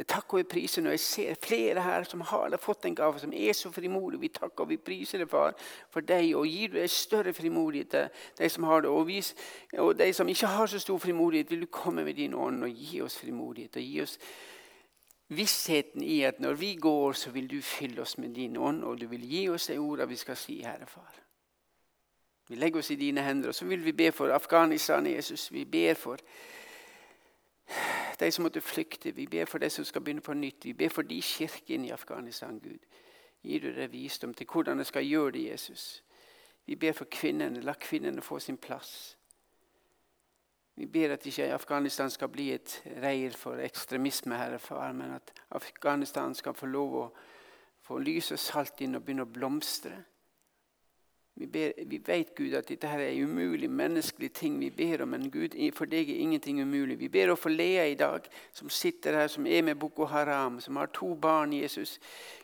Jeg 0.00 0.06
takker 0.08 0.40
og 0.40 0.46
priser 0.48 0.80
når 0.80 0.94
jeg 0.94 1.00
ser 1.04 1.40
flere 1.44 1.82
her 1.84 2.06
som 2.08 2.22
har 2.24 2.54
fått 2.56 2.86
en 2.88 2.94
gave, 2.96 3.20
som 3.20 3.32
er 3.36 3.52
så 3.52 3.68
frimodige. 3.70 4.20
Vi 4.20 4.30
takker 4.32 4.64
og 4.64 4.70
vi 4.70 4.78
priser 4.80 5.20
deg, 5.20 5.28
far, 5.28 5.52
for 5.92 6.00
deg, 6.00 6.30
og 6.38 6.46
gir 6.48 6.72
du 6.72 6.78
deg 6.78 6.88
større 6.88 7.34
frimodighet 7.36 7.90
til 7.90 8.38
de 8.38 8.48
som 8.48 8.64
har 8.64 8.80
det. 8.86 8.88
Og, 8.88 9.04
vi, 9.10 9.18
og 9.76 9.92
de 9.98 10.08
som 10.16 10.28
ikke 10.32 10.54
har 10.54 10.72
så 10.72 10.80
stor 10.80 11.02
frimodighet, 11.04 11.50
vil 11.52 11.66
du 11.66 11.68
komme 11.68 12.06
med 12.06 12.16
din 12.16 12.32
ånd 12.32 12.64
og 12.64 12.72
gi 12.72 13.02
oss 13.04 13.18
frimodighet. 13.20 13.76
og 13.76 13.82
gi 13.82 14.00
oss 14.06 14.16
vissheten 15.30 16.02
i 16.02 16.22
at 16.24 16.40
når 16.40 16.56
vi 16.62 16.74
går, 16.80 17.12
så 17.12 17.30
vil 17.30 17.50
du 17.50 17.60
fylle 17.62 18.00
oss 18.00 18.16
med 18.18 18.32
din 18.34 18.56
ånd, 18.56 18.80
og 18.84 19.00
du 19.00 19.06
vil 19.06 19.28
gi 19.28 19.48
oss 19.52 19.68
de 19.68 19.76
ordene 19.78 20.08
vi 20.08 20.16
skal 20.16 20.36
si, 20.36 20.62
Herre 20.64 20.88
Far. 20.88 21.12
Vi 22.48 22.56
legger 22.56 22.80
oss 22.80 22.90
i 22.90 22.98
dine 22.98 23.22
hender, 23.22 23.52
og 23.52 23.54
så 23.54 23.68
vil 23.68 23.84
vi 23.84 23.92
be 23.92 24.08
for 24.12 24.32
Afghanistan, 24.32 25.06
Jesus. 25.06 25.52
Vi 25.52 25.64
ber 25.64 25.94
for 25.94 26.18
de 28.20 28.32
som 28.32 28.42
måtte 28.42 28.60
flykte. 28.60 29.10
Vi 29.16 29.26
ber 29.26 29.44
for 29.44 29.58
de 29.58 29.70
som 29.70 29.84
skal 29.84 30.02
begynne 30.04 30.20
på 30.20 30.34
nytt. 30.34 30.64
Vi 30.64 30.72
ber 30.72 30.88
for 30.88 31.02
de 31.02 31.22
kirkene 31.22 31.86
i 31.86 31.90
Afghanistan, 31.90 32.60
Gud. 32.60 32.78
Gir 33.42 33.60
du 33.60 33.72
deg 33.72 33.92
visdom 33.92 34.34
til 34.34 34.46
hvordan 34.52 34.78
de 34.78 34.84
skal 34.84 35.06
gjøre 35.06 35.32
det, 35.32 35.44
Jesus. 35.50 36.02
Vi 36.66 36.76
ber 36.76 36.92
for 36.92 37.08
kvinnene. 37.10 37.62
La 37.64 37.72
kvinnene 37.72 38.22
få 38.22 38.38
sin 38.38 38.56
plass. 38.56 39.16
Vi 40.76 40.86
ber 40.86 41.12
at 41.12 41.26
ikke 41.26 41.52
Afghanistan 41.52 42.10
skal 42.10 42.28
bli 42.28 42.52
et 42.52 42.82
reir 43.02 43.34
for 43.36 43.60
ekstremisme, 43.60 44.36
Herre 44.36 44.58
Far, 44.58 44.92
men 44.92 45.10
at 45.12 45.32
Afghanistan 45.50 46.34
skal 46.34 46.54
få 46.54 46.66
lov 46.66 46.94
å 46.96 47.10
få 47.84 47.98
lys 47.98 48.30
og 48.32 48.38
salt 48.38 48.80
inn 48.80 48.94
og 48.96 49.04
begynne 49.04 49.26
å 49.26 49.32
blomstre. 49.32 50.04
Vi, 51.40 51.46
ber, 51.46 51.72
vi, 51.86 51.98
vet 52.04 52.34
Gud 52.36 52.52
at 52.52 52.68
dette 52.68 52.88
her 52.90 53.00
er 53.00 53.22
umulig 53.24 53.70
menneskelige 53.72 54.34
ting 54.36 54.58
vi 54.60 54.68
ber 54.70 55.06
om, 55.06 55.14
men 55.14 55.30
Gud, 55.32 55.54
for 55.72 55.88
deg 55.88 56.10
er 56.12 56.20
ingenting 56.20 56.60
umulig. 56.60 56.98
Vi 57.00 57.08
ber 57.08 57.32
for 57.34 57.48
Lea 57.48 57.86
i 57.88 57.94
dag, 57.96 58.28
som 58.52 58.68
sitter 58.68 59.16
her, 59.16 59.30
som 59.32 59.46
er 59.48 59.62
med 59.64 59.78
Boko 59.80 60.04
Haram, 60.04 60.60
som 60.60 60.76
har 60.76 60.92
to 60.92 61.14
barn. 61.14 61.56
Jesus, 61.56 61.96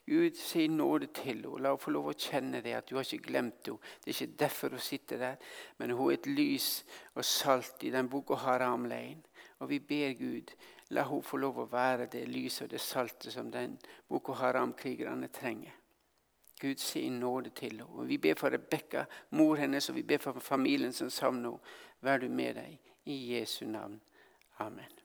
Gud, 0.06 0.40
si 0.40 0.64
nåde 0.72 1.10
til 1.12 1.28
henne. 1.28 1.60
La 1.60 1.74
henne 1.74 1.84
få 1.84 1.92
lov 1.92 2.08
å 2.08 2.16
kjenne 2.16 2.64
det, 2.64 2.72
at 2.72 2.88
du 2.88 2.96
har 2.96 3.04
ikke 3.04 3.28
glemt 3.28 3.68
henne. 3.68 3.94
Det 4.00 4.14
er 4.14 4.16
ikke 4.16 4.40
derfor 4.46 4.78
hun 4.78 4.86
sitter 4.88 5.20
der, 5.26 5.36
men 5.76 5.92
hun 5.92 6.08
er 6.08 6.16
et 6.16 6.32
lys 6.32 6.70
og 7.12 7.24
salt 7.24 7.84
i 7.84 7.92
den 7.92 8.08
Boko 8.08 8.40
Haram-leiren. 8.48 9.20
Og 9.60 9.74
vi 9.74 9.84
ber 9.92 10.16
Gud, 10.16 10.56
la 10.96 11.04
henne 11.04 11.32
få 11.34 11.44
lov 11.44 11.66
å 11.66 11.68
være 11.68 12.08
det 12.16 12.24
lyset 12.32 12.70
og 12.70 12.72
det 12.72 12.80
saltet 12.80 13.36
som 13.36 13.52
den 13.52 13.76
Boko 14.08 14.40
Haram-krigerne 14.40 15.28
trenger. 15.28 15.82
Gud 16.60 16.76
sin 16.76 17.20
nåde 17.20 17.50
til 17.50 17.70
henne. 17.70 17.84
Og 17.84 18.08
Vi 18.08 18.18
ber 18.18 18.34
for 18.34 18.50
Rebekka, 18.50 19.04
mor 19.30 19.56
hennes, 19.56 19.88
og 19.88 19.94
vi 19.94 20.02
ber 20.02 20.18
for 20.18 20.40
familien 20.40 20.92
som 20.92 21.10
savner 21.10 21.50
henne. 21.50 21.74
Vær 22.00 22.18
du 22.18 22.28
med 22.28 22.54
deg. 22.54 22.78
I 23.04 23.34
Jesu 23.34 23.66
navn. 23.66 24.00
Amen. 24.58 24.95